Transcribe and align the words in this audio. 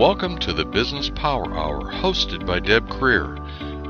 Welcome 0.00 0.38
to 0.38 0.54
the 0.54 0.64
Business 0.64 1.10
Power 1.10 1.54
Hour, 1.54 1.92
hosted 1.92 2.46
by 2.46 2.58
Deb 2.58 2.88
Krier. 2.88 3.36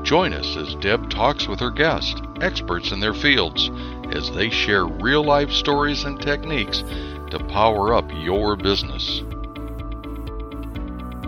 Join 0.03 0.33
us 0.33 0.57
as 0.57 0.75
Deb 0.75 1.09
talks 1.09 1.47
with 1.47 1.61
her 1.61 1.71
guests, 1.71 2.19
experts 2.41 2.91
in 2.91 2.99
their 2.99 3.13
fields, 3.13 3.71
as 4.11 4.29
they 4.31 4.49
share 4.49 4.85
real 4.85 5.23
life 5.23 5.51
stories 5.51 6.03
and 6.03 6.21
techniques 6.21 6.83
to 7.29 7.41
power 7.47 7.93
up 7.93 8.11
your 8.13 8.57
business. 8.57 9.21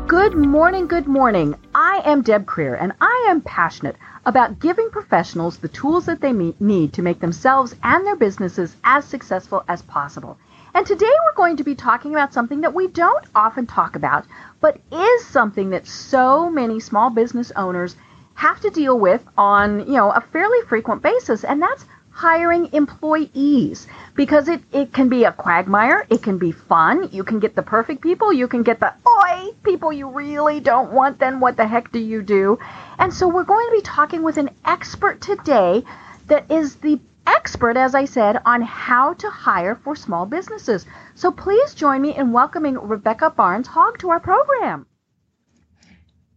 Good 0.05 0.35
morning, 0.35 0.87
good 0.87 1.07
morning. 1.07 1.55
I 1.73 2.01
am 2.03 2.21
Deb 2.21 2.45
Krier, 2.45 2.77
and 2.77 2.91
I 2.99 3.27
am 3.29 3.39
passionate 3.39 3.95
about 4.25 4.59
giving 4.59 4.89
professionals 4.89 5.59
the 5.59 5.69
tools 5.69 6.07
that 6.07 6.19
they 6.19 6.33
need 6.33 6.91
to 6.91 7.01
make 7.01 7.21
themselves 7.21 7.73
and 7.83 8.05
their 8.05 8.17
businesses 8.17 8.75
as 8.83 9.05
successful 9.05 9.63
as 9.69 9.81
possible. 9.83 10.37
And 10.75 10.87
today 10.87 11.05
we're 11.05 11.35
going 11.35 11.57
to 11.57 11.63
be 11.63 11.75
talking 11.75 12.13
about 12.13 12.33
something 12.33 12.61
that 12.61 12.73
we 12.73 12.87
don't 12.87 13.25
often 13.35 13.67
talk 13.67 13.95
about, 13.95 14.25
but 14.59 14.81
is 14.91 15.25
something 15.27 15.69
that 15.69 15.85
so 15.85 16.49
many 16.49 16.79
small 16.79 17.11
business 17.11 17.51
owners 17.55 17.95
have 18.33 18.59
to 18.61 18.71
deal 18.71 18.99
with 18.99 19.23
on, 19.37 19.81
you 19.81 19.93
know, 19.93 20.09
a 20.09 20.19
fairly 20.19 20.57
frequent 20.67 21.03
basis, 21.03 21.43
and 21.43 21.61
that's 21.61 21.85
hiring 22.09 22.73
employees 22.73 23.85
because 24.15 24.47
it, 24.47 24.61
it 24.71 24.91
can 24.91 25.09
be 25.09 25.25
a 25.25 25.31
quagmire, 25.31 26.07
it 26.09 26.23
can 26.23 26.39
be 26.39 26.51
fun, 26.51 27.07
you 27.11 27.23
can 27.23 27.39
get 27.39 27.55
the 27.55 27.61
perfect 27.61 28.01
people, 28.01 28.33
you 28.33 28.47
can 28.47 28.63
get 28.63 28.79
the 28.79 28.93
oi 29.07 29.51
people 29.63 29.93
you 29.93 30.09
really 30.09 30.59
don't 30.59 30.91
want, 30.91 31.19
then 31.19 31.39
what 31.39 31.55
the 31.55 31.67
heck 31.67 31.91
do 31.91 31.99
you 31.99 32.23
do? 32.23 32.57
And 32.97 33.13
so 33.13 33.27
we're 33.27 33.43
going 33.43 33.67
to 33.67 33.75
be 33.75 33.81
talking 33.81 34.23
with 34.23 34.37
an 34.37 34.49
expert 34.65 35.21
today 35.21 35.83
that 36.27 36.49
is 36.49 36.75
the 36.77 36.99
expert, 37.25 37.77
as 37.77 37.95
I 37.95 38.05
said, 38.05 38.41
on 38.45 38.61
how 38.61 39.13
to 39.13 39.29
hire 39.29 39.75
for 39.75 39.95
small 39.95 40.25
businesses. 40.25 40.85
So 41.15 41.31
please 41.31 41.73
join 41.73 42.01
me 42.01 42.15
in 42.15 42.31
welcoming 42.31 42.75
Rebecca 42.75 43.29
Barnes 43.29 43.67
Hogg 43.67 43.99
to 43.99 44.09
our 44.09 44.19
program. 44.19 44.85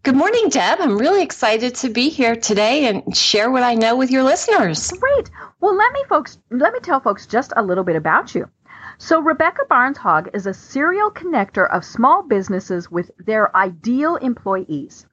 Good 0.03 0.15
morning, 0.15 0.49
Deb. 0.51 0.81
I'm 0.81 0.99
really 0.99 1.23
excited 1.23 1.75
to 1.77 1.89
be 1.89 2.11
here 2.11 2.37
today 2.37 2.87
and 2.87 3.17
share 3.17 3.51
what 3.51 3.65
I 3.65 3.75
know 3.75 3.97
with 3.97 4.13
your 4.13 4.23
listeners. 4.23 4.93
Great. 4.93 5.31
Well, 5.61 5.75
let 5.75 5.93
me 5.93 6.05
folks 6.09 6.39
let 6.51 6.73
me 6.73 6.79
tell 6.79 7.01
folks 7.01 7.27
just 7.27 7.53
a 7.57 7.63
little 7.63 7.83
bit 7.83 7.97
about 7.97 8.33
you. 8.33 8.49
So 8.99 9.21
Rebecca 9.21 9.65
Barnes 9.69 9.99
Hogg 9.99 10.31
is 10.33 10.47
a 10.47 10.55
serial 10.55 11.11
connector 11.11 11.69
of 11.69 11.85
small 11.85 12.23
businesses 12.23 12.89
with 12.89 13.11
their 13.19 13.55
ideal 13.57 14.15
employees. 14.15 15.07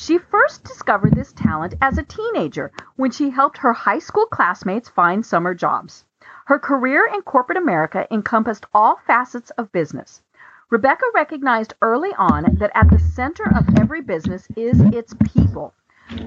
She 0.00 0.16
first 0.16 0.62
discovered 0.62 1.14
this 1.14 1.32
talent 1.32 1.74
as 1.82 1.98
a 1.98 2.04
teenager 2.04 2.70
when 2.94 3.10
she 3.10 3.30
helped 3.30 3.58
her 3.58 3.72
high 3.72 3.98
school 3.98 4.26
classmates 4.26 4.88
find 4.88 5.26
summer 5.26 5.54
jobs. 5.54 6.04
Her 6.44 6.60
career 6.60 7.10
in 7.12 7.22
corporate 7.22 7.58
America 7.58 8.06
encompassed 8.08 8.64
all 8.72 9.00
facets 9.08 9.50
of 9.58 9.72
business. 9.72 10.22
Rebecca 10.70 11.04
recognized 11.16 11.74
early 11.82 12.14
on 12.14 12.58
that 12.60 12.70
at 12.76 12.88
the 12.90 13.00
center 13.00 13.42
of 13.52 13.76
every 13.76 14.00
business 14.00 14.46
is 14.54 14.80
its 14.94 15.14
people. 15.34 15.74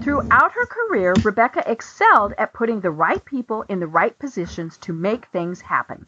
Throughout 0.01 0.51
her 0.51 0.65
career, 0.65 1.13
Rebecca 1.23 1.63
excelled 1.65 2.33
at 2.37 2.53
putting 2.53 2.81
the 2.81 2.91
right 2.91 3.23
people 3.23 3.63
in 3.69 3.79
the 3.79 3.87
right 3.87 4.19
positions 4.19 4.77
to 4.79 4.91
make 4.91 5.27
things 5.27 5.61
happen. 5.61 6.07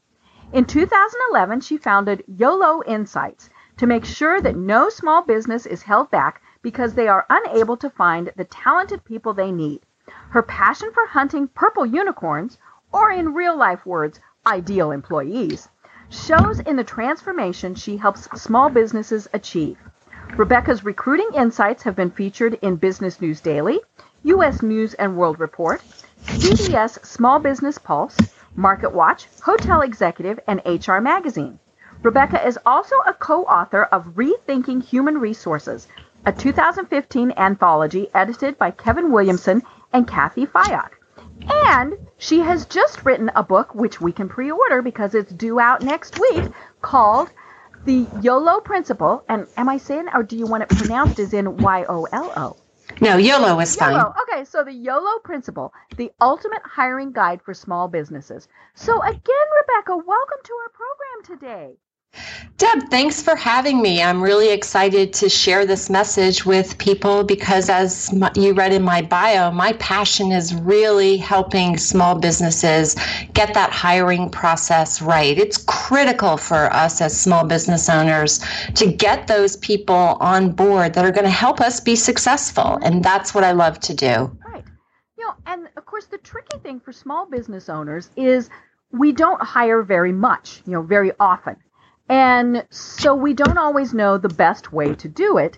In 0.52 0.66
2011, 0.66 1.62
she 1.62 1.78
founded 1.78 2.25
YOLO 2.28 2.84
Insights 2.85 3.50
to 3.78 3.88
make 3.88 4.03
sure 4.03 4.41
that 4.41 4.57
no 4.57 4.90
small 4.90 5.22
business 5.22 5.66
is 5.66 5.81
held 5.81 6.12
back 6.12 6.41
because 6.63 6.96
they 6.96 7.07
are 7.07 7.28
unable 7.29 7.78
to 7.78 7.90
find 7.91 8.31
the 8.35 8.46
talented 8.46 9.06
people 9.06 9.34
they 9.34 9.51
need. 9.51 9.81
Her 10.29 10.41
passion 10.41 10.91
for 10.91 11.06
hunting 11.06 11.47
purple 11.47 11.85
unicorns, 11.85 12.57
or 12.91 13.12
in 13.12 13.35
real 13.35 13.56
life 13.56 13.85
words, 13.85 14.19
ideal 14.47 14.91
employees, 14.91 15.69
shows 16.09 16.59
in 16.59 16.75
the 16.75 16.84
transformation 16.84 17.75
she 17.75 17.97
helps 17.97 18.28
small 18.41 18.69
businesses 18.69 19.28
achieve. 19.34 19.78
Rebecca's 20.35 20.84
recruiting 20.84 21.29
insights 21.35 21.84
have 21.84 21.96
been 21.96 22.09
featured 22.09 22.56
in 22.62 22.78
Business 22.78 23.22
News 23.22 23.40
Daily, 23.41 23.79
U.S. 24.23 24.63
News 24.63 24.96
and 24.96 25.16
World 25.16 25.40
Report, 25.40 25.81
CBS 26.25 27.06
Small 27.06 27.40
Business 27.40 27.78
Pulse, 27.78 28.18
Market 28.56 28.94
Watch, 28.94 29.28
Hotel 29.41 29.81
Executive, 29.81 30.40
and 30.47 30.62
HR 30.66 31.00
Magazine. 31.00 31.59
Rebecca 32.02 32.46
is 32.46 32.59
also 32.66 32.96
a 33.06 33.13
co-author 33.13 33.84
of 33.84 34.16
Rethinking 34.16 34.84
Human 34.84 35.19
Resources, 35.19 35.88
a 36.25 36.31
2015 36.31 37.34
anthology 37.38 38.07
edited 38.13 38.57
by 38.57 38.72
Kevin 38.72 39.11
Williamson 39.11 39.61
and 39.91 40.07
Kathy 40.07 40.45
Fayok. 40.45 40.91
And 41.50 41.95
she 42.17 42.39
has 42.39 42.66
just 42.66 43.03
written 43.03 43.29
a 43.35 43.44
book, 43.44 43.75
which 43.75 44.00
we 44.00 44.11
can 44.13 44.29
pre 44.29 44.51
order 44.51 44.81
because 44.81 45.13
it's 45.16 45.34
due 45.34 45.59
out 45.59 45.81
next 45.81 46.17
week, 46.19 46.45
called 46.81 47.29
The 47.84 48.07
YOLO 48.22 48.61
Principle. 48.61 49.23
And 49.28 49.47
am 49.57 49.67
I 49.67 49.78
saying, 49.78 50.07
or 50.13 50.23
do 50.23 50.38
you 50.38 50.45
want 50.45 50.63
it 50.63 50.69
pronounced 50.69 51.19
as 51.19 51.34
in 51.34 51.57
Y 51.57 51.85
O 51.89 52.06
L 52.06 52.31
O? 52.38 52.57
No, 53.01 53.17
YOLO 53.17 53.59
is 53.59 53.75
fine. 53.75 53.94
YOLO. 53.94 54.13
Okay, 54.23 54.45
so 54.45 54.63
the 54.63 54.72
YOLO 54.72 55.19
Principle, 55.19 55.73
the 55.97 56.11
ultimate 56.22 56.61
hiring 56.63 57.11
guide 57.11 57.41
for 57.41 57.53
small 57.53 57.88
businesses. 57.88 58.47
So, 58.75 59.01
again, 59.01 59.47
Rebecca, 59.61 59.97
welcome 59.97 60.37
to 60.43 60.53
our 60.53 60.70
program 60.70 61.37
today. 61.40 61.78
Deb, 62.57 62.89
thanks 62.89 63.21
for 63.21 63.35
having 63.35 63.81
me. 63.81 64.01
I'm 64.01 64.21
really 64.21 64.51
excited 64.51 65.11
to 65.13 65.27
share 65.27 65.65
this 65.65 65.89
message 65.89 66.45
with 66.45 66.77
people 66.77 67.23
because, 67.23 67.67
as 67.67 68.09
you 68.35 68.53
read 68.53 68.71
in 68.71 68.83
my 68.83 69.01
bio, 69.01 69.51
my 69.51 69.73
passion 69.73 70.31
is 70.31 70.53
really 70.53 71.17
helping 71.17 71.77
small 71.77 72.15
businesses 72.15 72.95
get 73.33 73.53
that 73.55 73.71
hiring 73.71 74.29
process 74.29 75.01
right. 75.01 75.37
It's 75.37 75.57
critical 75.67 76.37
for 76.37 76.71
us 76.71 77.01
as 77.01 77.19
small 77.19 77.43
business 77.43 77.89
owners 77.89 78.39
to 78.75 78.85
get 78.85 79.27
those 79.27 79.57
people 79.57 80.15
on 80.21 80.51
board 80.51 80.93
that 80.93 81.03
are 81.03 81.11
going 81.11 81.25
to 81.25 81.31
help 81.31 81.59
us 81.59 81.79
be 81.79 81.95
successful. 81.95 82.79
And 82.83 83.03
that's 83.03 83.33
what 83.33 83.43
I 83.43 83.51
love 83.51 83.79
to 83.81 83.93
do. 83.93 84.37
Right. 84.47 84.63
You 85.17 85.25
know, 85.25 85.33
and 85.47 85.67
of 85.75 85.85
course, 85.85 86.05
the 86.05 86.19
tricky 86.19 86.59
thing 86.59 86.79
for 86.79 86.93
small 86.93 87.25
business 87.25 87.67
owners 87.67 88.09
is 88.15 88.49
we 88.91 89.11
don't 89.11 89.41
hire 89.41 89.81
very 89.81 90.13
much, 90.13 90.61
you 90.65 90.73
know, 90.73 90.83
very 90.83 91.11
often. 91.19 91.57
And 92.13 92.63
so 92.69 93.15
we 93.15 93.33
don't 93.33 93.57
always 93.57 93.91
know 93.91 94.19
the 94.19 94.29
best 94.29 94.71
way 94.71 94.93
to 94.93 95.07
do 95.07 95.39
it. 95.39 95.57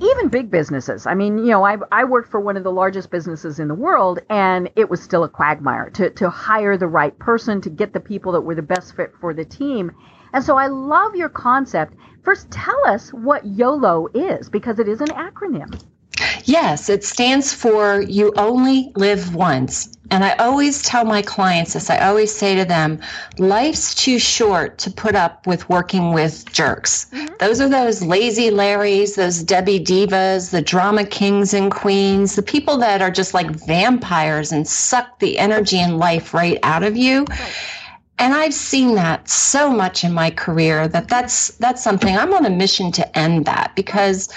even 0.00 0.28
big 0.28 0.50
businesses. 0.50 1.06
I 1.06 1.14
mean, 1.14 1.38
you 1.38 1.50
know, 1.50 1.64
I, 1.64 1.76
I 1.90 2.04
worked 2.04 2.30
for 2.30 2.40
one 2.40 2.56
of 2.56 2.62
the 2.62 2.70
largest 2.70 3.10
businesses 3.10 3.58
in 3.58 3.66
the 3.68 3.74
world, 3.74 4.20
and 4.30 4.70
it 4.76 4.88
was 4.88 5.02
still 5.02 5.24
a 5.24 5.28
quagmire 5.28 5.90
to, 5.90 6.10
to 6.10 6.30
hire 6.30 6.76
the 6.76 6.86
right 6.86 7.16
person, 7.18 7.60
to 7.62 7.70
get 7.70 7.92
the 7.92 8.00
people 8.00 8.32
that 8.32 8.42
were 8.42 8.54
the 8.54 8.62
best 8.62 8.94
fit 8.94 9.12
for 9.20 9.34
the 9.34 9.44
team. 9.44 9.90
And 10.32 10.44
so 10.44 10.56
I 10.56 10.68
love 10.68 11.16
your 11.16 11.28
concept. 11.28 11.94
First, 12.22 12.50
tell 12.50 12.86
us 12.86 13.10
what 13.10 13.44
YOLO 13.44 14.08
is, 14.14 14.48
because 14.48 14.78
it 14.78 14.88
is 14.88 15.00
an 15.00 15.08
acronym. 15.08 15.82
Yes, 16.44 16.88
it 16.88 17.04
stands 17.04 17.52
for 17.52 18.02
You 18.02 18.32
Only 18.36 18.92
Live 18.96 19.34
Once. 19.34 19.96
And 20.10 20.22
I 20.22 20.34
always 20.36 20.82
tell 20.82 21.04
my 21.04 21.20
clients 21.22 21.72
this. 21.72 21.90
I 21.90 21.98
always 21.98 22.32
say 22.32 22.54
to 22.54 22.64
them, 22.64 23.00
life's 23.38 23.94
too 23.94 24.18
short 24.18 24.78
to 24.78 24.90
put 24.90 25.16
up 25.16 25.46
with 25.46 25.68
working 25.68 26.12
with 26.12 26.50
jerks. 26.52 27.06
Mm-hmm. 27.06 27.34
Those 27.40 27.60
are 27.60 27.68
those 27.68 28.02
lazy 28.02 28.50
Larrys, 28.50 29.16
those 29.16 29.42
Debbie 29.42 29.80
Divas, 29.80 30.50
the 30.50 30.62
drama 30.62 31.04
kings 31.04 31.54
and 31.54 31.72
queens, 31.72 32.36
the 32.36 32.42
people 32.42 32.76
that 32.78 33.02
are 33.02 33.10
just 33.10 33.34
like 33.34 33.50
vampires 33.50 34.52
and 34.52 34.66
suck 34.66 35.18
the 35.18 35.38
energy 35.38 35.78
and 35.78 35.98
life 35.98 36.32
right 36.32 36.58
out 36.62 36.84
of 36.84 36.96
you. 36.96 37.24
Right 37.28 37.54
and 38.18 38.32
I've 38.32 38.54
seen 38.54 38.94
that 38.94 39.28
so 39.28 39.70
much 39.70 40.02
in 40.02 40.12
my 40.12 40.30
career 40.30 40.88
that 40.88 41.08
that's 41.08 41.48
that's 41.56 41.82
something 41.82 42.16
I'm 42.16 42.32
on 42.32 42.46
a 42.46 42.50
mission 42.50 42.90
to 42.92 43.18
end 43.18 43.44
that 43.44 43.76
because 43.76 44.32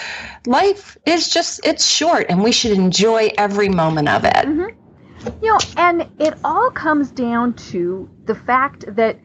life 0.45 0.97
is 1.05 1.29
just 1.29 1.65
it's 1.65 1.85
short 1.85 2.25
and 2.29 2.43
we 2.43 2.51
should 2.51 2.71
enjoy 2.71 3.31
every 3.37 3.69
moment 3.69 4.09
of 4.09 4.25
it. 4.25 4.33
Mm-hmm. 4.33 5.43
You 5.43 5.51
know, 5.51 5.59
and 5.77 6.09
it 6.19 6.33
all 6.43 6.71
comes 6.71 7.11
down 7.11 7.53
to 7.71 8.09
the 8.25 8.35
fact 8.35 8.85
that 8.95 9.19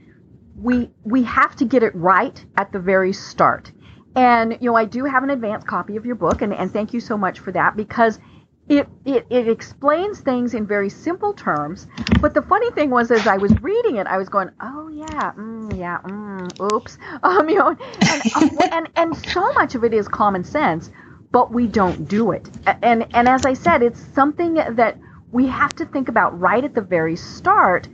we 0.56 0.90
we 1.02 1.24
have 1.24 1.56
to 1.56 1.64
get 1.64 1.82
it 1.82 1.94
right 1.94 2.44
at 2.56 2.70
the 2.72 2.78
very 2.78 3.12
start. 3.12 3.72
And 4.14 4.56
you 4.60 4.70
know, 4.70 4.76
I 4.76 4.84
do 4.84 5.04
have 5.04 5.24
an 5.24 5.30
advanced 5.30 5.66
copy 5.66 5.96
of 5.96 6.06
your 6.06 6.14
book 6.14 6.42
and, 6.42 6.54
and 6.54 6.72
thank 6.72 6.92
you 6.94 7.00
so 7.00 7.18
much 7.18 7.40
for 7.40 7.50
that 7.52 7.76
because 7.76 8.20
it, 8.68 8.88
it 9.04 9.26
it 9.28 9.48
explains 9.48 10.20
things 10.20 10.54
in 10.54 10.66
very 10.66 10.88
simple 10.88 11.34
terms. 11.34 11.86
But 12.20 12.32
the 12.32 12.42
funny 12.42 12.70
thing 12.70 12.90
was, 12.90 13.10
as 13.10 13.26
I 13.26 13.36
was 13.36 13.52
reading 13.60 13.96
it, 13.96 14.06
I 14.06 14.16
was 14.16 14.28
going, 14.28 14.50
"Oh 14.60 14.88
yeah, 14.88 15.32
mm, 15.36 15.78
yeah, 15.78 15.98
mm, 16.04 16.60
oops," 16.60 16.96
um, 17.22 17.48
you 17.48 17.56
know, 17.56 17.76
and, 18.08 18.22
uh, 18.34 18.68
and 18.72 18.88
and 18.96 19.16
so 19.16 19.52
much 19.52 19.74
of 19.74 19.84
it 19.84 19.92
is 19.92 20.08
common 20.08 20.44
sense, 20.44 20.90
but 21.30 21.52
we 21.52 21.66
don't 21.66 22.08
do 22.08 22.30
it. 22.30 22.48
And 22.82 23.06
and 23.14 23.28
as 23.28 23.44
I 23.44 23.52
said, 23.52 23.82
it's 23.82 24.00
something 24.14 24.54
that 24.54 24.96
we 25.30 25.46
have 25.48 25.74
to 25.76 25.84
think 25.84 26.08
about 26.08 26.38
right 26.38 26.64
at 26.64 26.74
the 26.74 26.80
very 26.80 27.16
start 27.16 27.88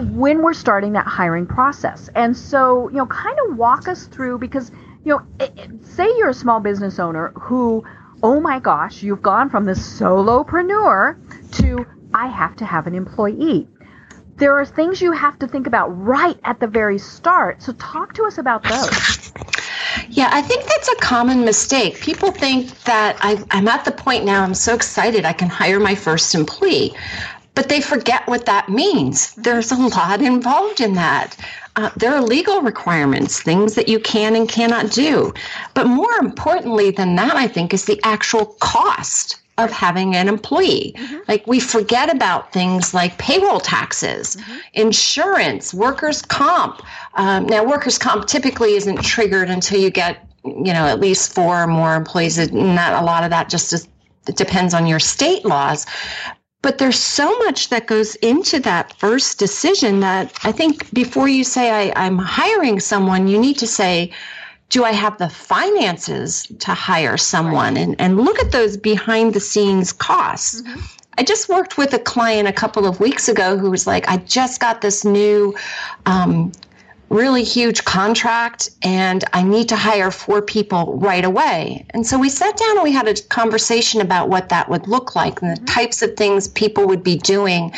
when 0.00 0.42
we're 0.42 0.54
starting 0.54 0.92
that 0.92 1.06
hiring 1.06 1.46
process. 1.46 2.08
And 2.14 2.36
so, 2.36 2.88
you 2.88 2.96
know, 2.96 3.06
kind 3.06 3.38
of 3.46 3.56
walk 3.56 3.88
us 3.88 4.06
through 4.06 4.38
because 4.38 4.70
you 5.04 5.14
know, 5.14 5.22
it, 5.40 5.52
it, 5.56 5.84
say 5.84 6.06
you're 6.18 6.28
a 6.30 6.34
small 6.34 6.60
business 6.60 6.98
owner 6.98 7.32
who 7.34 7.84
oh 8.22 8.40
my 8.40 8.58
gosh, 8.58 9.02
you've 9.02 9.22
gone 9.22 9.50
from 9.50 9.64
this 9.64 9.78
solopreneur 10.00 11.16
to 11.58 11.86
I 12.14 12.26
have 12.26 12.56
to 12.56 12.64
have 12.64 12.86
an 12.86 12.94
employee. 12.94 13.68
There 14.36 14.58
are 14.58 14.64
things 14.64 15.00
you 15.00 15.12
have 15.12 15.38
to 15.40 15.46
think 15.46 15.66
about 15.66 15.88
right 15.88 16.38
at 16.44 16.60
the 16.60 16.66
very 16.66 16.98
start. 16.98 17.62
So 17.62 17.72
talk 17.74 18.14
to 18.14 18.24
us 18.24 18.38
about 18.38 18.62
those. 18.64 19.32
Yeah, 20.08 20.28
I 20.32 20.42
think 20.42 20.64
that's 20.64 20.88
a 20.88 20.96
common 20.96 21.44
mistake. 21.44 22.00
People 22.00 22.32
think 22.32 22.78
that 22.84 23.16
I, 23.20 23.42
am 23.50 23.68
at 23.68 23.84
the 23.84 23.92
point 23.92 24.24
now, 24.24 24.42
I'm 24.42 24.54
so 24.54 24.74
excited 24.74 25.24
I 25.24 25.32
can 25.32 25.48
hire 25.48 25.80
my 25.80 25.94
first 25.94 26.34
employee. 26.34 26.94
But 27.54 27.68
they 27.68 27.80
forget 27.80 28.26
what 28.26 28.46
that 28.46 28.68
means. 28.68 29.34
There's 29.34 29.72
a 29.72 29.76
lot 29.76 30.22
involved 30.22 30.80
in 30.80 30.94
that. 30.94 31.36
Uh, 31.76 31.90
there 31.96 32.14
are 32.14 32.22
legal 32.22 32.60
requirements, 32.60 33.40
things 33.40 33.74
that 33.74 33.88
you 33.88 33.98
can 33.98 34.36
and 34.36 34.48
cannot 34.48 34.90
do. 34.90 35.32
But 35.74 35.86
more 35.86 36.12
importantly 36.20 36.90
than 36.90 37.16
that, 37.16 37.34
I 37.34 37.48
think, 37.48 37.72
is 37.72 37.86
the 37.86 38.00
actual 38.04 38.46
cost 38.60 39.42
of 39.58 39.70
having 39.70 40.14
an 40.14 40.28
employee. 40.28 40.94
Mm-hmm. 40.96 41.18
Like 41.28 41.46
we 41.46 41.60
forget 41.60 42.14
about 42.14 42.52
things 42.52 42.94
like 42.94 43.16
payroll 43.18 43.60
taxes, 43.60 44.36
mm-hmm. 44.36 44.58
insurance, 44.74 45.74
workers' 45.74 46.22
comp. 46.22 46.82
Um, 47.14 47.46
now, 47.46 47.64
workers' 47.64 47.98
comp 47.98 48.26
typically 48.26 48.74
isn't 48.74 49.02
triggered 49.02 49.50
until 49.50 49.80
you 49.80 49.90
get, 49.90 50.26
you 50.44 50.72
know, 50.72 50.86
at 50.86 51.00
least 51.00 51.34
four 51.34 51.62
or 51.62 51.66
more 51.66 51.94
employees. 51.94 52.38
And 52.38 52.76
that 52.78 53.00
a 53.00 53.04
lot 53.04 53.24
of 53.24 53.30
that 53.30 53.48
just 53.48 53.72
is, 53.72 53.88
depends 54.24 54.74
on 54.74 54.86
your 54.86 55.00
state 55.00 55.44
laws. 55.44 55.86
But 56.62 56.78
there's 56.78 56.98
so 56.98 57.36
much 57.38 57.70
that 57.70 57.88
goes 57.88 58.14
into 58.16 58.60
that 58.60 58.96
first 58.98 59.38
decision 59.38 60.00
that 60.00 60.32
I 60.44 60.52
think 60.52 60.92
before 60.94 61.28
you 61.28 61.42
say 61.42 61.90
I, 61.92 62.06
am 62.06 62.18
hiring 62.18 62.78
someone, 62.78 63.26
you 63.26 63.38
need 63.38 63.58
to 63.58 63.66
say, 63.66 64.12
do 64.68 64.84
I 64.84 64.92
have 64.92 65.18
the 65.18 65.28
finances 65.28 66.46
to 66.60 66.72
hire 66.72 67.16
someone? 67.16 67.76
And, 67.76 68.00
and 68.00 68.16
look 68.16 68.38
at 68.38 68.52
those 68.52 68.76
behind 68.76 69.34
the 69.34 69.40
scenes 69.40 69.92
costs. 69.92 70.62
Mm-hmm. 70.62 70.80
I 71.18 71.24
just 71.24 71.48
worked 71.48 71.76
with 71.76 71.92
a 71.92 71.98
client 71.98 72.48
a 72.48 72.52
couple 72.52 72.86
of 72.86 72.98
weeks 72.98 73.28
ago 73.28 73.58
who 73.58 73.70
was 73.70 73.86
like, 73.86 74.08
I 74.08 74.16
just 74.18 74.60
got 74.60 74.80
this 74.80 75.04
new 75.04 75.54
um, 76.06 76.52
really 77.12 77.44
huge 77.44 77.84
contract 77.84 78.70
and 78.82 79.22
I 79.34 79.42
need 79.42 79.68
to 79.68 79.76
hire 79.76 80.10
four 80.10 80.40
people 80.40 80.96
right 80.98 81.24
away. 81.24 81.84
And 81.90 82.06
so 82.06 82.18
we 82.18 82.30
sat 82.30 82.56
down 82.56 82.76
and 82.78 82.82
we 82.82 82.92
had 82.92 83.06
a 83.06 83.14
conversation 83.24 84.00
about 84.00 84.30
what 84.30 84.48
that 84.48 84.70
would 84.70 84.88
look 84.88 85.14
like 85.14 85.42
and 85.42 85.50
the 85.50 85.56
mm-hmm. 85.56 85.66
types 85.66 86.00
of 86.00 86.16
things 86.16 86.48
people 86.48 86.86
would 86.86 87.04
be 87.04 87.18
doing. 87.18 87.72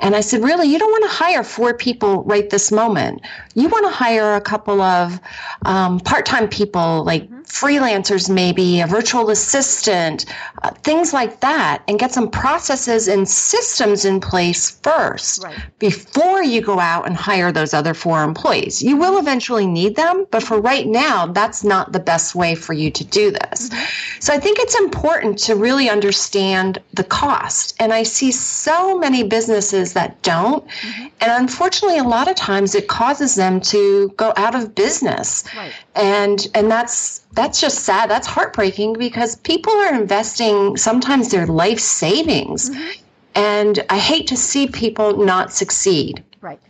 And 0.00 0.16
I 0.16 0.20
said, 0.20 0.42
really, 0.42 0.68
you 0.68 0.78
don't 0.78 0.90
want 0.90 1.04
to 1.04 1.16
hire 1.16 1.44
four 1.44 1.74
people 1.74 2.24
right 2.24 2.48
this 2.48 2.72
moment. 2.72 3.20
You 3.54 3.68
want 3.68 3.84
to 3.84 3.92
hire 3.92 4.34
a 4.34 4.40
couple 4.40 4.80
of 4.80 5.20
um, 5.66 6.00
part 6.00 6.24
time 6.24 6.48
people 6.48 7.04
like 7.04 7.28
freelancers, 7.48 8.30
maybe 8.30 8.80
a 8.80 8.86
virtual 8.86 9.30
assistant, 9.30 10.26
uh, 10.62 10.70
things 10.70 11.12
like 11.12 11.40
that, 11.40 11.82
and 11.88 11.98
get 11.98 12.12
some 12.12 12.30
processes 12.30 13.08
and 13.08 13.28
systems 13.28 14.04
in 14.04 14.20
place 14.20 14.70
first 14.70 15.42
right. 15.42 15.58
before 15.78 16.42
you 16.42 16.60
go 16.60 16.78
out 16.78 17.06
and 17.06 17.16
hire 17.16 17.50
those 17.50 17.74
other 17.74 17.94
four 17.94 18.22
employees. 18.22 18.82
You 18.82 18.96
will 18.96 19.18
eventually 19.18 19.66
need 19.66 19.96
them, 19.96 20.26
but 20.30 20.42
for 20.42 20.60
right 20.60 20.86
now, 20.86 21.26
that's 21.26 21.64
not 21.64 21.92
the 21.92 22.00
best 22.00 22.34
way 22.34 22.54
for 22.54 22.74
you 22.74 22.90
to 22.90 23.04
do 23.04 23.30
this. 23.30 23.68
Mm-hmm. 23.68 24.20
So 24.20 24.34
I 24.34 24.38
think 24.38 24.58
it's 24.58 24.78
important 24.78 25.38
to 25.40 25.56
really 25.56 25.88
understand 25.88 26.78
the 26.92 27.04
cost. 27.04 27.74
And 27.80 27.92
I 27.92 28.02
see 28.02 28.30
so 28.30 28.98
many 28.98 29.22
businesses 29.22 29.94
that 29.94 30.20
don't. 30.22 30.66
Mm-hmm. 30.66 31.06
And 31.20 31.32
unfortunately, 31.32 31.98
a 31.98 32.04
lot 32.04 32.28
of 32.28 32.36
times 32.36 32.74
it 32.74 32.88
causes 32.88 33.34
them 33.34 33.60
to 33.62 34.12
go 34.16 34.32
out 34.36 34.54
of 34.54 34.74
business. 34.74 35.44
Right. 35.56 35.72
And 35.98 36.46
and 36.54 36.70
that's 36.70 37.18
that's 37.32 37.60
just 37.60 37.80
sad. 37.80 38.08
That's 38.08 38.26
heartbreaking 38.26 38.94
because 38.94 39.34
people 39.36 39.72
are 39.72 39.94
investing 39.94 40.76
sometimes 40.76 41.30
their 41.30 41.46
life 41.46 41.80
savings. 41.80 42.70
Mm-hmm. 42.70 43.02
And 43.34 43.84
I 43.90 43.98
hate 43.98 44.28
to 44.28 44.36
see 44.36 44.68
people 44.68 45.24
not 45.24 45.52
succeed. 45.52 46.24
Right. 46.40 46.60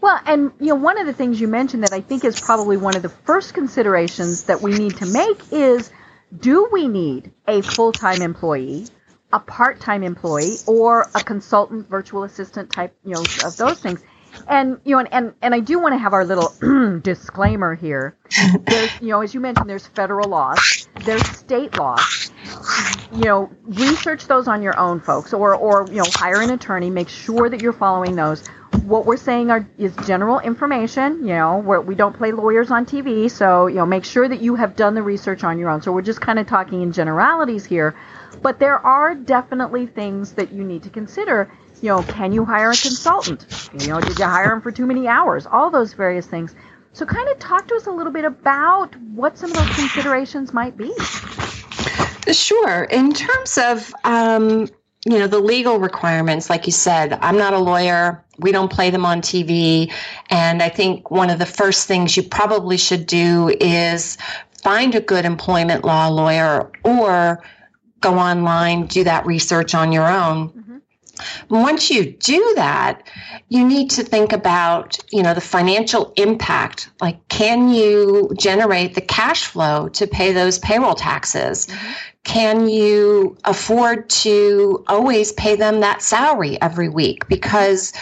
Well, 0.00 0.20
and 0.26 0.50
you 0.58 0.68
know, 0.68 0.74
one 0.74 0.98
of 0.98 1.06
the 1.06 1.12
things 1.12 1.40
you 1.40 1.46
mentioned 1.46 1.84
that 1.84 1.92
I 1.92 2.00
think 2.00 2.24
is 2.24 2.40
probably 2.40 2.76
one 2.76 2.96
of 2.96 3.02
the 3.02 3.08
first 3.08 3.54
considerations 3.54 4.44
that 4.44 4.62
we 4.62 4.72
need 4.72 4.96
to 4.96 5.06
make 5.06 5.52
is 5.52 5.90
do 6.36 6.68
we 6.72 6.88
need 6.88 7.32
a 7.46 7.60
full-time 7.60 8.22
employee, 8.22 8.86
a 9.32 9.40
part-time 9.40 10.02
employee, 10.02 10.56
or 10.66 11.08
a 11.14 11.20
consultant 11.20 11.88
virtual 11.88 12.24
assistant 12.24 12.72
type, 12.72 12.94
you 13.04 13.14
know, 13.14 13.22
of 13.44 13.56
those 13.56 13.80
things? 13.80 14.02
And 14.48 14.80
you 14.84 14.94
know, 14.94 15.00
and 15.00 15.08
and, 15.12 15.34
and 15.42 15.54
I 15.54 15.60
do 15.60 15.78
want 15.78 15.94
to 15.94 15.98
have 15.98 16.12
our 16.12 16.24
little 16.24 16.52
disclaimer 17.02 17.74
here. 17.74 18.16
There's, 18.66 19.00
you 19.00 19.08
know, 19.08 19.20
as 19.22 19.34
you 19.34 19.40
mentioned, 19.40 19.68
there's 19.68 19.86
federal 19.86 20.28
laws, 20.28 20.88
there's 21.04 21.26
state 21.28 21.76
laws. 21.78 22.30
You 23.12 23.24
know, 23.24 23.50
research 23.64 24.26
those 24.26 24.48
on 24.48 24.62
your 24.62 24.78
own, 24.78 25.00
folks, 25.00 25.32
or 25.32 25.54
or 25.54 25.86
you 25.88 25.96
know, 25.96 26.06
hire 26.14 26.40
an 26.42 26.50
attorney. 26.50 26.90
Make 26.90 27.08
sure 27.08 27.48
that 27.48 27.60
you're 27.60 27.72
following 27.72 28.16
those. 28.16 28.46
What 28.84 29.04
we're 29.04 29.16
saying 29.16 29.50
are 29.50 29.68
is 29.78 29.94
general 30.06 30.38
information. 30.40 31.20
You 31.26 31.34
know, 31.34 31.58
we 31.58 31.94
don't 31.94 32.16
play 32.16 32.32
lawyers 32.32 32.70
on 32.70 32.86
TV, 32.86 33.30
so 33.30 33.66
you 33.66 33.76
know, 33.76 33.86
make 33.86 34.04
sure 34.04 34.28
that 34.28 34.40
you 34.40 34.54
have 34.54 34.76
done 34.76 34.94
the 34.94 35.02
research 35.02 35.44
on 35.44 35.58
your 35.58 35.70
own. 35.70 35.82
So 35.82 35.92
we're 35.92 36.02
just 36.02 36.20
kind 36.20 36.38
of 36.38 36.46
talking 36.46 36.82
in 36.82 36.92
generalities 36.92 37.64
here, 37.64 37.96
but 38.42 38.58
there 38.58 38.78
are 38.78 39.14
definitely 39.14 39.86
things 39.86 40.32
that 40.32 40.52
you 40.52 40.62
need 40.64 40.82
to 40.84 40.90
consider 40.90 41.50
you 41.82 41.88
know, 41.88 42.02
can 42.02 42.32
you 42.32 42.44
hire 42.44 42.70
a 42.70 42.76
consultant? 42.76 43.46
You 43.78 43.88
know, 43.88 44.00
did 44.00 44.18
you 44.18 44.24
hire 44.24 44.52
him 44.52 44.60
for 44.60 44.70
too 44.70 44.86
many 44.86 45.08
hours? 45.08 45.46
All 45.46 45.70
those 45.70 45.92
various 45.94 46.26
things. 46.26 46.54
So, 46.92 47.06
kind 47.06 47.28
of 47.28 47.38
talk 47.38 47.68
to 47.68 47.76
us 47.76 47.86
a 47.86 47.90
little 47.90 48.12
bit 48.12 48.24
about 48.24 48.94
what 49.14 49.38
some 49.38 49.50
of 49.50 49.56
those 49.56 49.76
considerations 49.76 50.52
might 50.52 50.76
be. 50.76 50.92
Sure. 52.32 52.84
In 52.84 53.12
terms 53.12 53.58
of, 53.58 53.94
um, 54.04 54.68
you 55.06 55.18
know, 55.18 55.26
the 55.26 55.38
legal 55.38 55.78
requirements, 55.78 56.50
like 56.50 56.66
you 56.66 56.72
said, 56.72 57.18
I'm 57.22 57.38
not 57.38 57.54
a 57.54 57.58
lawyer. 57.58 58.24
We 58.38 58.52
don't 58.52 58.70
play 58.70 58.90
them 58.90 59.06
on 59.06 59.22
TV. 59.22 59.92
And 60.28 60.62
I 60.62 60.68
think 60.68 61.10
one 61.10 61.30
of 61.30 61.38
the 61.38 61.46
first 61.46 61.86
things 61.86 62.16
you 62.16 62.22
probably 62.22 62.76
should 62.76 63.06
do 63.06 63.48
is 63.60 64.18
find 64.62 64.94
a 64.94 65.00
good 65.00 65.24
employment 65.24 65.84
law 65.84 66.08
lawyer 66.08 66.70
or 66.84 67.42
go 68.00 68.18
online, 68.18 68.86
do 68.86 69.04
that 69.04 69.26
research 69.26 69.74
on 69.74 69.92
your 69.92 70.06
own. 70.06 70.52
Once 71.48 71.90
you 71.90 72.10
do 72.12 72.52
that, 72.56 73.02
you 73.48 73.66
need 73.66 73.90
to 73.90 74.02
think 74.02 74.32
about, 74.32 74.98
you 75.10 75.22
know, 75.22 75.34
the 75.34 75.40
financial 75.40 76.12
impact. 76.16 76.90
Like, 77.00 77.26
can 77.28 77.68
you 77.68 78.30
generate 78.38 78.94
the 78.94 79.00
cash 79.00 79.46
flow 79.46 79.88
to 79.90 80.06
pay 80.06 80.32
those 80.32 80.58
payroll 80.58 80.94
taxes? 80.94 81.66
Mm-hmm. 81.66 81.92
Can 82.22 82.68
you 82.68 83.36
afford 83.44 84.10
to 84.10 84.84
always 84.86 85.32
pay 85.32 85.56
them 85.56 85.80
that 85.80 86.02
salary 86.02 86.60
every 86.60 86.88
week? 86.88 87.26
Because 87.28 87.92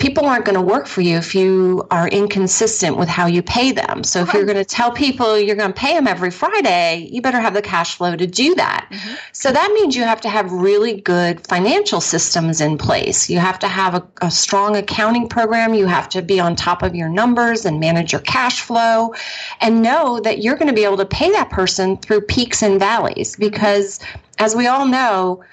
people 0.00 0.24
aren't 0.24 0.46
going 0.46 0.56
to 0.56 0.62
work 0.62 0.86
for 0.86 1.02
you 1.02 1.18
if 1.18 1.34
you 1.34 1.86
are 1.90 2.08
inconsistent 2.08 2.96
with 2.96 3.08
how 3.08 3.26
you 3.26 3.42
pay 3.42 3.70
them. 3.70 4.02
So 4.02 4.22
if 4.22 4.32
you're 4.32 4.46
going 4.46 4.56
to 4.56 4.64
tell 4.64 4.90
people 4.90 5.38
you're 5.38 5.56
going 5.56 5.72
to 5.72 5.78
pay 5.78 5.92
them 5.92 6.08
every 6.08 6.30
Friday, 6.30 7.06
you 7.12 7.20
better 7.20 7.38
have 7.38 7.52
the 7.52 7.60
cash 7.60 7.96
flow 7.96 8.16
to 8.16 8.26
do 8.26 8.54
that. 8.54 8.88
Mm-hmm. 8.90 9.14
So 9.32 9.52
that 9.52 9.72
means 9.72 9.94
you 9.94 10.04
have 10.04 10.22
to 10.22 10.30
have 10.30 10.50
really 10.50 11.02
good 11.02 11.46
financial 11.46 12.00
systems 12.00 12.62
in 12.62 12.78
place. 12.78 13.28
You 13.28 13.40
have 13.40 13.58
to 13.58 13.68
have 13.68 13.94
a, 13.94 14.08
a 14.22 14.30
strong 14.30 14.74
accounting 14.74 15.28
program. 15.28 15.74
You 15.74 15.86
have 15.86 16.08
to 16.10 16.22
be 16.22 16.40
on 16.40 16.56
top 16.56 16.82
of 16.82 16.94
your 16.94 17.10
numbers 17.10 17.66
and 17.66 17.78
manage 17.78 18.12
your 18.12 18.22
cash 18.22 18.62
flow 18.62 19.14
and 19.60 19.82
know 19.82 20.18
that 20.20 20.38
you're 20.38 20.56
going 20.56 20.68
to 20.68 20.74
be 20.74 20.84
able 20.84 20.96
to 20.96 21.06
pay 21.06 21.30
that 21.32 21.50
person 21.50 21.98
through 21.98 22.22
peaks 22.22 22.62
and 22.62 22.80
valleys 22.80 23.32
mm-hmm. 23.32 23.42
because 23.42 24.00
as 24.38 24.56
we 24.56 24.66
all 24.66 24.86
know, 24.86 25.44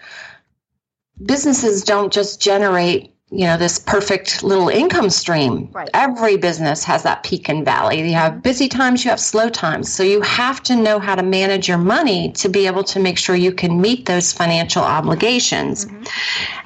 businesses 1.22 1.84
don't 1.84 2.14
just 2.14 2.42
generate 2.42 3.14
you 3.30 3.46
know 3.46 3.58
this 3.58 3.78
perfect 3.78 4.42
little 4.42 4.70
income 4.70 5.10
stream. 5.10 5.70
Right. 5.74 5.90
every 5.94 6.38
business 6.38 6.84
has 6.86 7.04
that 7.04 7.24
peak 7.24 7.50
and 7.50 7.66
valley. 7.66 8.08
You 8.08 8.16
have 8.16 8.42
busy 8.42 8.70
times 8.70 9.04
you 9.04 9.10
have 9.10 9.20
slow 9.20 9.50
times. 9.50 9.92
So 9.92 10.04
you 10.04 10.22
have 10.22 10.64
to 10.64 10.76
know 10.76 11.00
how 11.00 11.16
to 11.16 11.24
manage 11.24 11.68
your 11.68 11.78
money 11.78 12.32
to 12.34 12.48
be 12.48 12.68
able 12.68 12.86
to 12.86 13.00
make 13.00 13.18
sure 13.18 13.36
you 13.36 13.52
can 13.52 13.82
meet 13.82 14.06
those 14.06 14.32
financial 14.32 14.84
obligations. 14.84 15.86
Mm-hmm. 15.86 16.04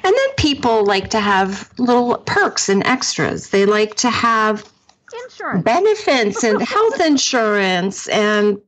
and 0.04 0.14
then 0.14 0.34
people 0.36 0.84
like 0.84 1.10
to 1.10 1.20
have 1.20 1.68
little 1.78 2.18
perks 2.18 2.68
and 2.68 2.84
extras. 2.86 3.50
They 3.50 3.66
like 3.66 3.96
to 3.96 4.10
have 4.10 4.71
insurance. 5.24 5.64
Benefits 5.64 6.44
and 6.44 6.62
health 6.74 7.00
insurance 7.00 8.08
and 8.08 8.60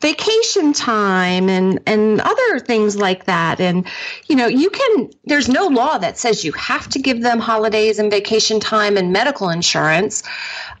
vacation 0.00 0.72
time 0.72 1.48
and 1.48 1.80
and 1.86 2.20
other 2.20 2.58
things 2.58 2.96
like 2.96 3.24
that. 3.24 3.60
And 3.60 3.86
you 4.28 4.36
know 4.36 4.46
you 4.46 4.70
can 4.70 5.10
there's 5.24 5.48
no 5.48 5.66
law 5.66 5.98
that 5.98 6.18
says 6.18 6.44
you 6.44 6.52
have 6.52 6.88
to 6.90 6.98
give 6.98 7.22
them 7.22 7.38
holidays 7.38 7.98
and 7.98 8.10
vacation 8.10 8.60
time 8.60 8.96
and 8.96 9.12
medical 9.12 9.48
insurance. 9.48 10.22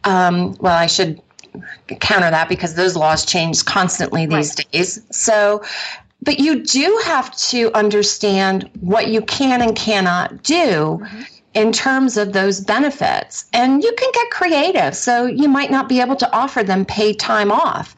Um, 0.04 0.56
well 0.60 0.76
i 0.76 0.86
should 0.86 1.20
counter 2.00 2.30
that 2.30 2.48
because 2.48 2.74
those 2.74 2.96
laws 2.96 3.24
change 3.24 3.64
constantly 3.64 4.26
these 4.26 4.54
right. 4.58 4.72
days. 4.72 5.02
So 5.10 5.64
but 6.22 6.40
you 6.40 6.62
do 6.64 7.00
have 7.04 7.34
to 7.36 7.72
understand 7.72 8.68
what 8.80 9.08
you 9.08 9.22
can 9.22 9.62
and 9.62 9.76
cannot 9.76 10.42
do 10.42 11.00
mm-hmm 11.02 11.22
in 11.56 11.72
terms 11.72 12.18
of 12.18 12.34
those 12.34 12.60
benefits. 12.60 13.46
And 13.54 13.82
you 13.82 13.92
can 13.96 14.12
get 14.12 14.30
creative. 14.30 14.94
So 14.94 15.24
you 15.24 15.48
might 15.48 15.70
not 15.70 15.88
be 15.88 16.02
able 16.02 16.16
to 16.16 16.30
offer 16.32 16.62
them 16.62 16.84
paid 16.84 17.18
time 17.18 17.50
off. 17.50 17.96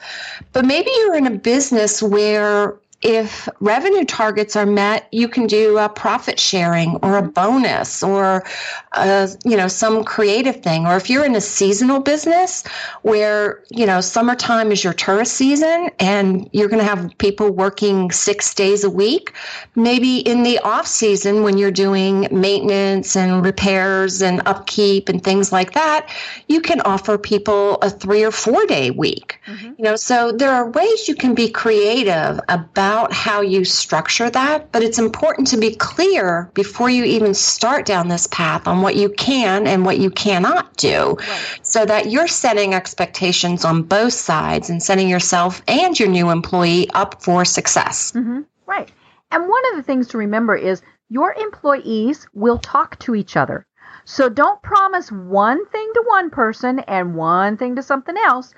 But 0.52 0.64
maybe 0.64 0.90
you're 0.98 1.16
in 1.16 1.26
a 1.26 1.32
business 1.32 2.00
where 2.00 2.76
if 3.00 3.48
revenue 3.60 4.04
targets 4.04 4.56
are 4.56 4.66
met, 4.66 5.06
you 5.12 5.28
can 5.28 5.46
do 5.46 5.78
a 5.78 5.88
profit 5.88 6.40
sharing 6.40 6.96
or 6.96 7.16
a 7.16 7.22
bonus 7.22 8.02
or 8.02 8.44
a, 8.92 9.28
you 9.44 9.56
know 9.56 9.68
some 9.68 10.02
creative 10.02 10.62
thing. 10.62 10.84
Or 10.84 10.96
if 10.96 11.08
you're 11.08 11.24
in 11.24 11.36
a 11.36 11.40
seasonal 11.40 12.00
business 12.00 12.66
where 13.02 13.62
you 13.70 13.86
know 13.86 14.00
summertime 14.00 14.72
is 14.72 14.82
your 14.82 14.94
tourist 14.94 15.34
season 15.34 15.90
and 16.00 16.50
you're 16.52 16.68
going 16.68 16.80
to 16.80 16.88
have 16.88 17.16
people 17.18 17.50
working 17.50 18.10
six 18.10 18.52
days 18.52 18.82
a 18.82 18.90
week, 18.90 19.32
maybe 19.76 20.18
in 20.18 20.42
the 20.42 20.58
off 20.60 20.88
season 20.88 21.44
when 21.44 21.56
you're 21.56 21.70
doing 21.70 22.26
maintenance 22.32 23.14
and 23.14 23.44
repairs 23.44 24.20
and 24.20 24.42
upkeep 24.46 25.08
and 25.08 25.22
things 25.22 25.52
like 25.52 25.72
that, 25.74 26.08
you 26.48 26.60
can 26.60 26.80
offer 26.80 27.16
people 27.16 27.76
a 27.76 27.90
three 27.90 28.24
or 28.24 28.32
four 28.32 28.66
day 28.66 28.90
week. 28.90 29.40
Mm-hmm. 29.46 29.74
You 29.78 29.84
know, 29.84 29.94
so 29.94 30.32
there 30.32 30.50
are 30.50 30.68
ways 30.68 31.06
you 31.06 31.14
can 31.14 31.36
be 31.36 31.48
creative 31.48 32.40
about 32.48 32.87
about 32.88 33.12
how 33.12 33.42
you 33.42 33.66
structure 33.66 34.30
that, 34.30 34.72
but 34.72 34.82
it's 34.82 34.98
important 34.98 35.46
to 35.46 35.58
be 35.58 35.74
clear 35.74 36.50
before 36.54 36.88
you 36.88 37.04
even 37.04 37.34
start 37.34 37.84
down 37.84 38.08
this 38.08 38.26
path 38.28 38.66
on 38.66 38.80
what 38.80 38.96
you 38.96 39.10
can 39.10 39.66
and 39.66 39.84
what 39.84 39.98
you 39.98 40.08
cannot 40.08 40.74
do 40.78 41.12
right. 41.12 41.58
so 41.60 41.84
that 41.84 42.10
you're 42.10 42.26
setting 42.26 42.72
expectations 42.72 43.62
on 43.62 43.82
both 43.82 44.14
sides 44.14 44.70
and 44.70 44.82
setting 44.82 45.06
yourself 45.06 45.60
and 45.68 46.00
your 46.00 46.08
new 46.08 46.30
employee 46.30 46.88
up 46.94 47.22
for 47.22 47.44
success. 47.44 48.12
Mm-hmm. 48.12 48.40
Right. 48.64 48.90
And 49.32 49.46
one 49.50 49.62
of 49.70 49.76
the 49.76 49.82
things 49.82 50.08
to 50.08 50.18
remember 50.18 50.56
is 50.56 50.80
your 51.10 51.34
employees 51.34 52.26
will 52.32 52.58
talk 52.58 52.98
to 53.00 53.14
each 53.14 53.36
other. 53.36 53.66
So 54.06 54.30
don't 54.30 54.62
promise 54.62 55.12
one 55.12 55.66
thing 55.66 55.90
to 55.92 56.04
one 56.06 56.30
person 56.30 56.78
and 56.78 57.14
one 57.14 57.58
thing 57.58 57.76
to 57.76 57.82
something 57.82 58.16
else 58.16 58.54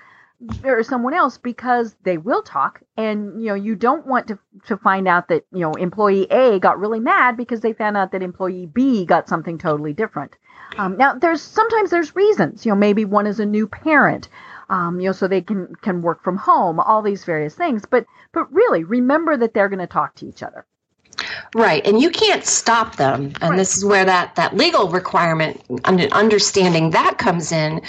or 0.64 0.82
someone 0.82 1.12
else 1.12 1.36
because 1.36 1.94
they 2.02 2.16
will 2.16 2.42
talk 2.42 2.80
and 2.96 3.42
you 3.42 3.48
know 3.48 3.54
you 3.54 3.74
don't 3.74 4.06
want 4.06 4.26
to 4.26 4.38
to 4.66 4.76
find 4.76 5.06
out 5.06 5.28
that 5.28 5.44
you 5.52 5.60
know 5.60 5.72
employee 5.72 6.26
A 6.30 6.58
got 6.58 6.78
really 6.78 7.00
mad 7.00 7.36
because 7.36 7.60
they 7.60 7.72
found 7.72 7.96
out 7.96 8.12
that 8.12 8.22
employee 8.22 8.66
B 8.66 9.04
got 9.04 9.28
something 9.28 9.58
totally 9.58 9.92
different. 9.92 10.36
Um, 10.78 10.96
now 10.96 11.14
there's 11.14 11.42
sometimes 11.42 11.90
there's 11.90 12.16
reasons 12.16 12.64
you 12.64 12.72
know 12.72 12.76
maybe 12.76 13.04
one 13.04 13.26
is 13.26 13.40
a 13.40 13.46
new 13.46 13.66
parent 13.66 14.28
um, 14.70 15.00
you 15.00 15.06
know 15.06 15.12
so 15.12 15.28
they 15.28 15.42
can 15.42 15.74
can 15.82 16.00
work 16.00 16.22
from 16.22 16.36
home 16.36 16.80
all 16.80 17.02
these 17.02 17.24
various 17.24 17.54
things 17.54 17.84
but 17.84 18.06
but 18.32 18.50
really 18.52 18.84
remember 18.84 19.36
that 19.36 19.52
they're 19.52 19.68
going 19.68 19.80
to 19.80 19.86
talk 19.86 20.14
to 20.16 20.26
each 20.26 20.42
other. 20.42 20.64
Right, 21.54 21.86
and 21.86 22.00
you 22.00 22.10
can't 22.10 22.44
stop 22.44 22.96
them, 22.96 23.32
and 23.40 23.50
right. 23.50 23.56
this 23.56 23.76
is 23.76 23.84
where 23.84 24.04
that 24.04 24.34
that 24.36 24.56
legal 24.56 24.88
requirement, 24.88 25.60
and 25.84 26.00
understanding 26.12 26.90
that 26.90 27.18
comes 27.18 27.52
in. 27.52 27.82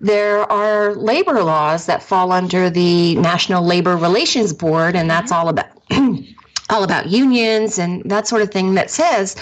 There 0.00 0.50
are 0.50 0.94
labor 0.94 1.42
laws 1.42 1.86
that 1.86 2.02
fall 2.02 2.32
under 2.32 2.70
the 2.70 3.16
National 3.16 3.64
Labor 3.64 3.96
Relations 3.96 4.52
Board, 4.52 4.96
and 4.96 5.10
that's 5.10 5.32
mm-hmm. 5.32 5.40
all 5.40 5.48
about 5.48 5.66
all 6.70 6.84
about 6.84 7.08
unions 7.08 7.78
and 7.78 8.08
that 8.10 8.28
sort 8.28 8.42
of 8.42 8.50
thing. 8.50 8.74
That 8.74 8.90
says 8.90 9.36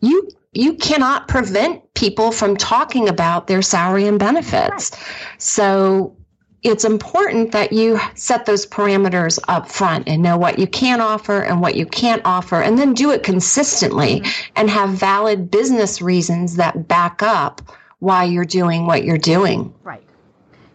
you 0.00 0.28
you 0.52 0.74
cannot 0.74 1.28
prevent 1.28 1.94
people 1.94 2.32
from 2.32 2.56
talking 2.56 3.08
about 3.08 3.46
their 3.46 3.62
salary 3.62 4.06
and 4.06 4.18
benefits. 4.18 4.90
Right. 4.92 5.02
So 5.38 6.16
it's 6.62 6.84
important 6.84 7.52
that 7.52 7.72
you 7.72 7.98
set 8.14 8.46
those 8.46 8.66
parameters 8.66 9.38
up 9.48 9.68
front 9.68 10.08
and 10.08 10.22
know 10.22 10.36
what 10.36 10.58
you 10.58 10.66
can 10.66 11.00
offer 11.00 11.42
and 11.42 11.60
what 11.60 11.74
you 11.74 11.86
can't 11.86 12.22
offer, 12.24 12.60
and 12.60 12.78
then 12.78 12.94
do 12.94 13.10
it 13.10 13.22
consistently 13.22 14.20
mm-hmm. 14.20 14.52
and 14.56 14.70
have 14.70 14.90
valid 14.90 15.50
business 15.50 16.00
reasons 16.00 16.56
that 16.56 16.86
back 16.86 17.22
up 17.22 17.60
why 17.98 18.24
you're 18.24 18.44
doing 18.44 18.86
what 18.86 19.04
you're 19.04 19.18
doing. 19.18 19.74
Right. 19.82 20.06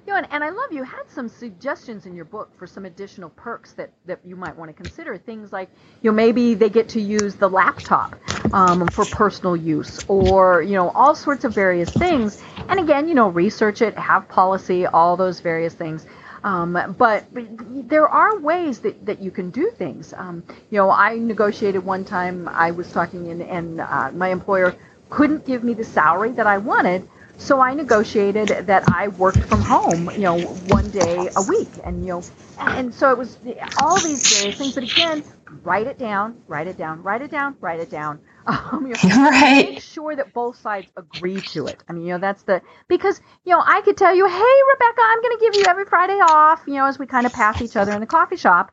You 0.08 0.14
know, 0.14 0.20
and, 0.20 0.28
and 0.32 0.42
I 0.42 0.52
love 0.52 0.72
you 0.72 0.84
had 0.84 1.04
some 1.10 1.28
suggestions 1.28 2.06
in 2.06 2.16
your 2.16 2.24
book 2.24 2.50
for 2.58 2.66
some 2.66 2.86
additional 2.86 3.30
perks 3.32 3.74
that, 3.74 3.90
that 4.06 4.20
you 4.24 4.38
might 4.38 4.56
want 4.56 4.70
to 4.70 4.74
consider. 4.74 5.18
Things 5.18 5.52
like, 5.52 5.70
you 6.02 6.10
know, 6.10 6.16
maybe 6.16 6.54
they 6.54 6.70
get 6.70 6.88
to 6.90 7.02
use 7.02 7.36
the 7.36 7.50
laptop 7.50 8.16
um, 8.54 8.88
for 8.88 9.04
personal 9.04 9.58
use 9.58 10.00
or, 10.08 10.62
you 10.62 10.76
know, 10.76 10.92
all 10.92 11.14
sorts 11.14 11.44
of 11.44 11.54
various 11.54 11.90
things. 11.90 12.42
And 12.70 12.80
again, 12.80 13.10
you 13.10 13.16
know, 13.16 13.28
research 13.28 13.82
it, 13.82 13.98
have 13.98 14.30
policy, 14.30 14.86
all 14.86 15.18
those 15.18 15.42
various 15.42 15.74
things. 15.74 16.06
Um, 16.42 16.96
but, 16.98 17.34
but, 17.34 17.50
there 17.90 18.08
are 18.08 18.40
ways 18.40 18.80
that, 18.80 19.06
that 19.06 19.20
you 19.20 19.30
can 19.30 19.50
do 19.50 19.72
things. 19.72 20.14
Um, 20.14 20.42
you 20.70 20.78
know, 20.78 20.90
I 20.90 21.18
negotiated 21.18 21.84
one 21.84 22.06
time, 22.06 22.48
I 22.48 22.72
was 22.72 22.90
talking, 22.94 23.30
and, 23.30 23.42
and 23.42 23.82
uh, 23.82 24.12
my 24.14 24.30
employer 24.30 24.74
couldn't 25.10 25.46
give 25.46 25.66
me 25.66 25.74
the 25.74 25.84
salary 25.84 26.32
that 26.32 26.48
I 26.48 26.60
wanted 26.60 27.10
so 27.38 27.62
I 27.62 27.74
negotiated 27.74 28.50
that 28.68 28.90
I 28.92 29.10
worked 29.10 29.44
from 29.46 29.62
home, 29.62 30.10
you 30.12 30.20
know, 30.22 30.40
one 30.40 30.90
day 30.90 31.30
a 31.36 31.42
week, 31.44 31.70
and 31.84 32.02
you 32.06 32.14
know, 32.14 32.24
and 32.60 32.94
so 32.94 33.12
it 33.12 33.18
was 33.18 33.38
all 33.82 34.00
these 34.00 34.24
various 34.24 34.58
things. 34.58 34.74
But 34.74 34.84
again, 34.84 35.24
write 35.64 35.88
it 35.88 35.98
down, 35.98 36.42
write 36.48 36.68
it 36.68 36.78
down, 36.78 37.04
write 37.04 37.22
it 37.22 37.32
down, 37.32 37.56
write 37.60 37.80
it 37.80 37.90
down. 37.90 38.20
Um, 38.48 38.88
you 38.88 38.94
know, 38.94 39.02
right. 39.30 39.72
Make 39.72 39.82
sure 39.82 40.16
that 40.16 40.34
both 40.34 40.56
sides 40.58 40.90
agree 40.96 41.42
to 41.52 41.68
it. 41.68 41.84
I 41.90 41.92
mean, 41.92 42.06
you 42.06 42.14
know, 42.14 42.18
that's 42.18 42.44
the 42.44 42.62
because 42.88 43.20
you 43.44 43.52
know 43.52 43.62
I 43.66 43.82
could 43.82 43.98
tell 43.98 44.16
you, 44.16 44.26
hey, 44.26 44.56
Rebecca, 44.72 45.02
I'm 45.04 45.22
going 45.22 45.38
to 45.38 45.46
give 45.46 45.56
you 45.56 45.66
every 45.68 45.84
Friday 45.84 46.14
off. 46.22 46.64
You 46.66 46.76
know, 46.76 46.86
as 46.86 46.98
we 46.98 47.08
kind 47.08 47.26
of 47.26 47.34
pass 47.34 47.62
each 47.62 47.76
other 47.76 47.92
in 47.92 48.00
the 48.00 48.08
coffee 48.08 48.38
shop, 48.38 48.72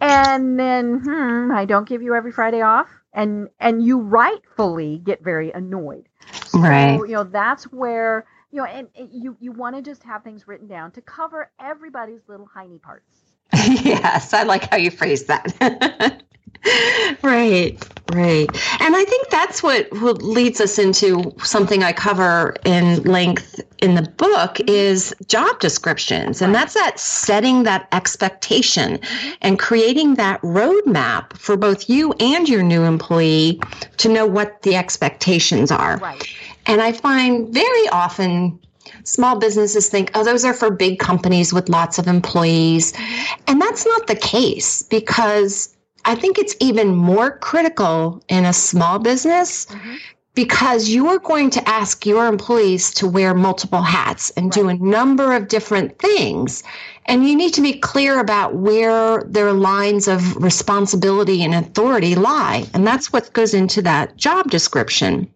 and 0.00 0.58
then 0.58 1.00
hmm, 1.00 1.50
I 1.52 1.64
don't 1.64 1.88
give 1.88 2.02
you 2.02 2.14
every 2.14 2.32
Friday 2.32 2.60
off, 2.62 2.88
and 3.18 3.50
and 3.60 3.84
you 3.84 3.98
rightfully 4.00 4.98
get 5.04 5.22
very 5.22 5.50
annoyed 5.52 6.08
so, 6.32 6.60
right. 6.60 6.98
you 7.00 7.08
know, 7.08 7.24
that's 7.24 7.64
where, 7.64 8.26
you 8.50 8.58
know, 8.58 8.64
and, 8.64 8.88
and 8.96 9.08
you, 9.12 9.36
you 9.40 9.52
want 9.52 9.76
to 9.76 9.82
just 9.82 10.02
have 10.02 10.24
things 10.24 10.46
written 10.46 10.66
down 10.66 10.90
to 10.92 11.00
cover 11.00 11.50
everybody's 11.60 12.20
little 12.28 12.48
hiney 12.54 12.80
parts. 12.80 13.04
yes, 13.54 14.32
I 14.32 14.42
like 14.42 14.70
how 14.70 14.76
you 14.76 14.90
phrase 14.90 15.24
that. 15.26 16.22
right, 17.22 17.76
right. 18.12 18.48
And 18.80 18.96
I 18.96 19.04
think 19.04 19.28
that's 19.30 19.62
what, 19.62 19.88
what 20.00 20.22
leads 20.22 20.60
us 20.60 20.78
into 20.78 21.34
something 21.42 21.82
I 21.82 21.92
cover 21.92 22.54
in 22.64 23.02
length 23.04 23.60
in 23.78 23.94
the 23.94 24.02
book 24.02 24.58
is 24.66 25.14
job 25.26 25.60
descriptions. 25.60 26.42
And 26.42 26.54
that's 26.54 26.74
that 26.74 26.98
setting 26.98 27.62
that 27.64 27.88
expectation 27.92 28.98
mm-hmm. 28.98 29.30
and 29.42 29.58
creating 29.58 30.14
that 30.14 30.40
roadmap 30.42 31.36
for 31.36 31.56
both 31.56 31.88
you 31.88 32.12
and 32.20 32.48
your 32.48 32.62
new 32.62 32.84
employee 32.84 33.60
to 33.98 34.08
know 34.08 34.26
what 34.26 34.62
the 34.62 34.76
expectations 34.76 35.70
are. 35.70 35.98
Right. 35.98 36.28
And 36.66 36.82
I 36.82 36.92
find 36.92 37.52
very 37.52 37.88
often 37.88 38.58
small 39.04 39.38
businesses 39.38 39.88
think, 39.88 40.10
oh, 40.14 40.24
those 40.24 40.44
are 40.44 40.54
for 40.54 40.70
big 40.70 40.98
companies 40.98 41.52
with 41.52 41.68
lots 41.68 41.98
of 41.98 42.06
employees. 42.06 42.92
Mm-hmm. 42.92 43.42
And 43.48 43.60
that's 43.60 43.86
not 43.86 44.06
the 44.06 44.16
case 44.16 44.82
because 44.82 45.74
I 46.08 46.14
think 46.14 46.38
it's 46.38 46.56
even 46.58 46.96
more 46.96 47.36
critical 47.36 48.24
in 48.28 48.46
a 48.46 48.52
small 48.54 48.98
business 48.98 49.66
mm-hmm. 49.66 49.96
because 50.34 50.88
you 50.88 51.06
are 51.08 51.18
going 51.18 51.50
to 51.50 51.68
ask 51.68 52.06
your 52.06 52.26
employees 52.26 52.94
to 52.94 53.06
wear 53.06 53.34
multiple 53.34 53.82
hats 53.82 54.30
and 54.30 54.50
do 54.50 54.70
a 54.70 54.74
number 54.74 55.34
of 55.34 55.48
different 55.48 55.98
things. 55.98 56.62
And 57.04 57.28
you 57.28 57.36
need 57.36 57.52
to 57.54 57.60
be 57.60 57.74
clear 57.74 58.20
about 58.20 58.54
where 58.54 59.22
their 59.24 59.52
lines 59.52 60.08
of 60.08 60.36
responsibility 60.36 61.44
and 61.44 61.54
authority 61.54 62.14
lie. 62.14 62.64
And 62.72 62.86
that's 62.86 63.12
what 63.12 63.30
goes 63.34 63.52
into 63.52 63.82
that 63.82 64.16
job 64.16 64.50
description. 64.50 65.30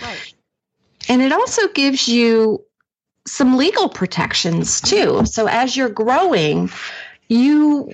Right. 0.00 0.34
And 1.08 1.20
it 1.20 1.32
also 1.32 1.66
gives 1.72 2.06
you 2.06 2.64
some 3.26 3.56
legal 3.56 3.88
protections 3.88 4.80
too. 4.80 5.26
So 5.26 5.48
as 5.48 5.76
you're 5.76 5.88
growing, 5.88 6.70
you 7.28 7.92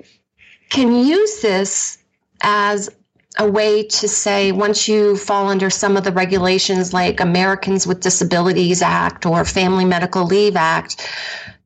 can 0.68 0.94
use 0.94 1.40
this 1.40 2.01
as 2.42 2.90
a 3.38 3.50
way 3.50 3.84
to 3.84 4.08
say 4.08 4.52
once 4.52 4.88
you 4.88 5.16
fall 5.16 5.48
under 5.48 5.70
some 5.70 5.96
of 5.96 6.04
the 6.04 6.12
regulations 6.12 6.92
like 6.92 7.20
Americans 7.20 7.86
with 7.86 8.00
Disabilities 8.00 8.82
Act 8.82 9.24
or 9.24 9.44
Family 9.44 9.84
Medical 9.84 10.24
Leave 10.24 10.56
Act, 10.56 11.08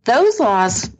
those 0.05 0.39
laws 0.39 0.91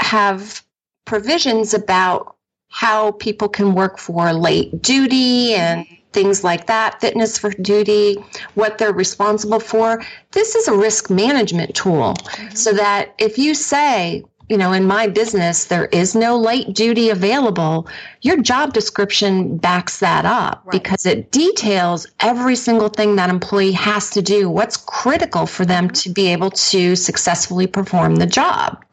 have 0.00 0.64
provisions 1.04 1.74
about 1.74 2.36
how 2.68 3.12
people 3.12 3.48
can 3.48 3.74
work 3.74 3.98
for 3.98 4.32
light 4.32 4.82
duty 4.82 5.54
and 5.54 5.86
things 6.12 6.42
like 6.42 6.66
that, 6.66 7.00
fitness 7.00 7.38
for 7.38 7.50
duty, 7.50 8.16
what 8.54 8.78
they're 8.78 8.92
responsible 8.92 9.60
for. 9.60 10.02
This 10.32 10.54
is 10.54 10.68
a 10.68 10.76
risk 10.76 11.10
management 11.10 11.74
tool. 11.74 12.14
Mm-hmm. 12.14 12.54
So 12.54 12.72
that 12.72 13.14
if 13.18 13.38
you 13.38 13.54
say, 13.54 14.24
you 14.50 14.58
know, 14.58 14.72
in 14.72 14.84
my 14.84 15.06
business, 15.06 15.66
there 15.66 15.86
is 15.86 16.16
no 16.16 16.36
light 16.36 16.74
duty 16.74 17.08
available, 17.08 17.86
your 18.20 18.36
job 18.36 18.72
description 18.72 19.56
backs 19.58 20.00
that 20.00 20.24
up 20.24 20.68
because 20.72 21.06
it 21.06 21.30
details 21.30 22.08
every 22.18 22.56
single 22.56 22.88
thing 22.88 23.14
that 23.14 23.30
employee 23.30 23.70
has 23.70 24.10
to 24.10 24.22
do, 24.22 24.50
what's 24.50 24.76
critical 24.76 25.46
for 25.46 25.64
them 25.64 25.84
mm-hmm. 25.84 25.92
to 25.92 26.10
be 26.10 26.26
able 26.32 26.50
to 26.50 26.96
successfully 26.96 27.68
perform 27.68 28.16
the 28.16 28.26
job. 28.26 28.84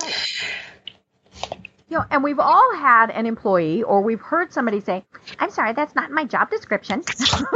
You 1.90 1.98
know, 1.98 2.06
and 2.12 2.24
we've 2.24 2.40
all 2.40 2.76
had 2.76 3.10
an 3.10 3.26
employee 3.26 3.82
or 3.82 4.02
we've 4.02 4.22
heard 4.22 4.54
somebody 4.54 4.80
say, 4.80 5.06
I'm 5.40 5.50
sorry, 5.50 5.74
that's 5.74 5.96
not 5.96 6.12
my 6.12 6.26
job 6.26 6.52
description. 6.52 7.02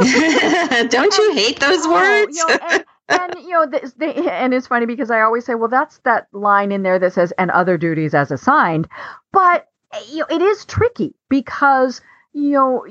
Don't 0.88 1.18
you 1.18 1.34
hate 1.34 1.60
those 1.60 1.86
Oh, 1.86 1.92
words? 1.92 2.36
you 2.36 2.48
know, 2.48 2.58
and, 2.68 2.84
and 3.08 3.34
you 3.40 3.50
know, 3.50 3.66
this, 3.66 3.92
they, 3.94 4.14
and 4.30 4.54
it's 4.54 4.66
funny 4.66 4.86
because 4.86 5.10
I 5.10 5.20
always 5.22 5.44
say, 5.44 5.54
well, 5.54 5.68
that's 5.68 5.98
that 6.04 6.28
line 6.32 6.72
in 6.72 6.82
there 6.82 6.98
that 6.98 7.12
says 7.12 7.32
"and 7.38 7.50
other 7.50 7.76
duties 7.78 8.14
as 8.14 8.30
assigned," 8.30 8.88
but 9.32 9.68
you 10.08 10.20
know, 10.20 10.26
it 10.30 10.42
is 10.42 10.64
tricky 10.64 11.14
because 11.28 12.00
you 12.32 12.52
know, 12.52 12.86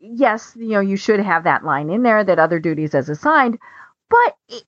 yes, 0.00 0.52
you 0.56 0.68
know, 0.68 0.80
you 0.80 0.96
should 0.96 1.20
have 1.20 1.44
that 1.44 1.64
line 1.64 1.90
in 1.90 2.02
there 2.02 2.22
that 2.24 2.38
other 2.38 2.58
duties 2.60 2.94
as 2.94 3.08
assigned, 3.08 3.58
but 4.10 4.36
it, 4.48 4.64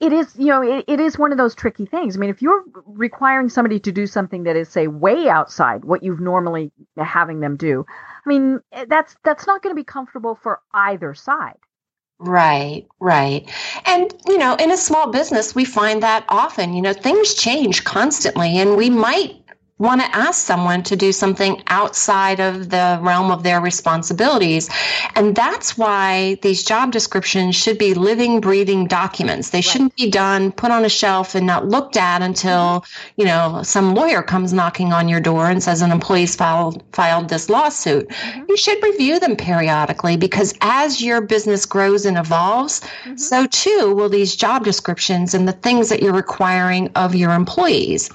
it- 0.00 0.12
is, 0.12 0.34
you 0.36 0.46
know, 0.46 0.62
it, 0.62 0.84
it 0.88 1.00
is 1.00 1.18
one 1.18 1.30
of 1.32 1.38
those 1.38 1.54
tricky 1.54 1.86
things. 1.86 2.16
I 2.16 2.20
mean, 2.20 2.30
if 2.30 2.42
you're 2.42 2.64
requiring 2.84 3.48
somebody 3.48 3.78
to 3.80 3.92
do 3.92 4.06
something 4.08 4.42
that 4.44 4.56
is, 4.56 4.68
say, 4.68 4.88
way 4.88 5.28
outside 5.28 5.84
what 5.84 6.02
you've 6.02 6.20
normally 6.20 6.72
having 6.96 7.40
them 7.40 7.56
do, 7.56 7.86
I 7.88 8.28
mean, 8.28 8.60
that's 8.88 9.16
that's 9.24 9.46
not 9.46 9.62
going 9.62 9.74
to 9.74 9.80
be 9.80 9.84
comfortable 9.84 10.34
for 10.34 10.60
either 10.74 11.14
side. 11.14 11.58
Right, 12.20 12.86
right. 13.00 13.48
And, 13.86 14.12
you 14.26 14.38
know, 14.38 14.56
in 14.56 14.72
a 14.72 14.76
small 14.76 15.10
business, 15.10 15.54
we 15.54 15.64
find 15.64 16.02
that 16.02 16.24
often, 16.28 16.74
you 16.74 16.82
know, 16.82 16.92
things 16.92 17.34
change 17.34 17.84
constantly, 17.84 18.58
and 18.58 18.76
we 18.76 18.90
might 18.90 19.36
want 19.78 20.00
to 20.00 20.16
ask 20.16 20.44
someone 20.44 20.82
to 20.82 20.96
do 20.96 21.12
something 21.12 21.62
outside 21.68 22.40
of 22.40 22.70
the 22.70 22.98
realm 23.00 23.30
of 23.30 23.42
their 23.44 23.60
responsibilities. 23.60 24.68
And 25.14 25.34
that's 25.36 25.78
why 25.78 26.38
these 26.42 26.64
job 26.64 26.90
descriptions 26.90 27.54
should 27.54 27.78
be 27.78 27.94
living, 27.94 28.40
breathing 28.40 28.86
documents. 28.86 29.50
They 29.50 29.60
shouldn't 29.60 29.94
be 29.96 30.10
done, 30.10 30.50
put 30.52 30.70
on 30.70 30.84
a 30.84 30.88
shelf, 30.88 31.34
and 31.34 31.46
not 31.46 31.68
looked 31.68 31.96
at 31.96 32.22
until, 32.22 32.84
you 33.16 33.24
know, 33.24 33.62
some 33.62 33.94
lawyer 33.94 34.22
comes 34.22 34.52
knocking 34.52 34.92
on 34.92 35.08
your 35.08 35.20
door 35.20 35.48
and 35.48 35.62
says 35.62 35.80
an 35.80 35.92
employee's 35.92 36.34
filed, 36.34 36.82
filed 36.92 37.28
this 37.28 37.48
lawsuit. 37.48 38.08
Mm-hmm. 38.08 38.44
You 38.48 38.56
should 38.56 38.82
review 38.82 39.20
them 39.20 39.36
periodically 39.36 40.16
because 40.16 40.54
as 40.60 41.02
your 41.02 41.20
business 41.20 41.64
grows 41.66 42.04
and 42.04 42.18
evolves, 42.18 42.80
mm-hmm. 42.80 43.16
so 43.16 43.46
too 43.46 43.94
will 43.94 44.08
these 44.08 44.34
job 44.34 44.64
descriptions 44.64 45.34
and 45.34 45.46
the 45.46 45.52
things 45.52 45.88
that 45.88 46.02
you're 46.02 46.12
requiring 46.12 46.90
of 46.96 47.14
your 47.14 47.32
employees. 47.32 48.10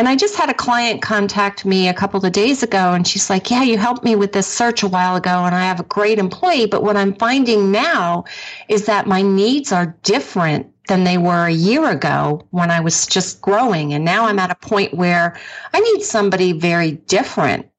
And 0.00 0.08
I 0.08 0.16
just 0.16 0.34
had 0.34 0.48
a 0.48 0.54
client 0.54 1.02
contact 1.02 1.66
me 1.66 1.86
a 1.86 1.92
couple 1.92 2.24
of 2.24 2.32
days 2.32 2.62
ago, 2.62 2.94
and 2.94 3.06
she's 3.06 3.28
like, 3.28 3.50
Yeah, 3.50 3.64
you 3.64 3.76
helped 3.76 4.02
me 4.02 4.16
with 4.16 4.32
this 4.32 4.46
search 4.46 4.82
a 4.82 4.88
while 4.88 5.14
ago, 5.14 5.44
and 5.44 5.54
I 5.54 5.60
have 5.64 5.78
a 5.78 5.82
great 5.82 6.18
employee. 6.18 6.64
But 6.64 6.82
what 6.82 6.96
I'm 6.96 7.14
finding 7.16 7.70
now 7.70 8.24
is 8.70 8.86
that 8.86 9.06
my 9.06 9.20
needs 9.20 9.72
are 9.72 9.94
different 10.02 10.72
than 10.88 11.04
they 11.04 11.18
were 11.18 11.44
a 11.44 11.52
year 11.52 11.90
ago 11.90 12.46
when 12.48 12.70
I 12.70 12.80
was 12.80 13.06
just 13.06 13.42
growing. 13.42 13.92
And 13.92 14.02
now 14.02 14.24
I'm 14.24 14.38
at 14.38 14.50
a 14.50 14.54
point 14.54 14.94
where 14.94 15.38
I 15.74 15.80
need 15.80 16.02
somebody 16.02 16.52
very 16.52 16.92
different. 16.92 17.69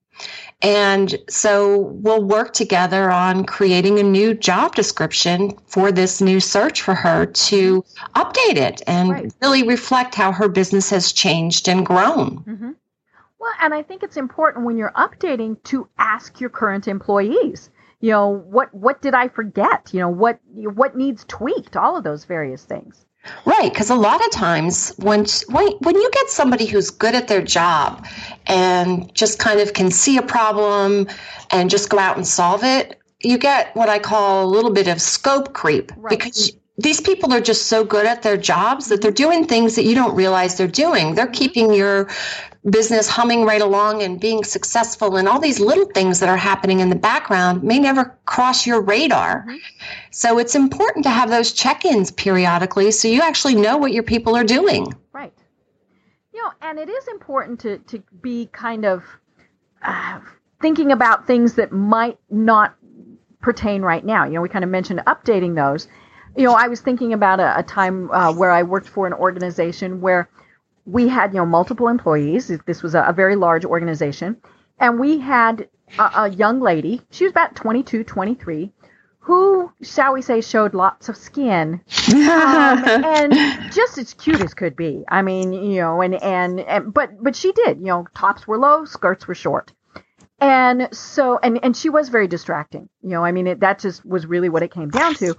And 0.62 1.16
so 1.30 1.78
we'll 1.78 2.24
work 2.24 2.54
together 2.54 3.10
on 3.10 3.46
creating 3.46 4.00
a 4.00 4.04
new 4.04 4.34
job 4.34 4.76
description 4.76 5.58
for 5.66 5.92
this 5.92 6.22
new 6.22 6.40
search 6.40 6.82
for 6.82 6.94
her 6.94 7.26
to 7.26 7.84
update 8.16 8.58
it 8.58 8.82
and 8.86 9.10
Right. 9.10 9.34
really 9.42 9.64
reflect 9.64 10.14
how 10.16 10.32
her 10.32 10.48
business 10.48 10.90
has 10.92 11.12
changed 11.12 11.68
and 11.68 11.86
grown. 11.86 12.44
Mm-hmm. 12.44 12.72
Well, 13.40 13.52
and 13.60 13.74
I 13.74 13.82
think 13.82 14.04
it's 14.04 14.18
important 14.18 14.66
when 14.66 14.78
you're 14.78 14.92
updating 14.96 15.62
to 15.64 15.88
ask 15.98 16.40
your 16.40 16.52
current 16.52 16.88
employees. 16.88 17.72
You 18.00 18.12
know, 18.12 18.28
what 18.30 18.74
what 18.74 19.02
did 19.02 19.14
I 19.16 19.28
forget? 19.30 19.90
You 19.94 20.02
know, 20.02 20.10
what 20.10 20.40
what 20.54 20.96
needs 20.96 21.26
tweaked? 21.28 21.76
All 21.76 21.98
of 21.98 22.04
those 22.04 22.26
various 22.26 22.64
things. 22.66 23.06
Right, 23.46 23.72
because 23.72 23.90
a 23.90 23.96
lot 23.96 24.24
of 24.26 24.32
times 24.32 24.94
when, 24.98 25.26
when 25.50 25.72
when 25.82 25.96
you 25.96 26.10
get 26.12 26.30
somebody 26.30 26.66
who's 26.66 26.90
good 26.90 27.14
at 27.14 27.28
their 27.28 27.42
job 27.42 28.06
and 28.48 29.14
just 29.14 29.38
kind 29.38 29.60
of 29.60 29.74
can 29.74 29.92
see 29.92 30.18
a 30.18 30.24
problem 30.24 31.08
and 31.52 31.70
just 31.70 31.90
go 31.90 32.00
out 32.00 32.18
and 32.18 32.26
solve 32.28 32.64
it, 32.64 33.00
you 33.20 33.38
get 33.38 33.76
what 33.76 33.90
I 33.90 34.00
call 34.00 34.44
a 34.46 34.50
little 34.50 34.72
bit 34.72 34.88
of 34.88 35.02
scope 35.02 35.54
creep 35.54 35.92
Right. 35.98 36.10
because 36.18 36.54
these 36.78 37.02
people 37.02 37.34
are 37.34 37.42
just 37.42 37.68
so 37.68 37.84
good 37.84 38.06
at 38.06 38.22
their 38.22 38.38
jobs 38.38 38.88
that 38.88 39.02
they're 39.02 39.12
doing 39.12 39.46
things 39.46 39.76
that 39.76 39.84
you 39.84 39.94
don't 39.94 40.16
realize 40.16 40.58
they're 40.58 40.68
doing. 40.68 41.16
They're 41.16 41.28
keeping 41.28 41.74
your 41.74 42.10
business 42.70 43.10
humming 43.10 43.44
right 43.44 43.62
along 43.62 44.04
and 44.04 44.20
being 44.20 44.44
successful 44.44 45.18
and 45.18 45.28
all 45.28 45.40
these 45.40 45.60
little 45.60 45.86
things 45.86 46.20
that 46.20 46.30
are 46.30 46.38
happening 46.38 46.80
in 46.80 46.90
the 46.90 46.96
background 46.96 47.64
may 47.64 47.80
never 47.80 48.18
cross 48.26 48.68
your 48.68 48.82
radar. 48.82 49.46
So 50.12 50.38
it's 50.38 50.56
important 50.56 51.04
to 51.04 51.10
have 51.10 51.30
those 51.30 51.54
check-ins 51.54 52.12
periodically 52.12 52.92
so 52.92 53.08
you 53.08 53.22
actually 53.22 53.56
know 53.56 53.78
what 53.78 53.92
your 53.92 54.04
people 54.04 54.36
are 54.36 54.44
doing. 54.44 54.94
Right. 55.12 55.34
You 56.34 56.44
know, 56.44 56.52
and 56.62 56.80
it 56.80 56.90
is 56.90 57.08
important 57.10 57.60
to 57.62 57.80
to 57.80 58.04
be 58.22 58.48
kind 58.48 58.86
of 58.86 59.04
uh, 59.82 60.20
thinking 60.62 60.92
about 60.92 61.28
things 61.28 61.56
that 61.56 61.72
might 61.72 62.18
not 62.30 62.76
pertain 63.42 63.82
right 63.82 64.06
now. 64.06 64.26
You 64.26 64.34
know, 64.34 64.42
we 64.42 64.50
kind 64.50 64.64
of 64.64 64.70
mentioned 64.70 65.02
updating 65.08 65.56
those. 65.56 65.88
You 66.36 66.46
know, 66.46 66.54
I 66.54 66.68
was 66.68 66.82
thinking 66.82 67.14
about 67.14 67.40
a, 67.40 67.60
a 67.60 67.64
time 67.64 68.10
uh, 68.12 68.34
where 68.34 68.52
I 68.52 68.64
worked 68.64 68.88
for 68.88 69.06
an 69.06 69.14
organization 69.14 70.02
where 70.02 70.30
we 70.86 71.08
had 71.08 71.34
you 71.34 71.40
know 71.40 71.46
multiple 71.46 71.88
employees. 71.88 72.52
This 72.66 72.82
was 72.82 72.96
a, 72.96 73.04
a 73.04 73.14
very 73.14 73.36
large 73.36 73.66
organization, 73.66 74.38
and 74.80 75.00
we 75.00 75.20
had 75.20 75.68
a, 75.98 76.12
a 76.16 76.30
young 76.30 76.60
lady. 76.60 77.02
She 77.12 77.26
was 77.26 77.32
about 77.32 77.56
22, 77.56 78.04
23, 78.04 78.72
who, 79.20 79.72
shall 79.82 80.14
we 80.14 80.22
say, 80.22 80.42
showed 80.42 80.74
lots 80.74 81.08
of 81.08 81.16
skin 81.16 81.82
um, 82.14 82.16
and 82.16 83.34
just 83.72 83.98
as 83.98 84.14
cute 84.16 84.42
as 84.42 84.54
could 84.54 84.76
be. 84.76 85.04
I 85.08 85.22
mean, 85.22 85.54
you 85.54 85.80
know, 85.82 86.02
and, 86.02 86.16
and 86.16 86.60
and 86.62 86.94
but 86.94 87.22
but 87.22 87.36
she 87.36 87.52
did. 87.52 87.80
You 87.80 87.86
know, 87.86 88.08
tops 88.16 88.48
were 88.48 88.58
low, 88.58 88.86
skirts 88.86 89.28
were 89.28 89.36
short, 89.36 89.74
and 90.40 90.90
so 90.92 91.40
and 91.44 91.64
and 91.64 91.78
she 91.78 91.90
was 91.90 92.10
very 92.10 92.28
distracting. 92.28 92.90
You 93.04 93.10
know, 93.10 93.24
I 93.24 93.32
mean, 93.32 93.48
it, 93.48 93.60
that 93.60 93.80
just 93.80 94.04
was 94.06 94.26
really 94.26 94.50
what 94.50 94.64
it 94.64 94.72
came 94.72 94.90
down 94.90 95.14
to. 95.16 95.36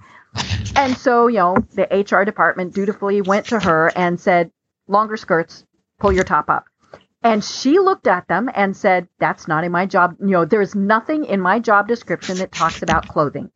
And 0.75 0.97
so, 0.97 1.27
you 1.27 1.37
know, 1.37 1.57
the 1.75 1.87
HR 1.91 2.23
department 2.25 2.73
dutifully 2.73 3.21
went 3.21 3.45
to 3.47 3.59
her 3.59 3.91
and 3.95 4.19
said, 4.19 4.51
"Longer 4.87 5.17
skirts, 5.17 5.65
pull 5.99 6.11
your 6.11 6.23
top 6.23 6.49
up." 6.49 6.65
And 7.21 7.43
she 7.43 7.79
looked 7.79 8.07
at 8.07 8.27
them 8.27 8.49
and 8.53 8.75
said, 8.75 9.07
"That's 9.19 9.47
not 9.47 9.63
in 9.63 9.71
my 9.71 9.85
job. 9.85 10.15
You 10.19 10.27
know, 10.27 10.45
there's 10.45 10.75
nothing 10.75 11.25
in 11.25 11.39
my 11.39 11.59
job 11.59 11.87
description 11.87 12.37
that 12.37 12.51
talks 12.51 12.81
about 12.81 13.07
clothing." 13.07 13.51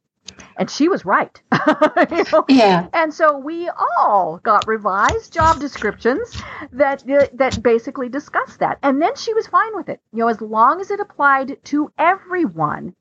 and 0.58 0.70
she 0.70 0.90
was 0.90 1.06
right. 1.06 1.42
you 2.12 2.24
know? 2.32 2.46
Yeah. 2.50 2.88
And 2.94 3.14
so 3.14 3.38
we 3.38 3.70
all 3.98 4.40
got 4.44 4.68
revised 4.68 5.34
job 5.34 5.60
descriptions 5.60 6.42
that 6.72 7.04
uh, 7.10 7.28
that 7.34 7.62
basically 7.62 8.10
discussed 8.10 8.60
that. 8.60 8.80
And 8.84 9.02
then 9.02 9.16
she 9.16 9.34
was 9.34 9.48
fine 9.48 9.76
with 9.76 9.90
it. 9.90 10.02
You 10.12 10.20
know, 10.20 10.28
as 10.28 10.42
long 10.42 10.82
as 10.82 10.92
it 10.92 11.00
applied 11.00 11.58
to 11.66 11.92
everyone, 11.98 12.96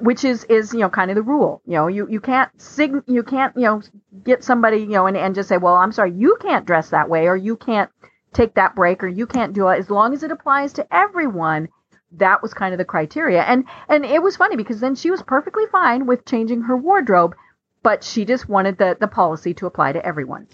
which 0.00 0.24
is 0.24 0.44
is 0.44 0.72
you 0.72 0.80
know 0.80 0.88
kind 0.88 1.10
of 1.10 1.14
the 1.14 1.22
rule. 1.22 1.60
You 1.66 1.74
know, 1.74 1.86
you 1.88 2.08
you 2.08 2.20
can't 2.20 2.50
sig 2.60 3.02
you 3.06 3.22
can't 3.22 3.54
you 3.56 3.62
know 3.62 3.82
get 4.24 4.42
somebody 4.42 4.78
you 4.78 4.88
know 4.88 5.06
and, 5.06 5.16
and 5.16 5.34
just 5.34 5.48
say, 5.48 5.56
well, 5.56 5.74
I'm 5.74 5.92
sorry, 5.92 6.12
you 6.12 6.36
can't 6.40 6.66
dress 6.66 6.90
that 6.90 7.08
way, 7.08 7.26
or 7.26 7.36
you 7.36 7.56
can't 7.56 7.90
take 8.32 8.54
that 8.54 8.74
break, 8.74 9.02
or 9.02 9.08
you 9.08 9.26
can't 9.26 9.52
do 9.52 9.68
it. 9.68 9.78
As 9.78 9.90
long 9.90 10.14
as 10.14 10.22
it 10.22 10.30
applies 10.30 10.72
to 10.74 10.94
everyone, 10.94 11.68
that 12.12 12.42
was 12.42 12.54
kind 12.54 12.72
of 12.72 12.78
the 12.78 12.84
criteria. 12.84 13.42
And 13.42 13.64
and 13.88 14.04
it 14.04 14.22
was 14.22 14.36
funny 14.36 14.56
because 14.56 14.80
then 14.80 14.94
she 14.94 15.10
was 15.10 15.22
perfectly 15.22 15.64
fine 15.70 16.06
with 16.06 16.24
changing 16.24 16.62
her 16.62 16.76
wardrobe, 16.76 17.34
but 17.82 18.02
she 18.02 18.24
just 18.24 18.48
wanted 18.48 18.78
the 18.78 18.96
the 18.98 19.08
policy 19.08 19.52
to 19.54 19.66
apply 19.66 19.92
to 19.92 20.04
everyone. 20.04 20.46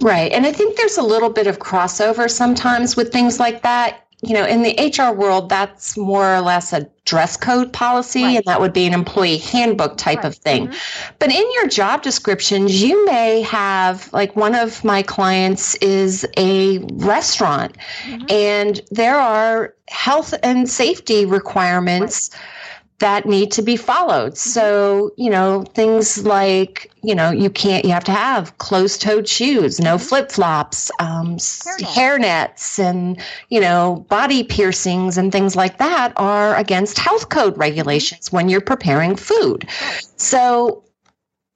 Right. 0.00 0.30
And 0.30 0.44
I 0.44 0.52
think 0.52 0.76
there's 0.76 0.98
a 0.98 1.02
little 1.02 1.30
bit 1.30 1.46
of 1.46 1.58
crossover 1.58 2.30
sometimes 2.30 2.96
with 2.96 3.12
things 3.12 3.40
like 3.40 3.62
that. 3.62 4.03
You 4.26 4.34
know, 4.34 4.44
in 4.46 4.62
the 4.62 4.74
HR 4.78 5.12
world, 5.12 5.48
that's 5.48 5.96
more 5.96 6.34
or 6.34 6.40
less 6.40 6.72
a 6.72 6.88
dress 7.04 7.36
code 7.36 7.72
policy, 7.72 8.22
Right. 8.22 8.36
and 8.36 8.44
that 8.46 8.60
would 8.60 8.72
be 8.72 8.86
an 8.86 8.94
employee 8.94 9.36
handbook 9.36 9.98
type 9.98 10.18
Right. 10.18 10.24
of 10.26 10.36
thing. 10.36 10.68
Mhm. 10.68 10.74
But 11.18 11.30
in 11.30 11.44
your 11.54 11.66
job 11.66 12.02
descriptions, 12.02 12.82
you 12.82 13.04
may 13.04 13.42
have, 13.42 14.08
like, 14.12 14.34
one 14.34 14.54
of 14.54 14.82
my 14.82 15.02
clients 15.02 15.74
is 15.76 16.26
a 16.38 16.78
restaurant, 16.94 17.76
Mhm. 18.06 18.32
and 18.32 18.80
there 18.90 19.16
are 19.16 19.74
health 19.88 20.32
and 20.42 20.68
safety 20.68 21.26
requirements 21.26 22.30
that 22.98 23.26
need 23.26 23.50
to 23.52 23.62
be 23.62 23.76
followed. 23.76 24.32
Mm-hmm. 24.32 24.50
So, 24.50 25.12
you 25.16 25.30
know, 25.30 25.64
things 25.74 26.24
like, 26.24 26.90
you 27.02 27.14
know, 27.14 27.30
you 27.30 27.50
can't, 27.50 27.84
you 27.84 27.90
have 27.90 28.04
to 28.04 28.12
have 28.12 28.56
closed 28.58 29.02
toed 29.02 29.28
shoes, 29.28 29.80
no 29.80 29.96
mm-hmm. 29.96 30.06
flip 30.06 30.30
flops, 30.30 30.90
um, 31.00 31.38
hair 31.84 32.18
nets, 32.18 32.78
and, 32.78 33.20
you 33.48 33.60
know, 33.60 34.06
body 34.08 34.44
piercings 34.44 35.18
and 35.18 35.32
things 35.32 35.56
like 35.56 35.78
that 35.78 36.12
are 36.16 36.56
against 36.56 36.98
health 36.98 37.28
code 37.28 37.52
mm-hmm. 37.52 37.62
regulations 37.62 38.32
when 38.32 38.48
you're 38.48 38.60
preparing 38.60 39.16
food. 39.16 39.68
So, 40.16 40.84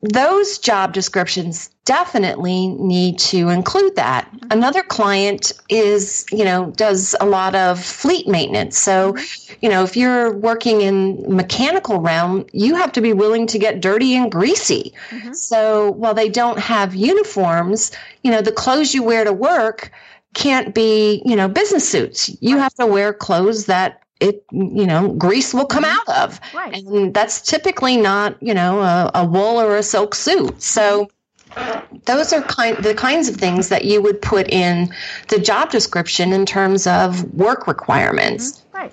those 0.00 0.58
job 0.58 0.92
descriptions 0.92 1.70
definitely 1.88 2.68
need 2.68 3.18
to 3.18 3.48
include 3.48 3.96
that. 3.96 4.26
Mm-hmm. 4.26 4.48
Another 4.50 4.82
client 4.82 5.52
is, 5.70 6.26
you 6.30 6.44
know, 6.44 6.70
does 6.72 7.16
a 7.18 7.24
lot 7.24 7.54
of 7.54 7.82
fleet 7.82 8.28
maintenance. 8.28 8.78
So, 8.78 9.14
mm-hmm. 9.14 9.54
you 9.62 9.70
know, 9.70 9.84
if 9.84 9.96
you're 9.96 10.34
working 10.34 10.82
in 10.82 11.24
mechanical 11.34 11.98
realm, 12.02 12.44
you 12.52 12.74
have 12.74 12.92
to 12.92 13.00
be 13.00 13.14
willing 13.14 13.46
to 13.46 13.58
get 13.58 13.80
dirty 13.80 14.14
and 14.14 14.30
greasy. 14.30 14.92
Mhm. 15.08 15.34
So, 15.34 15.92
while 15.92 16.12
they 16.12 16.28
don't 16.28 16.58
have 16.58 16.94
uniforms, 16.94 17.90
you 18.22 18.30
know, 18.30 18.42
the 18.42 18.52
clothes 18.52 18.92
you 18.94 19.02
wear 19.02 19.24
to 19.24 19.32
work 19.32 19.90
can't 20.34 20.74
be, 20.74 21.22
you 21.24 21.36
know, 21.36 21.48
business 21.48 21.88
suits. 21.88 22.30
You 22.42 22.58
have 22.58 22.74
to 22.74 22.86
wear 22.86 23.14
clothes 23.14 23.64
that 23.64 24.02
it, 24.20 24.44
you 24.52 24.86
know, 24.86 25.08
grease 25.14 25.54
will 25.54 25.64
come 25.64 25.84
mm-hmm. 25.84 26.10
out 26.10 26.22
of. 26.22 26.40
Right. 26.52 26.74
And 26.74 27.14
that's 27.14 27.40
typically 27.40 27.96
not, 27.96 28.36
you 28.42 28.52
know, 28.52 28.82
a, 28.82 29.10
a 29.14 29.24
wool 29.24 29.58
or 29.58 29.76
a 29.76 29.82
silk 29.82 30.14
suit. 30.14 30.60
So 30.60 31.08
those 32.04 32.32
are 32.32 32.42
kind 32.42 32.76
the 32.78 32.94
kinds 32.94 33.28
of 33.28 33.36
things 33.36 33.68
that 33.68 33.84
you 33.84 34.02
would 34.02 34.20
put 34.20 34.48
in 34.48 34.94
the 35.28 35.38
job 35.38 35.70
description 35.70 36.32
in 36.32 36.46
terms 36.46 36.86
of 36.86 37.34
work 37.34 37.66
requirements. 37.66 38.52
Mm-hmm. 38.52 38.76
Right. 38.76 38.92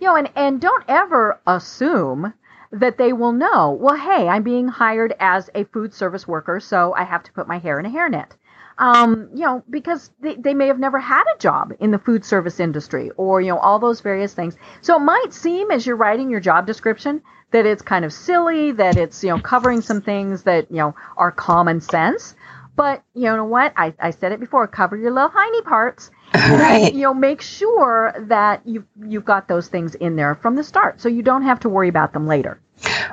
You 0.00 0.06
know, 0.08 0.16
and, 0.16 0.30
and 0.34 0.60
don't 0.60 0.84
ever 0.88 1.40
assume 1.46 2.34
that 2.72 2.96
they 2.96 3.12
will 3.12 3.32
know, 3.32 3.70
well, 3.72 3.96
hey, 3.96 4.26
I'm 4.28 4.42
being 4.42 4.66
hired 4.66 5.14
as 5.20 5.50
a 5.54 5.64
food 5.64 5.92
service 5.94 6.26
worker, 6.26 6.58
so 6.58 6.94
I 6.94 7.04
have 7.04 7.22
to 7.24 7.32
put 7.32 7.46
my 7.46 7.58
hair 7.58 7.78
in 7.78 7.86
a 7.86 7.90
hairnet. 7.90 8.30
Um, 8.78 9.28
you 9.34 9.44
know, 9.44 9.62
because 9.70 10.10
they, 10.20 10.34
they 10.34 10.54
may 10.54 10.66
have 10.66 10.78
never 10.78 10.98
had 10.98 11.24
a 11.34 11.38
job 11.38 11.72
in 11.80 11.90
the 11.90 11.98
food 11.98 12.24
service 12.24 12.58
industry 12.60 13.10
or, 13.16 13.40
you 13.40 13.48
know, 13.48 13.58
all 13.58 13.78
those 13.78 14.00
various 14.00 14.34
things. 14.34 14.56
So 14.80 14.96
it 14.96 15.00
might 15.00 15.32
seem 15.32 15.70
as 15.70 15.86
you're 15.86 15.96
writing 15.96 16.30
your 16.30 16.40
job 16.40 16.66
description 16.66 17.22
that 17.52 17.66
it's 17.66 17.82
kind 17.82 18.04
of 18.04 18.12
silly, 18.12 18.72
that 18.72 18.96
it's, 18.96 19.22
you 19.22 19.30
know, 19.30 19.38
covering 19.38 19.82
some 19.82 20.00
things 20.00 20.44
that, 20.44 20.70
you 20.70 20.78
know, 20.78 20.94
are 21.16 21.30
common 21.30 21.80
sense. 21.80 22.34
But 22.74 23.02
you 23.14 23.24
know 23.24 23.44
what? 23.44 23.74
I, 23.76 23.92
I 24.00 24.10
said 24.10 24.32
it 24.32 24.40
before, 24.40 24.66
cover 24.66 24.96
your 24.96 25.10
little 25.10 25.28
hiney 25.28 25.64
parts 25.64 26.10
Right. 26.34 26.94
you 26.94 27.02
know 27.02 27.12
make 27.12 27.42
sure 27.42 28.14
that 28.18 28.62
you've 28.64 28.86
you've 29.06 29.24
got 29.24 29.48
those 29.48 29.68
things 29.68 29.94
in 29.94 30.16
there 30.16 30.34
from 30.34 30.56
the 30.56 30.64
start 30.64 30.98
so 30.98 31.10
you 31.10 31.22
don't 31.22 31.42
have 31.42 31.60
to 31.60 31.68
worry 31.68 31.88
about 31.90 32.14
them 32.14 32.26
later 32.26 32.58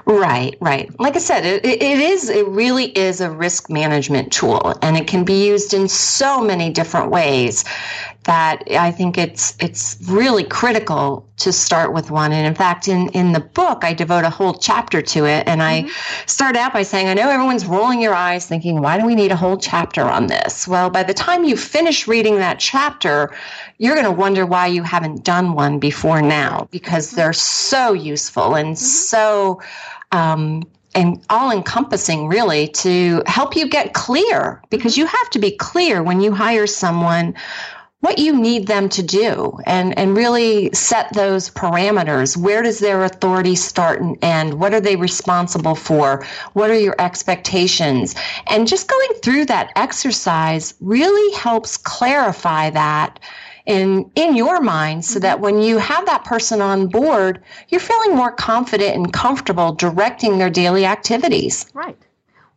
Right, 0.06 0.56
right. 0.60 0.90
Like 1.00 1.16
I 1.16 1.20
said, 1.20 1.46
it, 1.46 1.66
it 1.66 1.82
is, 1.82 2.30
it 2.30 2.48
really 2.48 2.86
is 2.86 3.22
a 3.22 3.30
risk 3.30 3.70
management 3.70 4.32
tool 4.32 4.76
and 4.82 4.98
it 4.98 5.08
can 5.08 5.24
be 5.24 5.48
used 5.48 5.74
in 5.74 5.88
so 5.88 6.42
many 6.42 6.72
different 6.72 7.12
ways 7.12 7.66
that 8.24 8.64
I 8.70 8.92
think 8.92 9.18
it's, 9.18 9.56
it's 9.60 9.98
really 10.08 10.44
critical 10.44 11.28
to 11.38 11.54
start 11.54 11.94
with 11.94 12.12
one. 12.12 12.32
And 12.32 12.46
in 12.46 12.54
fact, 12.54 12.88
in, 12.88 13.10
in 13.10 13.32
the 13.32 13.40
book, 13.40 13.84
I 13.84 13.94
devote 13.94 14.26
a 14.26 14.30
whole 14.30 14.54
chapter 14.54 15.02
to 15.02 15.26
it. 15.26 15.48
And 15.48 15.64
I 15.64 15.84
mm-hmm. 15.84 16.28
start 16.28 16.56
out 16.56 16.74
by 16.74 16.84
saying, 16.84 17.08
I 17.08 17.14
know 17.14 17.30
everyone's 17.30 17.66
rolling 17.66 18.02
your 18.02 18.14
eyes 18.14 18.46
thinking, 18.46 18.82
why 18.82 19.00
do 19.00 19.06
we 19.06 19.16
need 19.16 19.32
a 19.32 19.36
whole 19.36 19.58
chapter 19.58 20.02
on 20.02 20.28
this? 20.28 20.68
Well, 20.68 20.90
by 20.90 21.04
the 21.04 21.14
time 21.14 21.44
you 21.46 21.56
finish 21.56 22.08
reading 22.08 22.36
that 22.36 22.60
chapter, 22.60 23.34
you're 23.78 23.96
going 23.96 24.06
to 24.06 24.12
wonder 24.12 24.46
why 24.46 24.68
you 24.68 24.84
haven't 24.84 25.24
done 25.24 25.54
one 25.54 25.80
before 25.80 26.22
now 26.22 26.68
because 26.72 27.08
mm-hmm. 27.08 27.16
they're 27.16 27.34
so 27.34 27.94
useful 27.94 28.56
and 28.56 28.76
mm-hmm. 28.76 28.76
so 28.76 29.59
um, 30.12 30.64
and 30.96 31.24
all 31.30 31.52
encompassing 31.52 32.28
really 32.28 32.68
to 32.70 33.22
help 33.28 33.56
you 33.56 33.70
get 33.70 33.94
clear 33.94 34.62
because 34.70 34.98
you 34.98 35.06
have 35.06 35.30
to 35.32 35.40
be 35.40 35.52
clear 35.52 36.02
when 36.02 36.22
you 36.22 36.34
hire 36.34 36.68
someone 36.68 37.36
what 38.02 38.18
you 38.18 38.34
need 38.34 38.66
them 38.66 38.88
to 38.88 39.04
do 39.04 39.60
and, 39.66 39.98
and 39.98 40.16
really 40.16 40.70
set 40.74 41.14
those 41.14 41.50
parameters. 41.50 42.38
Where 42.38 42.64
does 42.64 42.80
their 42.80 43.04
authority 43.04 43.56
start 43.56 44.00
and 44.02 44.18
end? 44.22 44.54
What 44.54 44.74
are 44.74 44.80
they 44.80 44.96
responsible 44.96 45.76
for? 45.76 46.26
What 46.54 46.70
are 46.70 46.80
your 46.80 46.96
expectations? 46.98 48.16
And 48.48 48.68
just 48.68 48.88
going 48.88 49.20
through 49.22 49.46
that 49.46 49.72
exercise 49.76 50.74
really 50.80 51.36
helps 51.36 51.76
clarify 51.76 52.70
that 52.70 53.20
in 53.70 54.10
in 54.16 54.36
your 54.36 54.60
mind 54.60 55.06
so 55.06 55.20
that 55.20 55.40
when 55.40 55.62
you 55.62 55.78
have 55.78 56.08
that 56.08 56.26
person 56.26 56.60
on 56.60 56.88
board 56.88 57.44
you're 57.70 57.80
feeling 57.80 58.16
more 58.16 58.32
confident 58.32 58.96
and 58.96 59.14
comfortable 59.14 59.74
directing 59.74 60.40
their 60.40 60.50
daily 60.50 60.86
activities. 60.86 61.68
Right. 61.74 61.98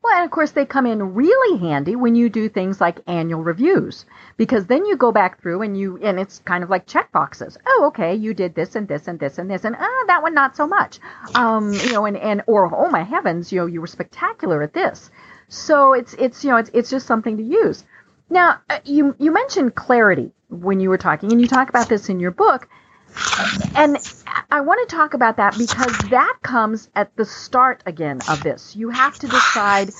Well 0.02 0.16
and 0.16 0.24
of 0.24 0.30
course 0.30 0.52
they 0.52 0.64
come 0.64 0.86
in 0.86 1.14
really 1.14 1.58
handy 1.58 1.96
when 1.96 2.14
you 2.14 2.30
do 2.30 2.48
things 2.48 2.80
like 2.80 2.98
annual 3.06 3.42
reviews 3.44 4.06
because 4.38 4.66
then 4.66 4.86
you 4.86 4.96
go 4.96 5.12
back 5.12 5.40
through 5.42 5.60
and 5.60 5.76
you 5.76 5.98
and 5.98 6.18
it's 6.18 6.38
kind 6.46 6.64
of 6.64 6.70
like 6.70 6.86
check 6.86 7.12
boxes 7.12 7.58
oh 7.66 7.84
okay 7.88 8.14
you 8.14 8.32
did 8.32 8.54
this 8.54 8.74
and 8.74 8.88
this 8.88 9.06
and 9.06 9.20
this 9.20 9.36
and 9.36 9.50
this 9.50 9.64
and 9.64 9.76
ah 9.78 10.04
that 10.06 10.22
one 10.22 10.32
not 10.32 10.56
so 10.56 10.66
much. 10.66 10.98
Um 11.34 11.74
you 11.74 11.92
know 11.92 12.06
and 12.06 12.16
and 12.16 12.42
or 12.46 12.74
oh 12.74 12.88
my 12.88 13.02
heavens 13.02 13.52
you 13.52 13.60
know 13.60 13.66
you 13.66 13.82
were 13.82 13.86
spectacular 13.86 14.62
at 14.62 14.72
this. 14.72 15.10
So 15.48 15.92
it's 15.92 16.14
it's 16.14 16.42
you 16.42 16.50
know 16.50 16.56
it's 16.56 16.70
it's 16.72 16.88
just 16.88 17.06
something 17.06 17.36
to 17.36 17.42
use. 17.42 17.84
Now 18.30 18.60
uh, 18.70 18.78
you 18.86 19.14
you 19.18 19.30
mentioned 19.30 19.74
clarity 19.74 20.32
when 20.52 20.80
you 20.80 20.88
were 20.88 20.98
talking 20.98 21.32
and 21.32 21.40
you 21.40 21.48
talk 21.48 21.68
about 21.68 21.88
this 21.88 22.08
in 22.08 22.20
your 22.20 22.30
book 22.30 22.68
and 23.74 23.96
I 24.50 24.60
want 24.60 24.88
to 24.88 24.96
talk 24.96 25.14
about 25.14 25.36
that 25.36 25.56
because 25.58 25.96
that 26.10 26.38
comes 26.42 26.88
at 26.94 27.14
the 27.16 27.24
start 27.24 27.82
again 27.86 28.20
of 28.28 28.42
this. 28.42 28.76
You 28.76 28.90
have 28.90 29.18
to 29.18 29.28
decide 29.28 29.90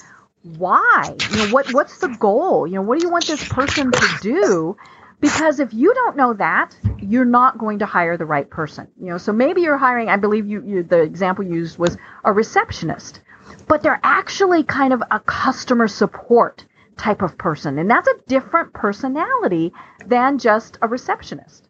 why. 0.42 1.16
You 1.30 1.36
know, 1.36 1.48
what 1.52 1.72
what's 1.72 1.98
the 1.98 2.08
goal? 2.08 2.66
You 2.66 2.74
know, 2.74 2.82
what 2.82 2.98
do 2.98 3.06
you 3.06 3.12
want 3.12 3.26
this 3.26 3.46
person 3.48 3.90
to 3.90 4.18
do? 4.20 4.76
Because 5.20 5.60
if 5.60 5.72
you 5.72 5.94
don't 5.94 6.16
know 6.16 6.32
that, 6.34 6.76
you're 6.98 7.24
not 7.24 7.58
going 7.58 7.78
to 7.78 7.86
hire 7.86 8.16
the 8.16 8.26
right 8.26 8.48
person. 8.48 8.88
You 9.00 9.10
know, 9.10 9.18
so 9.18 9.32
maybe 9.32 9.62
you're 9.62 9.78
hiring. 9.78 10.08
I 10.08 10.16
believe 10.16 10.46
you, 10.46 10.62
you 10.64 10.82
the 10.82 11.00
example 11.00 11.44
used 11.44 11.78
was 11.78 11.96
a 12.24 12.32
receptionist, 12.32 13.20
but 13.68 13.82
they're 13.82 14.00
actually 14.02 14.64
kind 14.64 14.92
of 14.92 15.02
a 15.10 15.20
customer 15.20 15.86
support 15.86 16.64
type 16.96 17.22
of 17.22 17.36
person, 17.38 17.78
and 17.78 17.90
that's 17.90 18.08
a 18.08 18.14
different 18.28 18.72
personality 18.72 19.72
than 20.06 20.38
just 20.38 20.78
a 20.82 20.88
receptionist. 20.88 21.68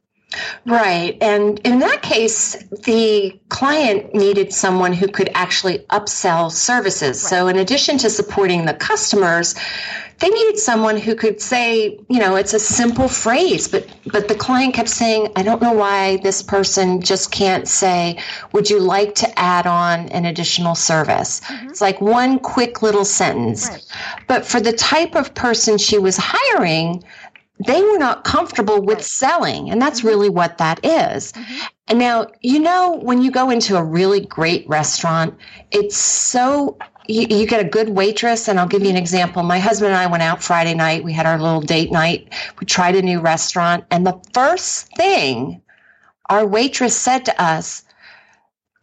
Right. 0.64 1.18
And 1.20 1.58
in 1.60 1.80
that 1.80 2.02
case, 2.02 2.56
the 2.84 3.38
client 3.48 4.14
needed 4.14 4.52
someone 4.52 4.92
who 4.92 5.08
could 5.08 5.30
actually 5.34 5.80
upsell 5.90 6.50
services. 6.50 7.20
So, 7.20 7.48
in 7.48 7.58
addition 7.58 7.98
to 7.98 8.10
supporting 8.10 8.64
the 8.64 8.74
customers, 8.74 9.54
they 10.18 10.28
needed 10.28 10.58
someone 10.58 10.96
who 10.96 11.14
could 11.14 11.40
say, 11.40 11.98
you 12.08 12.18
know, 12.18 12.36
it's 12.36 12.54
a 12.54 12.60
simple 12.60 13.08
phrase, 13.08 13.68
but 13.68 13.86
but 14.12 14.28
the 14.28 14.34
client 14.34 14.74
kept 14.74 14.88
saying, 14.88 15.32
I 15.36 15.42
don't 15.42 15.62
know 15.62 15.72
why 15.72 16.18
this 16.18 16.42
person 16.42 17.00
just 17.00 17.30
can't 17.30 17.66
say, 17.68 18.18
would 18.52 18.70
you 18.70 18.78
like 18.78 19.14
to 19.16 19.38
add 19.38 19.66
on 19.66 20.08
an 20.08 20.24
additional 20.24 20.74
service? 20.74 21.40
Mm-hmm. 21.40 21.68
It's 21.68 21.80
like 21.80 22.00
one 22.00 22.38
quick 22.38 22.82
little 22.82 23.04
sentence. 23.04 23.68
Right. 23.68 23.84
But 24.28 24.44
for 24.44 24.60
the 24.60 24.72
type 24.72 25.14
of 25.14 25.34
person 25.34 25.78
she 25.78 25.98
was 25.98 26.16
hiring, 26.18 27.02
they 27.66 27.82
were 27.82 27.98
not 27.98 28.24
comfortable 28.24 28.82
with 28.82 29.02
selling. 29.04 29.70
And 29.70 29.80
that's 29.80 30.00
mm-hmm. 30.00 30.08
really 30.08 30.30
what 30.30 30.58
that 30.58 30.84
is. 30.84 31.32
Mm-hmm. 31.32 31.58
And 31.88 31.98
now, 31.98 32.28
you 32.40 32.58
know, 32.58 32.98
when 33.02 33.22
you 33.22 33.30
go 33.30 33.50
into 33.50 33.76
a 33.76 33.84
really 33.84 34.20
great 34.20 34.66
restaurant, 34.68 35.34
it's 35.70 35.96
so 35.96 36.78
you, 37.06 37.26
you, 37.28 37.46
get 37.46 37.64
a 37.64 37.68
good 37.68 37.90
waitress, 37.90 38.48
and 38.48 38.58
I'll 38.60 38.68
give 38.68 38.82
you 38.82 38.90
an 38.90 38.96
example. 38.96 39.42
My 39.42 39.58
husband 39.58 39.92
and 39.92 39.96
I 39.96 40.06
went 40.06 40.22
out 40.22 40.42
Friday 40.42 40.74
night. 40.74 41.04
We 41.04 41.12
had 41.12 41.26
our 41.26 41.38
little 41.38 41.60
date 41.60 41.90
night. 41.90 42.32
We 42.60 42.66
tried 42.66 42.94
a 42.96 43.02
new 43.02 43.20
restaurant, 43.20 43.84
and 43.90 44.06
the 44.06 44.20
first 44.32 44.94
thing 44.96 45.62
our 46.30 46.46
waitress 46.46 46.96
said 46.96 47.24
to 47.26 47.42
us, 47.42 47.84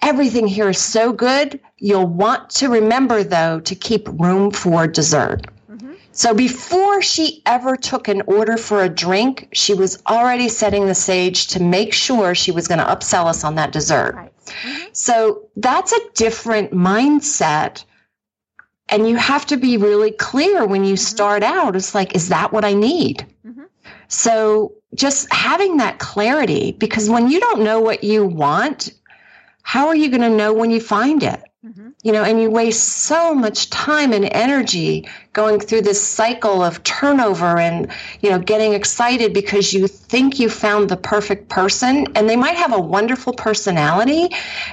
Everything 0.02 0.48
here 0.48 0.70
is 0.70 0.80
so 0.80 1.12
good. 1.12 1.60
You'll 1.78 2.08
want 2.08 2.50
to 2.52 2.70
remember, 2.70 3.24
though, 3.24 3.60
to 3.62 3.76
keep 3.76 4.08
room 4.08 4.50
for 4.52 4.88
dessert. 4.88 5.48
Mm-hmm. 5.70 5.94
So 6.14 6.34
before 6.34 7.02
she 7.02 7.42
ever 7.46 7.76
took 7.76 8.08
an 8.08 8.22
order 8.22 8.56
for 8.56 8.82
a 8.82 8.88
drink, 8.88 9.50
she 9.52 9.74
was 9.74 10.02
already 10.08 10.48
setting 10.48 10.86
the 10.86 10.96
stage 10.96 11.48
to 11.48 11.62
make 11.62 11.94
sure 11.94 12.34
she 12.34 12.52
was 12.52 12.68
going 12.68 12.80
to 12.80 12.86
upsell 12.86 13.26
us 13.26 13.44
on 13.44 13.56
that 13.56 13.74
dessert. 13.74 14.16
Right. 14.16 14.32
Mm-hmm. 14.46 14.84
So 14.94 15.50
that's 15.58 15.92
a 15.92 16.00
different 16.14 16.72
mindset. 16.72 17.84
And 18.92 19.08
you 19.08 19.16
have 19.18 19.46
to 19.48 19.58
be 19.58 19.78
really 19.78 20.12
clear 20.12 20.66
when 20.66 20.84
you 20.84 20.94
mm-hmm. 20.94 21.16
start 21.16 21.44
out. 21.44 21.76
It's 21.76 21.94
like, 21.94 22.16
is 22.16 22.30
that 22.30 22.52
what 22.52 22.66
I 22.66 22.74
need? 22.74 23.26
Mm-hmm. 23.46 23.64
So 24.08 24.74
just 24.96 25.32
having 25.32 25.78
that 25.78 26.00
clarity, 26.00 26.72
because 26.72 27.10
when 27.10 27.30
you 27.30 27.40
don't 27.40 27.62
know 27.62 27.80
what 27.80 28.04
you 28.04 28.26
want, 28.26 28.92
how 29.62 29.88
are 29.88 29.96
you 29.96 30.10
going 30.10 30.22
to 30.22 30.30
know 30.30 30.54
when 30.54 30.72
you 30.72 30.82
find 30.82 31.22
it? 31.22 31.44
You 32.02 32.14
know, 32.14 32.24
and 32.24 32.42
you 32.42 32.50
waste 32.50 32.88
so 32.88 33.36
much 33.36 33.70
time 33.70 34.14
and 34.14 34.30
energy 34.32 35.06
going 35.34 35.60
through 35.60 35.82
this 35.82 36.02
cycle 36.02 36.64
of 36.64 36.82
turnover 36.84 37.60
and, 37.60 37.92
you 38.22 38.30
know, 38.30 38.40
getting 38.40 38.74
excited 38.74 39.34
because 39.34 39.74
you 39.74 39.86
think 39.86 40.40
you 40.40 40.50
found 40.50 40.88
the 40.88 40.96
perfect 40.96 41.50
person 41.50 42.08
and 42.16 42.30
they 42.30 42.38
might 42.38 42.56
have 42.56 42.72
a 42.74 42.80
wonderful 42.80 43.34
personality 43.34 44.30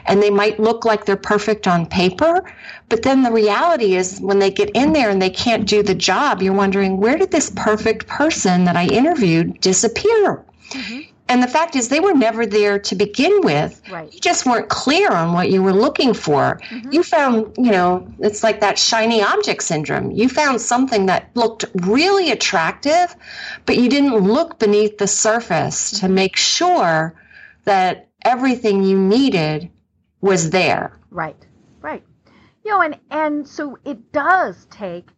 and 0.07 0.23
they 0.23 0.31
might 0.31 0.61
look 0.61 0.85
like 0.85 1.05
they're 1.05 1.17
perfect 1.17 1.67
on 1.67 1.87
paper. 1.87 2.45
But 2.89 3.03
then 3.03 3.25
the 3.25 3.33
reality 3.33 3.97
is 3.97 4.21
when 4.21 4.39
they 4.39 4.53
get 4.53 4.71
in 4.71 4.93
there 4.93 5.11
and 5.11 5.21
they 5.21 5.31
can't 5.31 5.67
do 5.67 5.83
the 5.83 5.97
job, 5.97 6.43
you're 6.43 6.53
wondering, 6.53 6.99
where 6.99 7.19
did 7.19 7.33
this 7.33 7.51
perfect 7.51 8.07
person 8.07 8.65
that 8.67 8.77
I 8.77 8.87
interviewed 8.87 9.61
disappear? 9.61 10.45
Mm-hmm. 10.71 11.01
And 11.29 11.43
the 11.43 11.49
fact 11.49 11.75
is, 11.75 11.89
they 11.89 11.99
were 11.99 12.15
never 12.15 12.47
there 12.47 12.79
to 12.79 12.95
begin 12.95 13.41
with. 13.43 13.83
Right. 13.91 14.13
You 14.13 14.21
just 14.21 14.47
weren't 14.47 14.69
clear 14.69 15.11
on 15.11 15.33
what 15.33 15.51
you 15.51 15.63
were 15.63 15.73
looking 15.73 16.15
for. 16.15 16.61
Mm-hmm. 16.71 16.93
You 16.93 17.03
found, 17.03 17.57
you 17.57 17.73
know, 17.73 18.07
it's 18.21 18.45
like 18.45 18.61
that 18.61 18.79
shiny 18.79 19.23
object 19.23 19.65
syndrome. 19.65 20.13
You 20.13 20.29
found 20.29 20.61
something 20.61 21.07
that 21.07 21.31
looked 21.35 21.65
really 21.75 22.31
attractive, 22.31 23.17
but 23.65 23.77
you 23.77 23.89
didn't 23.89 24.17
look 24.17 24.61
beneath 24.61 24.99
the 24.99 25.09
surface 25.09 25.93
mm-hmm. 25.93 26.07
to 26.07 26.13
make 26.13 26.37
sure 26.37 27.21
that 27.65 28.09
everything 28.25 28.85
you 28.85 28.97
needed 28.97 29.69
was 30.21 30.51
there. 30.51 30.97
Right. 31.11 31.37
Right. 31.81 32.05
You 32.65 32.71
know, 32.71 32.83
and 32.83 32.99
and 33.11 33.49
so 33.49 33.79
it 33.85 34.13
does 34.13 34.67
take 34.71 35.09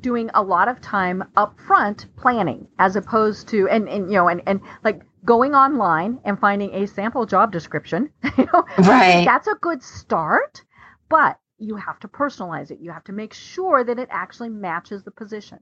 doing 0.00 0.30
a 0.34 0.42
lot 0.42 0.68
of 0.68 0.80
time 0.80 1.24
up 1.36 1.58
front 1.60 2.06
planning 2.16 2.66
as 2.78 2.96
opposed 2.96 3.48
to 3.48 3.68
and, 3.68 3.88
and 3.88 4.10
you 4.10 4.16
know 4.16 4.28
and, 4.28 4.42
and 4.46 4.60
like 4.82 5.02
going 5.24 5.54
online 5.54 6.20
and 6.24 6.38
finding 6.38 6.74
a 6.74 6.86
sample 6.86 7.26
job 7.26 7.52
description. 7.52 8.10
you 8.38 8.46
know, 8.52 8.64
right. 8.78 9.24
That's 9.24 9.46
a 9.46 9.56
good 9.60 9.82
start, 9.82 10.62
but 11.08 11.38
you 11.58 11.76
have 11.76 11.98
to 12.00 12.08
personalize 12.08 12.70
it. 12.70 12.78
You 12.80 12.90
have 12.90 13.04
to 13.04 13.12
make 13.12 13.32
sure 13.32 13.84
that 13.84 13.98
it 13.98 14.08
actually 14.10 14.50
matches 14.50 15.02
the 15.04 15.10
position. 15.10 15.60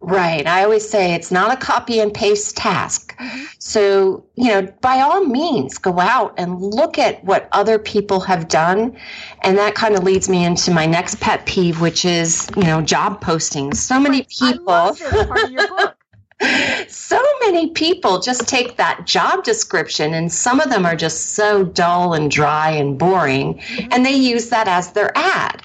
Right. 0.00 0.46
I 0.46 0.64
always 0.64 0.88
say 0.88 1.14
it's 1.14 1.30
not 1.30 1.52
a 1.52 1.56
copy 1.56 2.00
and 2.00 2.12
paste 2.12 2.56
task. 2.56 3.16
Mm-hmm. 3.18 3.44
So, 3.58 4.24
you 4.34 4.48
know, 4.48 4.62
by 4.80 5.00
all 5.00 5.24
means, 5.24 5.78
go 5.78 5.98
out 5.98 6.34
and 6.36 6.60
look 6.60 6.98
at 6.98 7.24
what 7.24 7.48
other 7.52 7.78
people 7.78 8.20
have 8.20 8.48
done. 8.48 8.96
And 9.42 9.56
that 9.58 9.74
kind 9.74 9.96
of 9.96 10.04
leads 10.04 10.28
me 10.28 10.44
into 10.44 10.70
my 10.70 10.86
next 10.86 11.20
pet 11.20 11.46
peeve, 11.46 11.80
which 11.80 12.04
is, 12.04 12.48
you 12.56 12.64
know, 12.64 12.82
job 12.82 13.22
postings. 13.22 13.76
So 13.76 13.98
many 13.98 14.22
people. 14.22 14.94
so 16.88 17.22
many 17.40 17.70
people 17.70 18.20
just 18.20 18.46
take 18.46 18.76
that 18.76 19.06
job 19.06 19.42
description 19.42 20.12
and 20.12 20.30
some 20.30 20.60
of 20.60 20.68
them 20.68 20.84
are 20.84 20.96
just 20.96 21.30
so 21.30 21.64
dull 21.64 22.12
and 22.12 22.30
dry 22.30 22.70
and 22.70 22.98
boring 22.98 23.54
mm-hmm. 23.54 23.88
and 23.90 24.04
they 24.04 24.12
use 24.12 24.50
that 24.50 24.68
as 24.68 24.92
their 24.92 25.16
ad. 25.16 25.62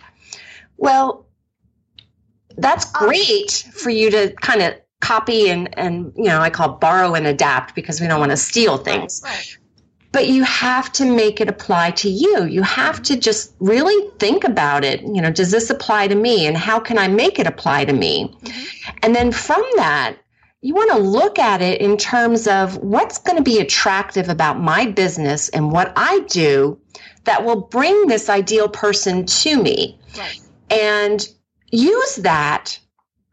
Well, 0.77 1.25
that's 2.57 2.85
uh, 2.95 2.99
great 2.99 3.51
for 3.73 3.89
you 3.89 4.11
to 4.11 4.33
kind 4.41 4.61
of 4.61 4.75
copy 5.01 5.49
and 5.49 5.77
and 5.77 6.13
you 6.15 6.25
know, 6.25 6.39
I 6.39 6.49
call 6.49 6.73
borrow 6.73 7.15
and 7.15 7.27
adapt 7.27 7.75
because 7.75 7.99
we 7.99 8.07
don't 8.07 8.19
want 8.19 8.31
to 8.31 8.37
steal 8.37 8.77
things. 8.77 9.21
Right, 9.23 9.31
right. 9.31 9.57
But 10.13 10.27
you 10.27 10.43
have 10.43 10.91
to 10.93 11.05
make 11.05 11.39
it 11.39 11.47
apply 11.47 11.91
to 11.91 12.09
you. 12.09 12.43
You 12.43 12.63
have 12.63 13.01
to 13.03 13.17
just 13.17 13.55
really 13.59 14.09
think 14.19 14.43
about 14.43 14.83
it. 14.83 15.01
You 15.01 15.21
know, 15.21 15.31
does 15.31 15.51
this 15.51 15.69
apply 15.69 16.09
to 16.09 16.15
me 16.15 16.45
and 16.45 16.57
how 16.57 16.79
can 16.79 16.97
I 16.97 17.07
make 17.07 17.39
it 17.39 17.47
apply 17.47 17.85
to 17.85 17.93
me? 17.93 18.35
Mm-hmm. 18.43 18.97
And 19.03 19.15
then 19.15 19.31
from 19.31 19.63
that, 19.77 20.17
you 20.61 20.75
want 20.75 20.91
to 20.91 20.97
look 20.97 21.39
at 21.39 21.61
it 21.61 21.81
in 21.81 21.97
terms 21.97 22.47
of 22.47 22.77
what's 22.77 23.17
going 23.17 23.37
to 23.37 23.43
be 23.43 23.59
attractive 23.59 24.29
about 24.29 24.59
my 24.59 24.85
business 24.85 25.49
and 25.49 25.71
what 25.71 25.91
I 25.95 26.19
do 26.27 26.79
that 27.23 27.43
will 27.43 27.61
bring 27.61 28.07
this 28.07 28.29
ideal 28.29 28.67
person 28.67 29.25
to 29.25 29.61
me. 29.61 29.99
Right. 30.17 30.39
And 30.69 31.27
use 31.71 32.17
that 32.17 32.79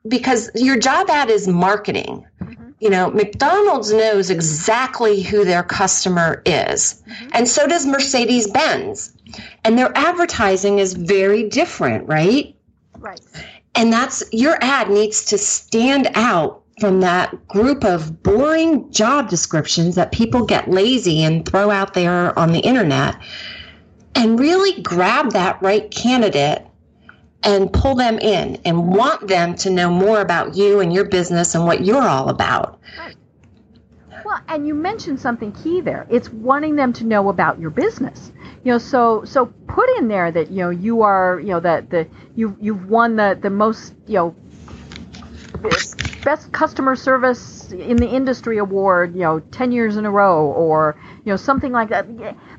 because 0.07 0.51
your 0.55 0.79
job 0.79 1.11
ad 1.11 1.31
is 1.31 1.48
marketing. 1.48 2.27
Mm-hmm. 2.40 2.70
You 2.81 2.90
know, 2.90 3.11
McDonald's 3.11 3.92
knows 3.92 4.31
exactly 4.31 5.22
who 5.22 5.44
their 5.44 5.62
customer 5.62 6.42
is, 6.46 7.03
mm-hmm. 7.07 7.29
and 7.33 7.48
so 7.48 7.66
does 7.66 7.87
Mercedes 7.87 8.48
Benz. 8.51 9.12
And 9.64 9.77
their 9.77 9.90
advertising 9.96 10.79
is 10.79 10.94
very 10.94 11.48
different, 11.48 12.09
right? 12.09 12.57
Right. 12.98 13.20
And 13.74 13.92
that's 13.92 14.24
your 14.33 14.57
ad 14.62 14.90
needs 14.90 15.24
to 15.27 15.38
stand 15.38 16.09
out 16.14 16.62
from 16.81 17.01
that 17.01 17.48
group 17.48 17.85
of 17.85 18.22
boring 18.22 18.90
job 18.90 19.29
descriptions 19.29 19.96
that 19.96 20.12
people 20.12 20.44
get 20.44 20.70
lazy 20.70 21.22
and 21.22 21.46
throw 21.46 21.70
out 21.70 21.94
there 21.94 22.37
on 22.38 22.53
the 22.53 22.61
internet 22.61 23.16
and 24.14 24.38
really 24.38 24.81
grab 24.83 25.33
that 25.33 25.61
right 25.61 25.90
candidate 25.90 26.64
and 27.44 27.72
pull 27.72 27.94
them 27.94 28.18
in 28.18 28.61
and 28.64 28.92
want 28.92 29.29
them 29.29 29.55
to 29.57 29.70
know 29.70 29.90
more 29.90 30.20
about 30.20 30.57
you 30.57 30.81
and 30.81 30.92
your 30.92 31.05
business 31.05 31.55
and 31.55 31.64
what 31.64 31.85
you're 31.85 32.09
all 32.09 32.29
about. 32.29 32.81
Well, 34.24 34.40
and 34.48 34.66
you 34.66 34.74
mentioned 34.74 35.20
something 35.20 35.53
key 35.53 35.81
there. 35.81 36.07
It's 36.11 36.29
wanting 36.31 36.77
them 36.77 36.92
to 36.94 37.05
know 37.05 37.29
about 37.29 37.59
your 37.59 37.70
business. 37.70 38.33
You 38.64 38.72
know, 38.72 38.79
so 38.79 39.24
so 39.24 39.46
put 39.66 39.88
in 39.98 40.09
there 40.09 40.31
that 40.33 40.51
you 40.51 40.59
know 40.59 40.70
you 40.70 41.03
are 41.03 41.40
you 41.40 41.48
know 41.48 41.61
that 41.61 41.88
the 41.90 42.07
you 42.35 42.57
you've 42.61 42.90
won 42.90 43.16
the 43.16 43.38
the 43.40 43.51
most 43.51 43.94
you 44.07 44.14
know 44.14 44.37
best 46.24 46.53
customer 46.53 46.94
service 46.94 47.72
in 47.72 47.96
the 47.96 48.09
industry 48.09 48.59
award, 48.59 49.14
you 49.14 49.20
know, 49.20 49.40
10 49.40 49.72
years 49.72 49.96
in 49.96 50.05
a 50.05 50.11
row 50.11 50.46
or, 50.46 51.01
you 51.24 51.33
know, 51.33 51.37
something 51.37 51.72
like 51.72 51.88
that. 51.88 52.07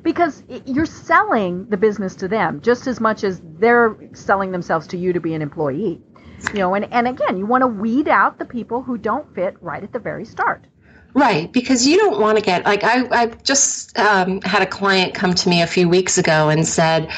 Because 0.03 0.43
you're 0.65 0.85
selling 0.85 1.65
the 1.67 1.77
business 1.77 2.15
to 2.15 2.27
them 2.27 2.61
just 2.61 2.87
as 2.87 2.99
much 2.99 3.23
as 3.23 3.41
they're 3.59 3.97
selling 4.13 4.51
themselves 4.51 4.87
to 4.87 4.97
you 4.97 5.13
to 5.13 5.19
be 5.19 5.33
an 5.33 5.41
employee. 5.41 6.01
You 6.53 6.59
know, 6.59 6.73
and, 6.73 6.85
and 6.91 7.07
again, 7.07 7.37
you 7.37 7.45
want 7.45 7.63
to 7.63 7.67
weed 7.67 8.07
out 8.07 8.39
the 8.39 8.45
people 8.45 8.81
who 8.81 8.97
don't 8.97 9.33
fit 9.35 9.57
right 9.61 9.83
at 9.83 9.91
the 9.91 9.99
very 9.99 10.25
start. 10.25 10.65
Right, 11.13 11.51
because 11.51 11.87
you 11.87 11.97
don't 11.97 12.19
want 12.21 12.37
to 12.37 12.43
get 12.43 12.65
like 12.65 12.83
I 12.83 13.07
I 13.11 13.25
just 13.27 13.97
um, 13.97 14.41
had 14.41 14.61
a 14.61 14.67
client 14.67 15.15
come 15.15 15.33
to 15.33 15.49
me 15.49 15.61
a 15.63 15.67
few 15.67 15.89
weeks 15.89 16.17
ago 16.17 16.49
and 16.49 16.67
said, 16.67 17.11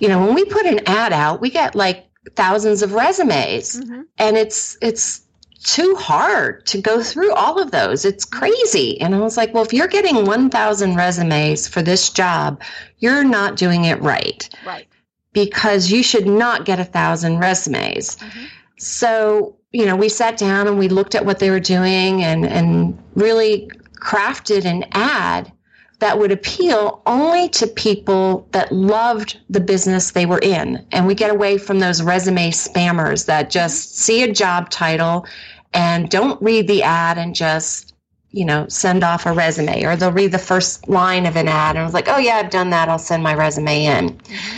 you 0.00 0.08
know, 0.08 0.24
when 0.26 0.34
we 0.34 0.44
put 0.44 0.66
an 0.66 0.80
ad 0.86 1.12
out, 1.12 1.40
we 1.40 1.50
get 1.50 1.76
like 1.76 2.08
thousands 2.34 2.82
of 2.82 2.94
resumes, 2.94 3.80
mm-hmm. 3.80 4.02
and 4.18 4.36
it's 4.36 4.76
it's 4.82 5.22
too 5.62 5.96
hard 5.96 6.64
to 6.66 6.80
go 6.80 7.02
through 7.02 7.32
all 7.34 7.60
of 7.60 7.70
those. 7.70 8.04
It's 8.04 8.24
crazy. 8.24 9.00
And 9.00 9.14
I 9.14 9.18
was 9.18 9.36
like, 9.36 9.52
well, 9.52 9.64
if 9.64 9.72
you're 9.72 9.88
getting 9.88 10.24
1,000 10.24 10.94
resumes 10.94 11.66
for 11.66 11.82
this 11.82 12.10
job, 12.10 12.62
you're 12.98 13.24
not 13.24 13.56
doing 13.56 13.84
it 13.84 14.00
right. 14.00 14.48
Right. 14.64 14.86
Because 15.32 15.90
you 15.90 16.02
should 16.02 16.26
not 16.26 16.64
get 16.64 16.80
a 16.80 16.84
thousand 16.84 17.38
resumes. 17.38 18.16
Mm-hmm. 18.16 18.44
So, 18.78 19.56
you 19.72 19.84
know, 19.84 19.96
we 19.96 20.08
sat 20.08 20.36
down 20.36 20.68
and 20.68 20.78
we 20.78 20.88
looked 20.88 21.14
at 21.14 21.26
what 21.26 21.40
they 21.40 21.50
were 21.50 21.60
doing 21.60 22.22
and, 22.22 22.46
and 22.46 22.96
really 23.14 23.68
crafted 24.00 24.64
an 24.64 24.84
ad 24.92 25.52
that 26.00 26.18
would 26.18 26.30
appeal 26.30 27.02
only 27.06 27.48
to 27.48 27.66
people 27.66 28.46
that 28.52 28.70
loved 28.70 29.38
the 29.50 29.60
business 29.60 30.12
they 30.12 30.26
were 30.26 30.38
in. 30.38 30.86
And 30.92 31.06
we 31.06 31.14
get 31.14 31.30
away 31.30 31.58
from 31.58 31.80
those 31.80 32.02
resume 32.02 32.50
spammers 32.50 33.26
that 33.26 33.50
just 33.50 33.96
see 33.96 34.22
a 34.22 34.32
job 34.32 34.70
title 34.70 35.26
and 35.74 36.08
don't 36.08 36.40
read 36.40 36.68
the 36.68 36.84
ad 36.84 37.18
and 37.18 37.34
just, 37.34 37.94
you 38.30 38.44
know, 38.44 38.66
send 38.68 39.02
off 39.02 39.26
a 39.26 39.32
resume 39.32 39.84
or 39.84 39.96
they'll 39.96 40.12
read 40.12 40.32
the 40.32 40.38
first 40.38 40.88
line 40.88 41.26
of 41.26 41.36
an 41.36 41.48
ad 41.48 41.76
and 41.76 41.84
it's 41.84 41.94
like, 41.94 42.08
oh, 42.08 42.18
yeah, 42.18 42.36
I've 42.36 42.50
done 42.50 42.70
that. 42.70 42.88
I'll 42.88 42.98
send 42.98 43.22
my 43.22 43.34
resume 43.34 43.84
in. 43.84 44.10
Mm-hmm. 44.10 44.56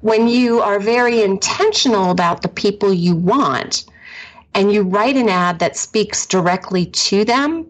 When 0.00 0.28
you 0.28 0.60
are 0.60 0.80
very 0.80 1.22
intentional 1.22 2.10
about 2.10 2.42
the 2.42 2.48
people 2.48 2.92
you 2.92 3.14
want 3.14 3.84
and 4.54 4.72
you 4.72 4.82
write 4.82 5.16
an 5.16 5.28
ad 5.28 5.60
that 5.60 5.76
speaks 5.76 6.26
directly 6.26 6.86
to 6.86 7.24
them, 7.24 7.66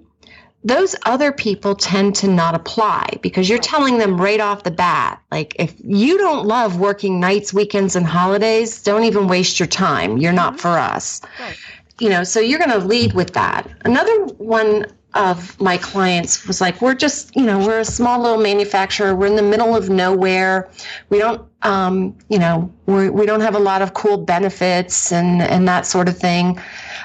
those 0.62 0.94
other 1.06 1.32
people 1.32 1.74
tend 1.74 2.14
to 2.16 2.28
not 2.28 2.54
apply 2.54 3.08
because 3.22 3.48
you're 3.48 3.58
telling 3.58 3.98
them 3.98 4.20
right 4.20 4.40
off 4.40 4.62
the 4.62 4.70
bat 4.70 5.20
like 5.30 5.56
if 5.58 5.74
you 5.82 6.18
don't 6.18 6.46
love 6.46 6.78
working 6.78 7.18
nights 7.18 7.52
weekends 7.52 7.96
and 7.96 8.06
holidays 8.06 8.82
don't 8.82 9.04
even 9.04 9.26
waste 9.26 9.58
your 9.58 9.66
time 9.66 10.18
you're 10.18 10.32
not 10.32 10.52
mm-hmm. 10.54 10.60
for 10.60 10.78
us 10.78 11.22
right. 11.40 11.56
you 11.98 12.10
know 12.10 12.24
so 12.24 12.40
you're 12.40 12.58
going 12.58 12.70
to 12.70 12.78
lead 12.86 13.14
with 13.14 13.32
that 13.32 13.66
another 13.84 14.24
one 14.34 14.84
of 15.14 15.60
my 15.60 15.76
clients 15.76 16.46
was 16.46 16.60
like 16.60 16.80
we're 16.80 16.94
just 16.94 17.34
you 17.34 17.44
know 17.44 17.58
we're 17.58 17.80
a 17.80 17.84
small 17.84 18.20
little 18.20 18.40
manufacturer 18.40 19.14
we're 19.14 19.26
in 19.26 19.36
the 19.36 19.42
middle 19.42 19.74
of 19.74 19.90
nowhere 19.90 20.70
we 21.08 21.18
don't 21.18 21.42
um, 21.62 22.16
you 22.28 22.38
know 22.38 22.72
we're, 22.86 23.10
we 23.10 23.26
don't 23.26 23.40
have 23.40 23.54
a 23.54 23.58
lot 23.58 23.82
of 23.82 23.92
cool 23.92 24.16
benefits 24.16 25.12
and 25.12 25.42
and 25.42 25.66
that 25.66 25.84
sort 25.84 26.08
of 26.08 26.16
thing 26.16 26.58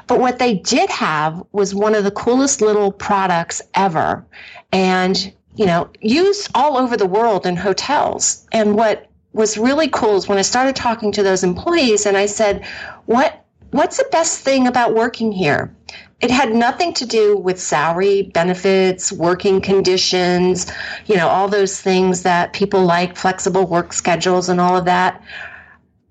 but 0.07 0.19
what 0.19 0.39
they 0.39 0.55
did 0.55 0.89
have 0.89 1.43
was 1.51 1.73
one 1.73 1.95
of 1.95 2.03
the 2.03 2.11
coolest 2.11 2.61
little 2.61 2.91
products 2.91 3.61
ever 3.73 4.25
and, 4.71 5.33
you 5.55 5.65
know, 5.65 5.89
used 6.01 6.49
all 6.53 6.77
over 6.77 6.95
the 6.97 7.07
world 7.07 7.45
in 7.45 7.55
hotels. 7.55 8.45
And 8.51 8.75
what 8.75 9.09
was 9.33 9.57
really 9.57 9.87
cool 9.87 10.17
is 10.17 10.27
when 10.27 10.37
I 10.37 10.43
started 10.43 10.75
talking 10.75 11.11
to 11.13 11.23
those 11.23 11.43
employees 11.43 12.05
and 12.05 12.17
I 12.17 12.25
said, 12.25 12.65
what 13.05 13.41
what's 13.71 13.97
the 13.97 14.07
best 14.11 14.39
thing 14.39 14.67
about 14.67 14.93
working 14.93 15.31
here? 15.31 15.75
It 16.21 16.31
had 16.31 16.55
nothing 16.55 16.93
to 16.93 17.05
do 17.05 17.37
with 17.37 17.59
salary, 17.59 18.23
benefits, 18.33 19.11
working 19.11 19.59
conditions, 19.61 20.71
you 21.05 21.17
know, 21.17 21.27
all 21.27 21.47
those 21.47 21.81
things 21.81 22.23
that 22.23 22.53
people 22.53 22.83
like, 22.85 23.17
flexible 23.17 23.67
work 23.67 23.91
schedules 23.91 24.47
and 24.47 24.61
all 24.61 24.77
of 24.77 24.85
that. 24.85 25.21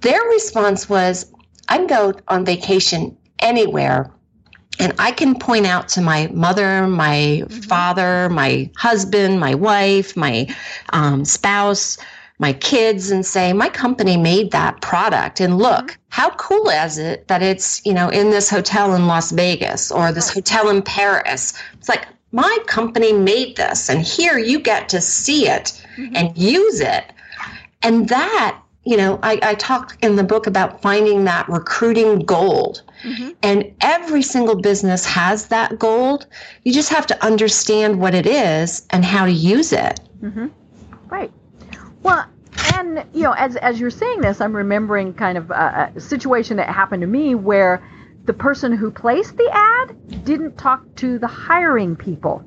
Their 0.01 0.21
response 0.23 0.89
was, 0.89 1.33
I 1.69 1.79
can 1.79 1.87
go 1.87 2.13
on 2.29 2.45
vacation 2.45 3.17
anywhere 3.39 4.11
and 4.79 4.93
I 4.99 5.13
can 5.13 5.39
point 5.39 5.67
out 5.67 5.89
to 5.91 6.01
my 6.01 6.29
mother, 6.33 6.87
my 6.87 7.43
mm-hmm. 7.45 7.61
father, 7.61 8.29
my 8.29 8.71
husband, 8.77 9.41
my 9.41 9.55
wife, 9.55 10.17
my 10.17 10.55
um, 10.93 11.25
spouse, 11.25 11.97
my 12.39 12.53
kids, 12.53 13.11
and 13.11 13.25
say, 13.25 13.53
my 13.53 13.69
company 13.69 14.17
made 14.17 14.51
that 14.51 14.81
product. 14.81 15.41
And 15.41 15.59
look, 15.59 15.87
mm-hmm. 15.87 16.01
how 16.09 16.31
cool 16.31 16.69
is 16.69 16.99
it 16.99 17.29
that 17.29 17.43
it's, 17.43 17.85
you 17.87 17.95
know, 17.95 18.09
in 18.09 18.31
this 18.31 18.51
hotel 18.51 18.95
in 18.95 19.07
Las 19.07 19.31
Vegas 19.31 19.93
or 19.93 20.13
this 20.13 20.33
hotel 20.33 20.69
in 20.69 20.83
Paris? 20.83 21.55
It's 21.75 21.89
like, 21.89 22.07
my 22.33 22.59
company 22.67 23.13
made 23.13 23.57
this, 23.57 23.89
and 23.89 24.03
here 24.03 24.39
you 24.39 24.59
get 24.59 24.89
to 24.89 25.01
see 25.01 25.49
it 25.49 25.81
mm-hmm. 25.97 26.17
and 26.17 26.37
use 26.37 26.81
it. 26.81 27.13
And 27.83 28.09
that 28.09 28.61
you 28.85 28.97
know, 28.97 29.19
I, 29.23 29.39
I 29.43 29.55
talked 29.55 30.03
in 30.05 30.17
the 30.17 30.25
book 30.25 30.47
about 30.47 30.83
finding 30.83 31.25
that 31.25 31.49
recruiting 31.49 32.21
gold. 32.21 32.83
Mm-hmm. 33.03 33.31
And 33.43 33.75
every 33.81 34.23
single 34.23 34.57
business 34.57 35.07
has 35.07 35.49
that 35.49 35.79
gold. 35.79 36.27
You 36.65 36.73
just 36.73 36.91
have 36.91 37.07
to 37.09 37.25
understand 37.25 38.01
what 38.01 38.15
it 38.15 38.27
is 38.27 38.87
and 38.91 39.05
how 39.05 39.25
to 39.25 39.33
use 39.33 39.73
it. 39.73 40.01
Mm-hmm. 40.23 40.49
Right. 41.09 41.33
Well, 42.05 42.27
and 42.75 43.05
you 43.15 43.23
know, 43.23 43.33
as 43.33 43.57
as 43.57 43.81
you're 43.81 43.91
saying 43.91 44.21
this, 44.21 44.41
I'm 44.43 44.55
remembering 44.55 45.15
kind 45.15 45.39
of 45.39 45.51
a, 45.51 45.91
a 45.97 46.01
situation 46.01 46.59
that 46.59 46.69
happened 46.69 47.01
to 47.01 47.07
me 47.07 47.35
where 47.35 47.83
the 48.27 48.35
person 48.35 48.73
who 48.77 48.91
placed 48.91 49.37
the 49.39 49.49
ad 49.51 50.25
didn't 50.25 50.59
talk 50.59 50.83
to 50.97 51.19
the 51.19 51.27
hiring 51.27 51.97
people. 51.97 52.45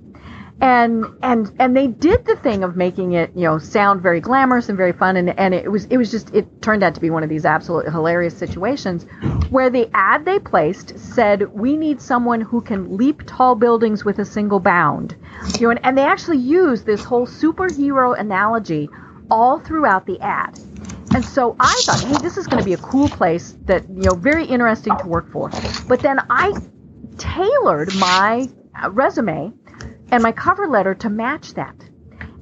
And 0.61 1.05
and 1.23 1.51
and 1.59 1.75
they 1.75 1.87
did 1.87 2.25
the 2.25 2.35
thing 2.35 2.63
of 2.63 2.75
making 2.75 3.13
it 3.13 3.31
you 3.35 3.43
know 3.43 3.57
sound 3.57 4.01
very 4.01 4.21
glamorous 4.21 4.69
and 4.69 4.77
very 4.77 4.93
fun. 4.93 5.17
And 5.17 5.37
and 5.39 5.55
it 5.55 5.71
was 5.71 5.85
it 5.85 5.97
was 5.97 6.11
just 6.11 6.33
it 6.35 6.61
turned 6.61 6.83
out 6.83 6.93
to 6.93 7.01
be 7.01 7.09
one 7.09 7.23
of 7.23 7.29
these 7.29 7.45
absolutely 7.45 7.91
hilarious 7.91 8.37
situations 8.37 9.07
where 9.49 9.71
the 9.71 9.89
ad 9.95 10.23
they 10.25 10.37
placed 10.37 10.99
said 10.99 11.51
we 11.51 11.77
need 11.77 11.99
someone 11.99 12.41
who 12.41 12.61
can 12.61 12.95
leap 12.95 13.23
tall 13.25 13.55
buildings 13.55 14.05
with 14.05 14.19
a 14.19 14.25
single 14.25 14.59
bound. 14.59 15.15
You 15.59 15.65
know 15.65 15.71
and, 15.71 15.79
and 15.83 15.97
they 15.97 16.05
actually 16.05 16.37
used 16.37 16.85
this 16.85 17.03
whole 17.03 17.25
superhero 17.25 18.19
analogy 18.19 18.87
all 19.29 19.59
throughout 19.59 20.05
the 20.05 20.19
ad 20.21 20.59
and 21.13 21.23
so 21.23 21.55
I 21.59 21.73
thought, 21.85 22.03
hey, 22.03 22.17
this 22.21 22.37
is 22.37 22.47
going 22.47 22.59
to 22.59 22.65
be 22.65 22.73
a 22.73 22.77
cool 22.77 23.07
place 23.07 23.57
that, 23.65 23.87
you 23.89 24.03
know, 24.03 24.13
very 24.13 24.45
interesting 24.45 24.95
to 24.97 25.07
work 25.07 25.31
for. 25.31 25.49
But 25.87 26.01
then 26.01 26.19
I 26.29 26.53
tailored 27.17 27.95
my 27.95 28.47
uh, 28.81 28.91
resume 28.91 29.53
and 30.11 30.21
my 30.21 30.31
cover 30.31 30.67
letter 30.67 30.93
to 30.95 31.09
match 31.09 31.53
that. 31.53 31.75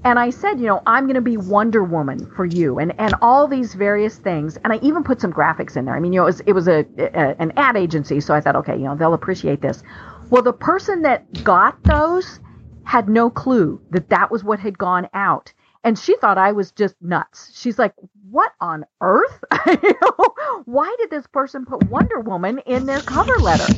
And 0.04 0.20
I 0.20 0.30
said, 0.30 0.60
you 0.60 0.68
know, 0.68 0.82
I'm 0.86 1.06
going 1.06 1.16
to 1.16 1.22
be 1.22 1.38
Wonder 1.38 1.84
Woman 1.84 2.30
for 2.36 2.46
you, 2.46 2.78
and 2.78 2.94
and 3.00 3.16
all 3.24 3.48
these 3.48 3.74
various 3.74 4.18
things. 4.18 4.56
And 4.58 4.72
I 4.72 4.78
even 4.84 5.04
put 5.04 5.20
some 5.20 5.34
graphics 5.34 5.78
in 5.78 5.86
there. 5.86 5.96
I 5.96 6.00
mean, 6.00 6.14
you 6.14 6.20
know, 6.20 6.26
it 6.26 6.28
was, 6.28 6.40
it 6.42 6.54
was 6.54 6.68
a, 6.68 6.86
a 7.00 7.42
an 7.42 7.54
ad 7.58 7.76
agency, 7.76 8.20
so 8.20 8.36
I 8.36 8.42
thought, 8.42 8.56
okay, 8.58 8.76
you 8.76 8.84
know, 8.84 8.96
they'll 8.96 9.16
appreciate 9.16 9.62
this. 9.62 9.82
Well, 10.30 10.44
the 10.44 10.54
person 10.54 11.02
that 11.04 11.44
got 11.44 11.82
those 11.84 12.40
had 12.84 13.10
no 13.10 13.32
clue 13.32 13.82
that 13.90 14.10
that 14.10 14.30
was 14.30 14.44
what 14.44 14.60
had 14.60 14.78
gone 14.78 15.10
out 15.16 15.54
and 15.86 15.98
she 16.00 16.18
thought 16.18 16.40
I 16.40 16.54
was 16.54 16.74
just 16.74 16.96
nuts. 17.02 17.52
She's 17.58 17.80
like, 17.80 17.94
"What 18.32 18.54
on 18.62 18.86
earth? 19.02 19.46
Why 20.66 20.96
did 21.00 21.12
this 21.12 21.28
person 21.28 21.66
put 21.66 21.86
Wonder 21.86 22.22
Woman 22.22 22.60
in 22.68 22.88
their 22.88 23.04
cover 23.04 23.32
letter?" 23.42 23.78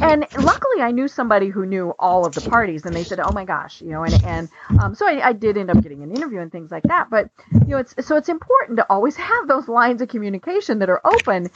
And 0.00 0.26
luckily 0.38 0.82
I 0.82 0.90
knew 0.90 1.08
somebody 1.08 1.48
who 1.48 1.66
knew 1.66 1.94
all 1.98 2.26
of 2.26 2.34
the 2.34 2.48
parties, 2.48 2.84
and 2.84 2.94
they 2.94 3.04
said, 3.04 3.20
"Oh 3.20 3.32
my 3.32 3.44
gosh," 3.44 3.80
you 3.80 3.90
know, 3.90 4.04
and 4.04 4.24
and 4.24 4.48
um, 4.80 4.94
so 4.94 5.06
I, 5.06 5.28
I, 5.28 5.32
did 5.32 5.56
end 5.56 5.70
up 5.70 5.82
getting 5.82 6.02
an 6.02 6.10
interview 6.10 6.40
and 6.40 6.50
things 6.50 6.70
like 6.70 6.82
that. 6.84 7.10
But 7.10 7.30
you 7.52 7.68
know, 7.68 7.78
it's 7.78 7.94
so 8.06 8.16
it's 8.16 8.28
important 8.28 8.76
to 8.78 8.86
always 8.90 9.16
have 9.30 9.48
those 9.48 9.68
lines 9.68 10.00
of 10.02 10.08
communication 10.08 10.78
that 10.80 10.88
are 10.88 11.00
open, 11.04 11.50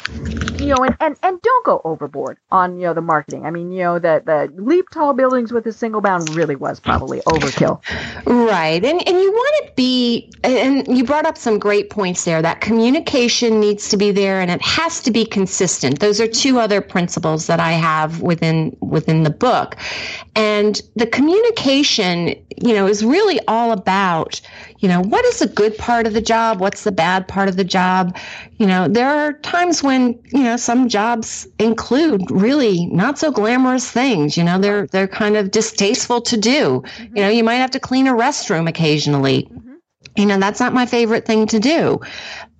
you 0.58 0.66
know, 0.66 0.84
and 0.84 0.96
and 1.00 1.16
and 1.22 1.40
don't 1.42 1.64
go 1.64 1.80
overboard 1.84 2.38
on 2.50 2.78
you 2.78 2.86
know 2.86 2.94
the 2.94 3.00
marketing. 3.00 3.46
I 3.46 3.50
mean, 3.50 3.70
you 3.70 3.82
know, 3.82 3.98
the 3.98 4.22
the 4.24 4.52
leap 4.60 4.90
tall 4.90 5.12
buildings 5.14 5.52
with 5.52 5.66
a 5.66 5.72
single 5.72 6.00
bound 6.00 6.34
really 6.34 6.56
was 6.56 6.80
probably 6.80 7.20
overkill. 7.20 7.80
Right, 8.26 8.84
and 8.84 9.08
and 9.08 9.18
you 9.18 9.32
want 9.32 9.66
to 9.66 9.72
be, 9.74 10.32
and 10.42 10.96
you 10.96 11.04
brought 11.04 11.26
up 11.26 11.38
some 11.38 11.58
great 11.58 11.90
points 11.90 12.24
there. 12.24 12.42
That 12.42 12.60
communication 12.60 13.60
needs 13.60 13.88
to 13.90 13.96
be 13.96 14.10
there, 14.10 14.40
and 14.40 14.50
it 14.50 14.62
has 14.62 15.00
to 15.02 15.10
be 15.10 15.24
consistent. 15.24 16.00
Those 16.00 16.20
are 16.20 16.26
two 16.26 16.58
other 16.58 16.80
principles 16.80 17.46
that 17.46 17.60
I 17.60 17.72
have 17.72 18.20
within 18.32 18.74
within 18.80 19.22
the 19.24 19.30
book. 19.30 19.76
And 20.34 20.80
the 20.96 21.06
communication, 21.06 22.34
you 22.56 22.74
know, 22.74 22.86
is 22.86 23.04
really 23.04 23.38
all 23.46 23.72
about, 23.72 24.40
you 24.78 24.88
know, 24.88 25.02
what 25.02 25.24
is 25.26 25.42
a 25.42 25.46
good 25.46 25.76
part 25.76 26.06
of 26.06 26.14
the 26.14 26.22
job? 26.22 26.60
What's 26.60 26.84
the 26.84 26.92
bad 26.92 27.28
part 27.28 27.48
of 27.50 27.56
the 27.56 27.64
job? 27.64 28.16
You 28.56 28.66
know, 28.66 28.88
there 28.88 29.08
are 29.08 29.34
times 29.34 29.82
when, 29.82 30.18
you 30.32 30.44
know, 30.44 30.56
some 30.56 30.88
jobs 30.88 31.46
include 31.58 32.30
really 32.30 32.86
not 32.86 33.18
so 33.18 33.30
glamorous 33.30 33.90
things. 33.90 34.36
You 34.36 34.44
know, 34.44 34.58
they're 34.58 34.86
they're 34.86 35.08
kind 35.08 35.36
of 35.36 35.50
distasteful 35.50 36.22
to 36.22 36.36
do. 36.36 36.82
Mm-hmm. 36.82 37.16
You 37.16 37.22
know, 37.22 37.28
you 37.28 37.44
might 37.44 37.62
have 37.64 37.72
to 37.72 37.80
clean 37.80 38.06
a 38.06 38.14
restroom 38.14 38.68
occasionally. 38.68 39.48
Mm-hmm. 39.52 39.74
You 40.16 40.26
know, 40.26 40.38
that's 40.38 40.60
not 40.60 40.72
my 40.72 40.86
favorite 40.86 41.26
thing 41.26 41.46
to 41.48 41.60
do. 41.60 42.00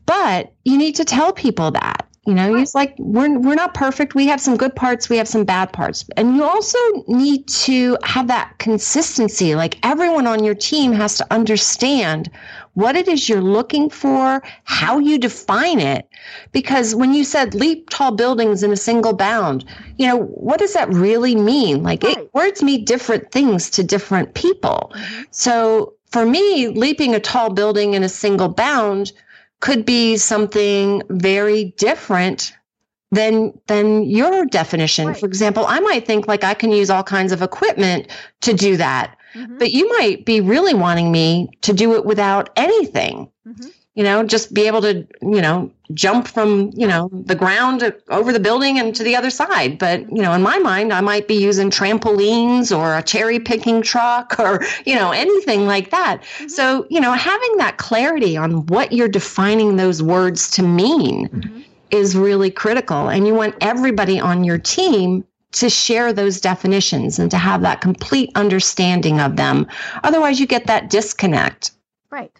But 0.05 0.53
you 0.65 0.77
need 0.77 0.97
to 0.97 1.05
tell 1.05 1.33
people 1.33 1.71
that 1.71 2.07
you 2.27 2.35
know, 2.35 2.55
he's 2.55 2.73
like, 2.73 2.95
we're, 2.99 3.37
we're 3.37 3.57
not 3.57 3.75
perfect. 3.75 4.15
We 4.15 4.29
have 4.29 4.41
some 4.41 4.57
good 4.57 4.77
parts. 4.77 5.09
We 5.09 5.17
have 5.17 5.27
some 5.27 5.45
bad 5.45 5.73
parts. 5.73 6.05
And 6.17 6.37
you 6.37 6.45
also 6.45 6.79
need 7.09 7.49
to 7.49 7.99
have 8.05 8.29
that 8.29 8.55
consistency. 8.59 9.57
Like 9.57 9.79
everyone 9.83 10.29
on 10.29 10.45
your 10.45 10.55
team 10.55 10.93
has 10.93 11.17
to 11.19 11.27
understand 11.33 12.31
what 12.75 12.95
it 12.95 13.09
is 13.09 13.29
you're 13.29 13.41
looking 13.41 13.91
for, 13.91 14.41
how 14.63 15.01
you 15.01 15.19
define 15.19 15.81
it. 15.81 16.09
Because 16.53 16.95
when 16.95 17.13
you 17.13 17.25
said 17.25 17.55
leap 17.55 17.91
tall 17.91 18.13
buildings 18.13 18.63
in 18.63 18.71
a 18.71 18.77
single 18.77 19.15
bound, 19.15 19.65
you 19.99 20.07
know, 20.07 20.19
what 20.19 20.61
does 20.61 20.75
that 20.75 20.89
really 20.91 21.35
mean? 21.35 21.83
Like 21.83 22.05
right. 22.05 22.19
it, 22.19 22.33
words 22.35 22.63
mean 22.63 22.85
different 22.85 23.33
things 23.33 23.69
to 23.71 23.83
different 23.83 24.35
people. 24.35 24.93
Mm-hmm. 24.95 25.23
So 25.33 25.95
for 26.13 26.25
me, 26.25 26.69
leaping 26.69 27.17
a 27.17 27.21
tall 27.21 27.51
building 27.51 27.95
in 27.95 28.05
a 28.05 28.09
single 28.09 28.49
bound, 28.49 29.13
could 29.62 29.87
be 29.87 30.16
something 30.16 31.03
very 31.09 31.72
different 31.79 32.53
than 33.12 33.59
than 33.68 34.03
your 34.03 34.44
definition. 34.44 35.09
Right. 35.09 35.16
For 35.16 35.27
example, 35.27 35.64
I 35.66 35.81
might 35.81 36.05
think 36.05 36.27
like 36.27 36.44
I 36.44 36.53
can 36.53 36.72
use 36.72 36.90
all 36.90 37.05
kinds 37.05 37.33
of 37.33 37.40
equipment 37.40 38.09
to 38.42 38.53
do 38.53 38.77
that. 38.77 39.16
Mm-hmm. 39.35 39.59
But 39.59 39.70
you 39.70 39.88
might 39.96 40.27
be 40.27 40.40
really 40.40 40.75
wanting 40.75 41.11
me 41.11 41.48
to 41.62 41.72
do 41.72 41.94
it 41.94 42.05
without 42.05 42.51
anything. 42.57 43.31
Mm-hmm 43.46 43.68
you 43.94 44.02
know, 44.02 44.22
just 44.22 44.55
be 44.55 44.66
able 44.66 44.81
to, 44.81 45.07
you 45.20 45.42
know, 45.42 45.70
jump 45.92 46.26
from, 46.26 46.70
you 46.74 46.87
know, 46.87 47.11
the 47.12 47.35
ground 47.35 47.94
over 48.09 48.33
the 48.33 48.40
building 48.40 48.78
and 48.78 48.94
to 48.94 49.02
the 49.02 49.14
other 49.14 49.28
side. 49.28 49.78
But, 49.78 50.00
you 50.11 50.22
know, 50.22 50.33
in 50.33 50.40
my 50.40 50.59
mind, 50.59 50.94
I 50.94 51.02
might 51.02 51.28
be 51.28 51.35
using 51.35 51.70
trampolines 51.70 52.76
or 52.76 52.96
a 52.96 53.02
cherry 53.02 53.38
picking 53.38 53.83
truck 53.83 54.37
or, 54.38 54.64
you 54.87 54.94
know, 54.94 55.11
anything 55.11 55.66
like 55.66 55.90
that. 55.90 56.22
Mm-hmm. 56.22 56.48
So, 56.48 56.87
you 56.88 57.00
know, 57.00 57.12
having 57.12 57.57
that 57.59 57.76
clarity 57.76 58.37
on 58.37 58.66
what 58.66 58.92
you're 58.92 59.09
defining 59.09 59.76
those 59.76 60.02
words 60.02 60.50
to 60.52 60.62
mean 60.62 61.28
mm-hmm. 61.28 61.61
is 61.90 62.16
really 62.16 62.50
critical. 62.50 63.11
And 63.11 63.26
you 63.26 63.35
want 63.35 63.57
everybody 63.61 64.18
on 64.18 64.42
your 64.42 64.59
team 64.59 65.24
to 65.52 65.68
share 65.68 66.14
those 66.14 66.40
definitions 66.40 67.18
and 67.18 67.31
to 67.31 67.37
have 67.37 67.61
that 67.61 67.83
complete 67.83 68.31
understanding 68.37 69.20
of 69.20 69.37
them. 69.37 69.66
Otherwise, 70.02 70.40
you 70.40 70.46
get 70.46 70.66
that 70.66 70.88
disconnect. 70.88 71.72
Right. 72.11 72.33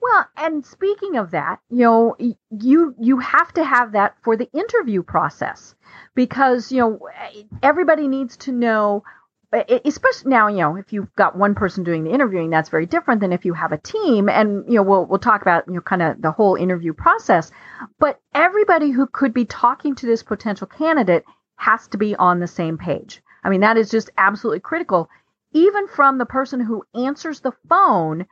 Well, 0.00 0.26
and 0.36 0.64
speaking 0.64 1.16
of 1.16 1.32
that, 1.32 1.60
you 1.68 1.78
know, 1.84 2.16
you 2.50 2.94
you 2.98 3.18
have 3.18 3.52
to 3.54 3.64
have 3.64 3.92
that 3.92 4.16
for 4.22 4.36
the 4.36 4.50
interview 4.52 5.02
process 5.02 5.74
because, 6.14 6.72
you 6.72 6.78
know, 6.78 7.08
eh, 7.14 7.42
everybody 7.62 8.08
needs 8.08 8.36
to 8.38 8.52
know 8.52 9.04
eh, 9.52 9.64
eh, 9.68 9.78
especially 9.84 10.30
now, 10.30 10.48
you 10.48 10.58
know, 10.58 10.76
if 10.76 10.92
you've 10.92 11.14
got 11.16 11.36
one 11.36 11.54
person 11.54 11.84
doing 11.84 12.04
the 12.04 12.12
interviewing, 12.12 12.48
that's 12.50 12.70
very 12.70 12.86
different 12.86 13.20
than 13.20 13.32
if 13.32 13.44
you 13.44 13.52
have 13.52 13.72
a 13.72 13.78
team. 13.78 14.28
And 14.30 14.64
you 14.66 14.76
know, 14.76 14.82
we'll 14.82 15.04
we'll 15.04 15.18
talk 15.18 15.42
about 15.42 15.66
you 15.68 15.74
know 15.74 15.80
kind 15.82 16.02
of 16.02 16.22
the 16.22 16.32
whole 16.32 16.54
interview 16.54 16.94
process. 16.94 17.50
But 17.98 18.20
everybody 18.34 18.90
who 18.90 19.06
could 19.06 19.34
be 19.34 19.44
talking 19.44 19.94
to 19.96 20.06
this 20.06 20.22
potential 20.22 20.66
candidate 20.66 21.24
has 21.56 21.88
to 21.88 21.98
be 21.98 22.16
on 22.16 22.40
the 22.40 22.46
same 22.46 22.78
page. 22.78 23.22
I 23.44 23.50
mean, 23.50 23.60
that 23.60 23.76
is 23.76 23.90
just 23.90 24.10
absolutely 24.16 24.60
critical, 24.60 25.10
even 25.52 25.88
from 25.88 26.16
the 26.16 26.26
person 26.26 26.60
who 26.60 26.84
answers 26.94 27.40
the 27.40 27.52
phone 27.68 28.26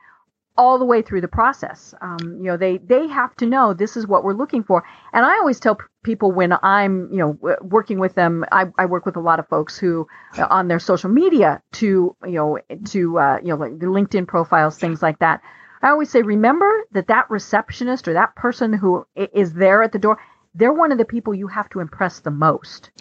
all 0.59 0.77
the 0.77 0.83
way 0.83 1.01
through 1.01 1.21
the 1.21 1.27
process. 1.29 1.93
Um, 2.01 2.19
you 2.39 2.47
know, 2.51 2.57
they 2.57 2.79
they 2.79 3.07
have 3.07 3.33
to 3.37 3.45
know 3.45 3.73
this 3.73 3.95
is 3.95 4.05
what 4.05 4.25
we're 4.25 4.33
looking 4.33 4.61
for. 4.61 4.83
And 5.13 5.25
I 5.25 5.37
always 5.37 5.57
tell 5.57 5.75
p- 5.75 5.85
people 6.03 6.33
when 6.33 6.51
I'm, 6.61 7.07
you 7.13 7.19
know, 7.19 7.33
w- 7.33 7.55
working 7.61 7.97
with 7.97 8.13
them, 8.13 8.43
I, 8.51 8.65
I 8.77 8.85
work 8.85 9.05
with 9.05 9.15
a 9.15 9.21
lot 9.21 9.39
of 9.39 9.47
folks 9.47 9.77
who 9.77 10.05
uh, 10.37 10.47
on 10.49 10.67
their 10.67 10.79
social 10.79 11.09
media 11.09 11.61
to, 11.73 12.13
you 12.25 12.31
know, 12.31 12.59
to 12.87 13.17
uh, 13.17 13.37
you 13.41 13.49
know, 13.49 13.55
like 13.55 13.79
the 13.79 13.85
LinkedIn 13.85 14.27
profiles, 14.27 14.77
things 14.77 15.01
like 15.01 15.19
that. 15.19 15.41
I 15.81 15.91
always 15.91 16.09
say, 16.09 16.23
remember 16.23 16.69
that 16.91 17.07
that 17.07 17.29
receptionist 17.29 18.09
or 18.09 18.13
that 18.13 18.35
person 18.35 18.73
who 18.73 19.05
is 19.15 19.53
there 19.53 19.81
at 19.81 19.93
the 19.93 19.99
door, 19.99 20.19
they're 20.53 20.73
one 20.73 20.91
of 20.91 20.97
the 20.97 21.05
people 21.05 21.33
you 21.33 21.47
have 21.47 21.69
to 21.69 21.79
impress 21.79 22.19
the 22.19 22.31
most. 22.31 22.91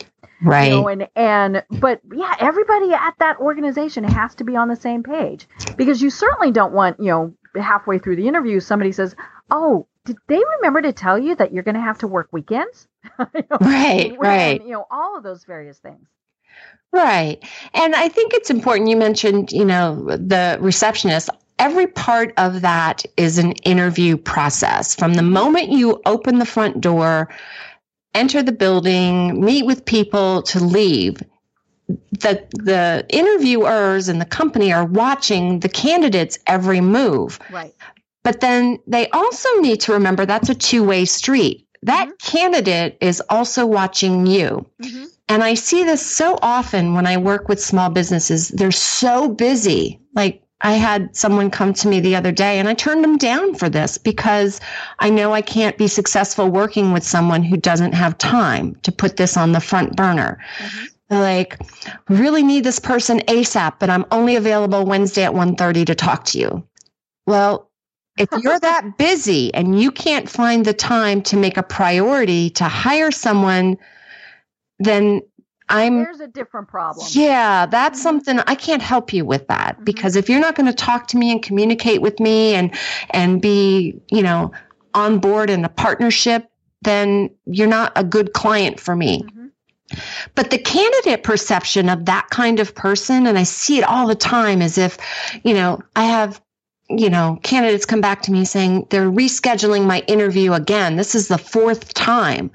Right. 0.40 0.70
You 0.70 0.70
know, 0.70 0.88
and 0.88 1.08
and 1.16 1.64
but 1.68 2.00
yeah, 2.14 2.34
everybody 2.38 2.92
at 2.92 3.14
that 3.18 3.38
organization 3.38 4.04
has 4.04 4.36
to 4.36 4.44
be 4.44 4.54
on 4.54 4.68
the 4.68 4.76
same 4.76 5.02
page 5.02 5.48
because 5.76 6.00
you 6.00 6.10
certainly 6.10 6.52
don't 6.52 6.72
want 6.72 7.00
you 7.00 7.06
know 7.06 7.34
halfway 7.54 7.98
through 7.98 8.16
the 8.16 8.28
interview 8.28 8.60
somebody 8.60 8.92
says, 8.92 9.14
"Oh, 9.50 9.86
did 10.04 10.16
they 10.26 10.40
remember 10.56 10.82
to 10.82 10.92
tell 10.92 11.18
you 11.18 11.34
that 11.36 11.52
you're 11.52 11.62
going 11.62 11.74
to 11.74 11.80
have 11.80 11.98
to 11.98 12.06
work 12.06 12.28
weekends?" 12.32 12.88
you 13.18 13.44
know, 13.50 13.58
right. 13.60 14.16
right. 14.18 14.62
You 14.62 14.72
know 14.72 14.86
all 14.90 15.16
of 15.16 15.22
those 15.22 15.44
various 15.44 15.78
things. 15.78 16.06
Right. 16.92 17.38
And 17.74 17.94
I 17.94 18.08
think 18.08 18.32
it's 18.32 18.50
important 18.50 18.88
you 18.88 18.96
mentioned, 18.96 19.52
you 19.52 19.64
know, 19.64 20.06
the 20.06 20.58
receptionist 20.60 21.28
every 21.58 21.86
part 21.86 22.32
of 22.36 22.62
that 22.62 23.04
is 23.16 23.36
an 23.38 23.52
interview 23.64 24.16
process 24.16 24.94
from 24.94 25.14
the 25.14 25.22
moment 25.22 25.70
you 25.70 26.00
open 26.06 26.38
the 26.38 26.46
front 26.46 26.80
door 26.80 27.28
enter 28.14 28.42
the 28.42 28.52
building, 28.52 29.40
meet 29.44 29.64
with 29.64 29.84
people 29.84 30.42
to 30.42 30.58
leave. 30.60 31.22
The, 31.88 32.46
the 32.52 33.06
interviewers 33.08 34.08
and 34.08 34.20
the 34.20 34.26
company 34.26 34.72
are 34.72 34.84
watching 34.84 35.60
the 35.60 35.68
candidate's 35.68 36.38
every 36.46 36.80
move. 36.80 37.38
Right. 37.50 37.74
But 38.22 38.40
then 38.40 38.78
they 38.86 39.08
also 39.10 39.48
need 39.60 39.80
to 39.82 39.92
remember 39.92 40.26
that's 40.26 40.50
a 40.50 40.54
two 40.54 40.84
way 40.84 41.04
street. 41.06 41.66
That 41.82 42.08
mm-hmm. 42.08 42.36
candidate 42.36 42.98
is 43.00 43.22
also 43.30 43.64
watching 43.64 44.26
you. 44.26 44.66
Mm-hmm. 44.82 45.04
And 45.28 45.44
I 45.44 45.54
see 45.54 45.84
this 45.84 46.04
so 46.04 46.38
often 46.42 46.94
when 46.94 47.06
I 47.06 47.18
work 47.18 47.48
with 47.48 47.62
small 47.62 47.90
businesses. 47.90 48.48
They're 48.48 48.70
so 48.70 49.28
busy. 49.28 50.00
Like 50.14 50.42
I 50.60 50.72
had 50.72 51.14
someone 51.14 51.50
come 51.50 51.72
to 51.74 51.88
me 51.88 52.00
the 52.00 52.16
other 52.16 52.32
day 52.32 52.58
and 52.58 52.68
I 52.68 52.74
turned 52.74 53.04
them 53.04 53.16
down 53.16 53.54
for 53.54 53.68
this 53.68 53.96
because 53.96 54.60
I 54.98 55.10
know 55.10 55.32
I 55.32 55.42
can't 55.42 55.78
be 55.78 55.86
successful 55.86 56.48
working 56.48 56.92
with 56.92 57.04
someone 57.04 57.44
who 57.44 57.56
doesn't 57.56 57.92
have 57.92 58.18
time 58.18 58.74
to 58.82 58.90
put 58.90 59.16
this 59.16 59.36
on 59.36 59.52
the 59.52 59.60
front 59.60 59.96
burner. 59.96 60.38
Mm-hmm. 60.58 60.84
Like, 61.10 61.58
really 62.08 62.42
need 62.42 62.64
this 62.64 62.78
person 62.78 63.20
ASAP, 63.20 63.78
but 63.78 63.88
I'm 63.88 64.04
only 64.10 64.36
available 64.36 64.84
Wednesday 64.84 65.24
at 65.24 65.32
1.30 65.32 65.86
to 65.86 65.94
talk 65.94 66.24
to 66.26 66.38
you. 66.38 66.66
Well, 67.26 67.70
if 68.18 68.28
you're 68.42 68.60
that 68.60 68.98
busy 68.98 69.52
and 69.54 69.80
you 69.80 69.90
can't 69.90 70.28
find 70.28 70.64
the 70.64 70.74
time 70.74 71.22
to 71.22 71.36
make 71.36 71.56
a 71.56 71.62
priority 71.62 72.50
to 72.50 72.64
hire 72.64 73.10
someone, 73.10 73.78
then 74.78 75.22
I'm 75.68 76.02
there's 76.02 76.20
a 76.20 76.28
different 76.28 76.68
problem. 76.68 77.06
Yeah, 77.10 77.66
that's 77.66 77.98
mm-hmm. 77.98 78.02
something 78.02 78.38
I 78.46 78.54
can't 78.54 78.82
help 78.82 79.12
you 79.12 79.24
with 79.24 79.46
that 79.48 79.76
mm-hmm. 79.76 79.84
because 79.84 80.16
if 80.16 80.28
you're 80.28 80.40
not 80.40 80.54
going 80.54 80.66
to 80.66 80.72
talk 80.72 81.08
to 81.08 81.16
me 81.16 81.30
and 81.30 81.42
communicate 81.42 82.00
with 82.02 82.20
me 82.20 82.54
and 82.54 82.74
and 83.10 83.40
be, 83.40 84.00
you 84.10 84.22
know, 84.22 84.52
on 84.94 85.18
board 85.18 85.50
in 85.50 85.64
a 85.64 85.68
partnership, 85.68 86.50
then 86.82 87.30
you're 87.46 87.68
not 87.68 87.92
a 87.96 88.04
good 88.04 88.32
client 88.32 88.80
for 88.80 88.96
me. 88.96 89.22
Mm-hmm. 89.22 89.37
But 90.34 90.50
the 90.50 90.58
candidate 90.58 91.22
perception 91.22 91.88
of 91.88 92.04
that 92.06 92.28
kind 92.30 92.60
of 92.60 92.74
person, 92.74 93.26
and 93.26 93.38
I 93.38 93.44
see 93.44 93.78
it 93.78 93.84
all 93.84 94.06
the 94.06 94.14
time, 94.14 94.62
is 94.62 94.78
if, 94.78 94.98
you 95.44 95.54
know, 95.54 95.80
I 95.96 96.04
have 96.04 96.40
you 96.90 97.10
know, 97.10 97.38
candidates 97.42 97.84
come 97.84 98.00
back 98.00 98.22
to 98.22 98.32
me 98.32 98.44
saying 98.44 98.86
they're 98.90 99.10
rescheduling 99.10 99.86
my 99.86 100.00
interview 100.06 100.54
again. 100.54 100.96
This 100.96 101.14
is 101.14 101.28
the 101.28 101.38
fourth 101.38 101.92
time. 101.92 102.50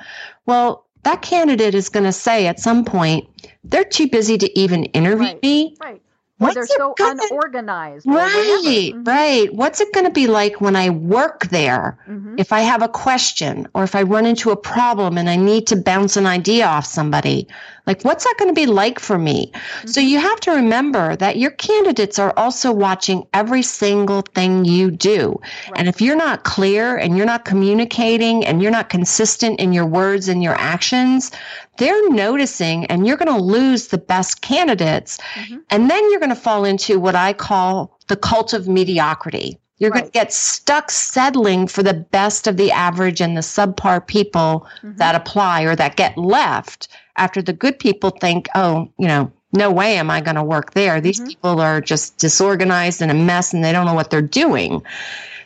Well, 0.46 0.88
that 1.04 1.22
candidate 1.22 1.76
is 1.76 1.90
going 1.90 2.06
to 2.06 2.12
say 2.12 2.48
at 2.48 2.60
some 2.60 2.84
point, 2.84 3.28
they're 3.64 3.84
too 3.84 4.10
busy 4.10 4.38
to 4.38 4.60
even 4.60 4.86
interview 4.86 5.28
right, 5.28 5.44
me. 5.44 5.78
Right. 5.80 6.02
What's 6.44 6.56
they're 6.56 6.68
so 6.68 6.94
gonna, 6.98 7.22
unorganized. 7.30 8.06
Right, 8.06 8.62
mm-hmm. 8.64 9.04
right. 9.04 9.54
What's 9.54 9.82
it 9.82 9.94
going 9.94 10.06
to 10.06 10.12
be 10.12 10.28
like 10.28 10.62
when 10.62 10.76
I 10.76 10.90
work 10.90 11.46
there? 11.48 11.98
Mm-hmm. 12.08 12.36
If 12.38 12.52
I 12.52 12.62
have 12.62 12.82
a 12.82 12.90
question 12.90 13.68
or 13.74 13.84
if 13.84 13.96
I 13.96 14.04
run 14.04 14.26
into 14.26 14.52
a 14.52 14.56
problem 14.56 15.18
and 15.18 15.30
I 15.30 15.36
need 15.36 15.68
to 15.68 15.76
bounce 15.76 16.18
an 16.18 16.26
idea 16.26 16.66
off 16.66 16.86
somebody, 16.86 17.48
like 17.86 18.04
what's 18.04 18.24
that 18.24 18.36
going 18.40 18.50
to 18.50 18.60
be 18.60 18.66
like 18.66 19.00
for 19.00 19.18
me? 19.18 19.52
Mm-hmm. 19.54 19.88
So 19.88 20.00
you 20.00 20.20
have 20.20 20.40
to 20.42 20.52
remember 20.52 21.16
that 21.18 21.38
your 21.38 21.52
candidates 21.52 22.20
are 22.20 22.34
also 22.38 22.72
watching 22.72 23.28
every 23.34 23.62
single 23.62 24.22
thing 24.22 24.66
you 24.66 24.92
do. 24.92 25.40
Right. 25.70 25.80
And 25.80 25.88
if 25.88 26.02
you're 26.02 26.16
not 26.16 26.44
clear 26.44 26.98
and 26.98 27.18
you're 27.18 27.26
not 27.26 27.46
communicating 27.46 28.46
and 28.46 28.62
you're 28.62 28.72
not 28.72 28.90
consistent 28.90 29.60
in 29.60 29.74
your 29.74 29.86
words 29.86 30.28
and 30.28 30.42
your 30.42 30.56
actions, 30.56 31.32
they're 31.78 32.10
noticing 32.10 32.86
and 32.86 33.08
you're 33.08 33.18
going 33.18 33.36
to 33.36 33.44
lose 33.44 33.88
the 33.88 33.98
best 33.98 34.42
candidates. 34.42 35.18
Mm-hmm. 35.36 35.58
And 35.70 35.90
then 35.90 36.10
you're 36.12 36.20
going 36.20 36.30
to 36.30 36.36
fall 36.36 36.66
into 36.66 37.00
what 37.00 37.16
I 37.16 37.34
call 37.34 37.98
the 38.08 38.16
cult 38.16 38.54
of 38.54 38.68
mediocrity. 38.68 39.58
You're 39.78 39.92
right. 39.92 40.02
going 40.02 40.12
to 40.12 40.12
get 40.12 40.32
stuck 40.32 40.92
settling 40.92 41.68
for 41.68 41.84
the 41.84 41.94
best 41.94 42.48
of 42.48 42.58
the 42.58 42.72
average 42.72 43.22
and 43.22 43.36
the 43.36 43.42
subpar 43.42 44.06
people 44.06 44.68
mm-hmm. 44.78 44.98
that 44.98 45.16
apply 45.16 45.64
or 45.64 45.76
that 45.76 45.96
get 45.96 46.18
left 46.18 46.88
after 47.18 47.42
the 47.42 47.54
good 47.54 47.80
people 47.80 48.12
think, 48.12 48.48
oh, 48.56 48.90
you 48.98 49.08
know, 49.08 49.32
no 49.52 49.72
way 49.72 49.98
am 49.98 50.10
I 50.10 50.22
going 50.22 50.36
to 50.36 50.44
work 50.44 50.74
there. 50.74 51.02
These 51.02 51.20
mm-hmm. 51.20 51.28
people 51.28 51.62
are 51.62 51.82
just 51.82 52.18
disorganized 52.18 53.02
and 53.02 53.12
a 53.12 53.16
mess 53.16 53.54
and 53.54 53.64
they 53.64 53.72
don't 53.72 53.86
know 53.86 53.94
what 53.94 54.10
they're 54.10 54.22
doing. 54.22 54.82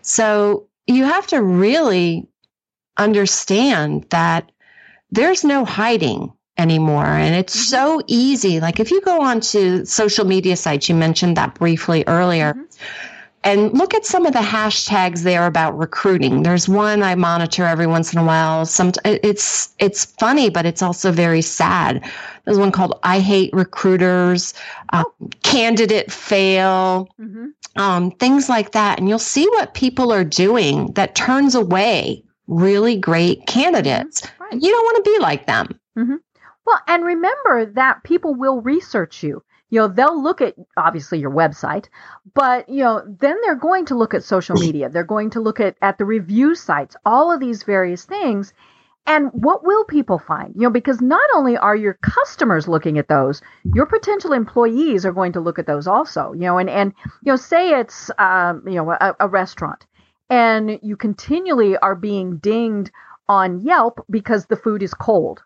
So 0.01 0.67
you 0.87 1.03
have 1.03 1.27
to 1.27 1.41
really 1.41 2.27
understand 2.97 4.05
that 4.09 4.51
there's 5.11 5.43
no 5.43 5.65
hiding 5.65 6.33
anymore. 6.57 7.05
And 7.05 7.35
it's 7.35 7.55
mm-hmm. 7.55 7.69
so 7.69 8.01
easy. 8.07 8.59
Like 8.59 8.79
if 8.79 8.91
you 8.91 9.01
go 9.01 9.21
onto 9.21 9.85
social 9.85 10.25
media 10.25 10.55
sites, 10.55 10.89
you 10.89 10.95
mentioned 10.95 11.37
that 11.37 11.55
briefly 11.55 12.03
earlier. 12.07 12.53
Mm-hmm. 12.53 12.63
And 13.43 13.71
look 13.77 13.93
at 13.93 14.05
some 14.05 14.25
of 14.25 14.33
the 14.33 14.39
hashtags 14.39 15.23
there 15.23 15.45
about 15.45 15.77
recruiting. 15.77 16.43
There's 16.43 16.67
one 16.67 17.01
I 17.01 17.15
monitor 17.15 17.65
every 17.65 17.87
once 17.87 18.11
in 18.11 18.19
a 18.19 18.23
while. 18.25 18.65
Some 18.65 18.91
it's 19.05 19.69
it's 19.79 20.03
funny, 20.03 20.49
but 20.49 20.65
it's 20.65 20.81
also 20.81 21.13
very 21.13 21.41
sad. 21.41 22.03
There's 22.43 22.57
one 22.57 22.73
called 22.73 22.99
"I 23.03 23.19
hate 23.19 23.53
recruiters," 23.53 24.53
uh, 24.91 25.05
"Candidate 25.43 26.11
fail," 26.11 27.07
mm-hmm. 27.21 27.79
um, 27.79 28.11
things 28.11 28.49
like 28.49 28.71
that. 28.71 28.99
And 28.99 29.07
you'll 29.07 29.19
see 29.19 29.47
what 29.47 29.73
people 29.73 30.11
are 30.11 30.25
doing 30.25 30.91
that 30.93 31.15
turns 31.15 31.55
away 31.55 32.25
really 32.47 32.97
great 32.97 33.45
candidates. 33.45 34.23
Right. 34.39 34.53
You 34.53 34.71
don't 34.71 34.85
want 34.85 35.03
to 35.03 35.11
be 35.11 35.19
like 35.19 35.45
them. 35.45 35.79
Mm-hmm. 35.97 36.15
Well, 36.65 36.79
and 36.87 37.05
remember 37.05 37.65
that 37.65 38.03
people 38.03 38.35
will 38.35 38.61
research 38.61 39.23
you. 39.23 39.43
You 39.69 39.81
know, 39.81 39.87
they'll 39.87 40.21
look 40.21 40.41
at 40.41 40.55
obviously 40.77 41.19
your 41.19 41.31
website, 41.31 41.87
but 42.33 42.69
you 42.69 42.83
know, 42.83 43.03
then 43.05 43.35
they're 43.43 43.55
going 43.55 43.85
to 43.85 43.95
look 43.95 44.13
at 44.13 44.23
social 44.23 44.55
media. 44.55 44.89
They're 44.89 45.03
going 45.03 45.29
to 45.31 45.41
look 45.41 45.59
at, 45.59 45.75
at 45.81 45.97
the 45.97 46.05
review 46.05 46.55
sites, 46.55 46.95
all 47.05 47.31
of 47.31 47.41
these 47.41 47.63
various 47.63 48.05
things. 48.05 48.53
And 49.05 49.29
what 49.31 49.65
will 49.65 49.85
people 49.85 50.19
find? 50.19 50.53
You 50.55 50.63
know, 50.63 50.69
because 50.69 51.01
not 51.01 51.29
only 51.33 51.57
are 51.57 51.75
your 51.75 51.97
customers 52.01 52.67
looking 52.67 52.97
at 52.97 53.07
those, 53.07 53.41
your 53.73 53.85
potential 53.85 54.33
employees 54.33 55.05
are 55.05 55.13
going 55.13 55.31
to 55.33 55.39
look 55.39 55.59
at 55.59 55.67
those 55.67 55.87
also. 55.87 56.33
You 56.33 56.41
know, 56.41 56.57
and 56.57 56.69
and 56.69 56.93
you 57.23 57.31
know, 57.31 57.37
say 57.37 57.79
it's 57.79 58.11
um, 58.19 58.63
you 58.67 58.75
know 58.75 58.91
a, 58.91 59.15
a 59.21 59.27
restaurant, 59.29 59.85
and 60.29 60.79
you 60.81 60.95
continually 60.97 61.77
are 61.77 61.95
being 61.95 62.37
dinged 62.37 62.91
on 63.27 63.59
Yelp 63.61 64.05
because 64.09 64.45
the 64.45 64.55
food 64.55 64.83
is 64.83 64.93
cold. 64.93 65.43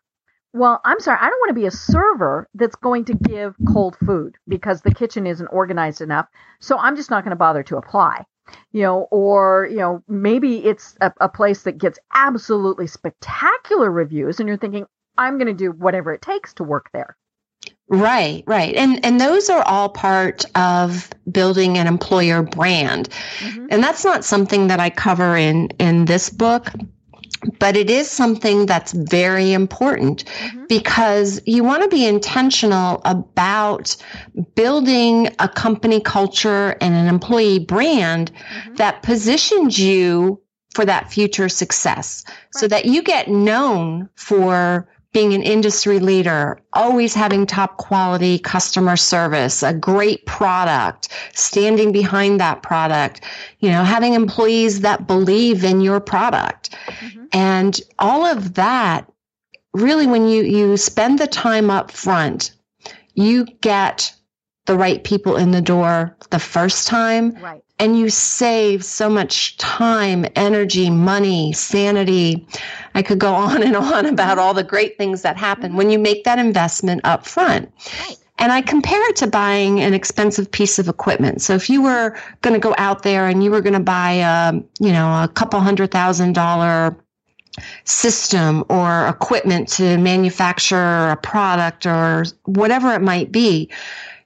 Well, 0.54 0.82
I'm 0.84 1.00
sorry, 1.00 1.18
I 1.22 1.30
don't 1.30 1.40
want 1.40 1.50
to 1.52 1.62
be 1.62 1.66
a 1.66 1.72
server 1.72 2.50
that's 2.56 2.76
going 2.76 3.06
to 3.06 3.14
give 3.14 3.56
cold 3.72 3.96
food 4.06 4.36
because 4.48 4.82
the 4.82 4.94
kitchen 4.94 5.26
isn't 5.26 5.48
organized 5.48 6.02
enough. 6.02 6.28
So 6.60 6.78
I'm 6.78 6.98
just 6.98 7.10
not 7.10 7.24
going 7.24 7.32
to 7.32 7.38
bother 7.38 7.64
to 7.64 7.78
apply. 7.78 8.26
You 8.74 8.82
know, 8.82 9.08
or, 9.12 9.68
you 9.72 9.78
know, 9.78 10.04
maybe 10.10 10.66
it's 10.66 10.98
a, 11.00 11.14
a 11.22 11.30
place 11.30 11.64
that 11.64 11.78
gets 11.78 12.00
absolutely 12.14 12.88
spectacular 12.88 13.90
reviews 13.90 14.40
and 14.40 14.50
you're 14.50 14.58
thinking, 14.58 14.86
I'm 15.18 15.38
going 15.38 15.48
to 15.48 15.54
do 15.54 15.72
whatever 15.72 16.14
it 16.14 16.22
takes 16.22 16.54
to 16.56 16.64
work 16.64 16.90
there. 16.92 17.16
Right, 17.92 18.46
right. 18.48 18.74
And 18.74 19.04
and 19.06 19.20
those 19.20 19.50
are 19.50 19.62
all 19.64 19.89
part 19.89 20.46
of 20.56 21.10
building 21.30 21.78
an 21.78 21.88
employer 21.88 22.42
brand. 22.42 23.10
Mm-hmm. 23.39 23.68
And 23.70 23.84
that's 23.84 24.06
not 24.06 24.24
something 24.24 24.68
that 24.68 24.80
I 24.80 24.89
cover 24.89 25.36
in 25.36 25.68
in 25.78 26.06
this 26.06 26.30
book. 26.30 26.72
but 27.60 27.76
it 27.76 27.89
is 27.89 28.10
something 28.10 28.66
that's 28.68 28.92
very 28.92 29.52
important 29.52 30.26
mm-hmm. 30.26 30.66
because 30.70 31.42
you 31.46 31.64
want 31.64 31.82
to 31.84 31.89
be 31.89 32.06
intentional 32.06 33.02
about 33.04 33.96
building 34.56 35.28
a 35.39 35.50
company 35.50 36.00
culture 36.00 36.78
and 36.82 36.94
an 36.94 37.08
employee 37.08 37.60
brand 37.60 38.32
mm-hmm. 38.32 38.76
that 38.76 39.02
positions 39.02 39.80
you 39.80 40.39
for 40.76 40.86
that 40.86 41.12
future 41.12 41.50
success 41.50 42.24
right. 42.28 42.38
so 42.52 42.68
that 42.68 42.86
you 42.86 43.02
get 43.02 43.28
known 43.28 44.08
for 44.16 44.88
being 45.14 45.34
an 45.34 45.43
industry 45.43 45.99
leader, 45.99 46.59
always 46.74 47.14
having 47.14 47.45
top 47.45 47.78
quality 47.78 48.39
customer 48.39 48.95
service, 48.95 49.62
a 49.62 49.74
great 49.74 50.26
product, 50.26 51.09
standing 51.34 51.91
behind 51.91 52.39
that 52.39 52.64
product, 52.64 53.22
you 53.59 53.70
know, 53.70 53.84
having 53.84 54.14
employees 54.14 54.82
that 54.82 55.07
believe 55.07 55.64
in 55.64 55.82
your 55.82 55.99
product. 55.99 56.70
Mm-hmm. 56.88 57.26
And 57.34 57.82
all 57.99 58.26
of 58.26 58.53
that 58.53 59.12
really 59.74 60.07
when 60.07 60.28
you 60.28 60.43
you 60.43 60.78
spend 60.78 61.20
the 61.20 61.28
time 61.28 61.70
up 61.70 61.91
front, 61.91 62.51
you 63.14 63.45
get 63.62 64.14
the 64.72 64.78
right 64.78 65.03
people 65.03 65.36
in 65.36 65.51
the 65.51 65.61
door 65.61 66.15
the 66.30 66.39
first 66.39 66.88
time. 66.88 67.32
Right 67.41 67.61
and 67.82 67.97
you 67.97 68.11
save 68.11 68.86
so 68.86 69.09
much 69.09 69.57
time, 69.57 70.24
energy, 70.36 70.91
money, 70.91 71.51
sanity. 71.51 72.47
I 72.93 73.01
could 73.01 73.17
go 73.17 73.34
on 73.49 73.63
and 73.63 73.76
on 73.76 74.05
about 74.05 74.38
all 74.38 74.53
the 74.53 74.63
great 74.63 74.99
things 74.99 75.24
that 75.24 75.36
happen 75.36 75.76
when 75.76 75.89
you 75.89 75.97
mm-hmm. 75.97 76.03
make 76.03 76.24
that 76.26 76.38
investment 76.38 77.01
up 77.03 77.26
front. 77.26 77.72
And 78.38 78.51
I 78.51 78.61
compare 78.61 79.09
it 79.09 79.15
to 79.17 79.28
buying 79.28 79.80
an 79.80 79.95
expensive 79.95 80.51
piece 80.51 80.78
of 80.78 80.89
equipment. 80.89 81.41
So 81.41 81.55
if 81.55 81.72
you 81.72 81.82
were 81.82 82.15
going 82.41 82.53
to 82.53 82.59
go 82.59 82.76
out 82.78 83.01
there 83.01 83.28
and 83.28 83.43
you 83.43 83.49
were 83.49 83.61
going 83.61 83.74
to 83.74 83.80
buy 83.80 84.11
a, 84.11 84.53
you 84.80 84.91
know, 84.91 85.24
a 85.24 85.28
couple 85.28 85.59
hundred 85.59 85.89
thousand 85.89 86.34
dollar 86.34 86.95
system 87.84 88.63
or 88.69 89.07
equipment 89.07 89.67
to 89.67 89.97
manufacture 89.97 91.09
a 91.09 91.17
product 91.17 91.86
or 91.86 92.26
whatever 92.45 92.93
it 92.93 93.01
might 93.01 93.32
be, 93.32 93.69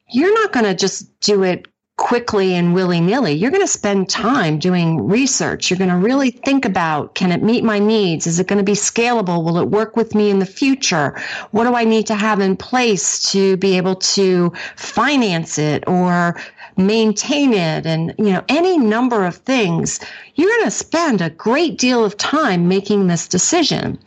you're 0.10 0.34
not 0.34 0.52
going 0.52 0.66
to 0.66 0.76
just 0.76 1.20
do 1.20 1.44
it 1.44 1.68
quickly 1.98 2.54
and 2.54 2.74
willy 2.74 3.00
nilly. 3.00 3.32
You're 3.32 3.52
going 3.52 3.64
to 3.64 3.68
spend 3.68 4.10
time 4.10 4.60
doing 4.60 5.08
research. 5.08 5.70
You're 5.70 5.78
going 5.78 5.90
to 5.90 5.96
really 5.96 6.30
think 6.30 6.66
about 6.66 7.16
can 7.16 7.32
it 7.32 7.42
meet 7.42 7.64
my 7.64 7.80
needs? 7.80 8.28
Is 8.28 8.40
it 8.40 8.48
going 8.48 8.58
to 8.58 8.66
be 8.66 8.74
scalable? 8.74 9.44
Will 9.44 9.58
it 9.60 9.70
work 9.70 9.96
with 9.96 10.14
me 10.14 10.30
in 10.30 10.40
the 10.40 10.46
future? 10.46 11.18
What 11.52 11.64
do 11.64 11.74
I 11.74 11.86
need 11.86 12.08
to 12.08 12.16
have 12.16 12.42
in 12.42 12.58
place 12.58 13.32
to 13.32 13.56
be 13.58 13.78
able 13.78 13.96
to 13.96 14.52
finance 14.76 15.58
it 15.58 15.86
or 15.88 16.36
maintain 16.76 17.54
it? 17.54 17.86
And, 17.86 18.14
you 18.18 18.34
know, 18.34 18.44
any 18.50 18.78
number 18.78 19.26
of 19.26 19.38
things. 19.38 20.02
You're 20.36 20.50
going 20.50 20.66
to 20.66 20.72
spend 20.72 21.22
a 21.22 21.30
great 21.30 21.78
deal 21.78 22.04
of 22.04 22.18
time 22.18 22.68
making 22.68 23.08
this 23.08 23.26
decision. 23.26 23.98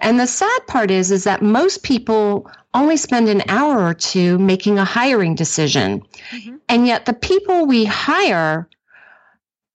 And 0.00 0.20
the 0.20 0.26
sad 0.26 0.66
part 0.66 0.90
is, 0.90 1.10
is 1.10 1.24
that 1.24 1.40
most 1.40 1.82
people 1.84 2.50
only 2.74 2.96
spend 2.96 3.28
an 3.28 3.42
hour 3.48 3.84
or 3.84 3.94
two 3.94 4.38
making 4.38 4.78
a 4.78 4.84
hiring 4.84 5.34
decision. 5.34 6.02
Mm-hmm. 6.30 6.56
And 6.68 6.86
yet 6.86 7.06
the 7.06 7.14
people 7.14 7.66
we 7.66 7.84
hire 7.84 8.68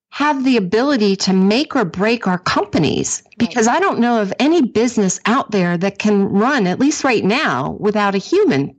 have 0.10 0.46
the 0.46 0.56
ability 0.56 1.18
to 1.18 1.34
make 1.34 1.76
or 1.76 1.84
break 1.84 2.26
our 2.26 2.40
companies 2.40 3.22
because 3.38 3.68
I 3.68 3.82
don't 3.82 4.00
know 4.00 4.22
of 4.22 4.34
any 4.40 4.62
business 4.62 5.20
out 5.26 5.52
there 5.52 5.78
that 5.78 6.00
can 6.00 6.24
run, 6.30 6.68
at 6.68 6.80
least 6.80 7.04
right 7.04 7.24
now, 7.24 7.72
without 7.82 8.16
a 8.16 8.20
human. 8.20 8.78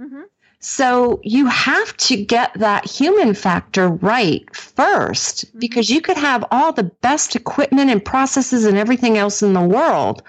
Mm-hmm. 0.00 0.22
So 0.58 1.20
you 1.22 1.46
have 1.46 1.96
to 1.98 2.24
get 2.24 2.54
that 2.54 2.84
human 2.84 3.34
factor 3.34 3.88
right 3.88 4.44
1st 4.52 4.76
mm-hmm. 4.76 5.58
because 5.60 5.88
you 5.88 6.00
could 6.00 6.16
have 6.16 6.44
all 6.50 6.72
the 6.72 6.84
best 6.84 7.36
equipment 7.36 7.90
and 7.90 8.04
processes 8.04 8.64
and 8.64 8.76
everything 8.76 9.16
else 9.16 9.40
in 9.40 9.52
the 9.52 9.60
world. 9.60 10.24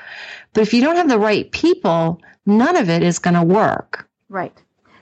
But 0.53 0.61
if 0.61 0.73
you 0.73 0.81
don't 0.81 0.97
have 0.97 1.09
the 1.09 1.17
right 1.17 1.51
people, 1.51 2.21
none 2.45 2.75
of 2.75 2.89
it 2.89 3.03
is 3.03 3.19
going 3.19 3.35
to 3.35 3.43
work. 3.43 4.07
Right. 4.29 4.61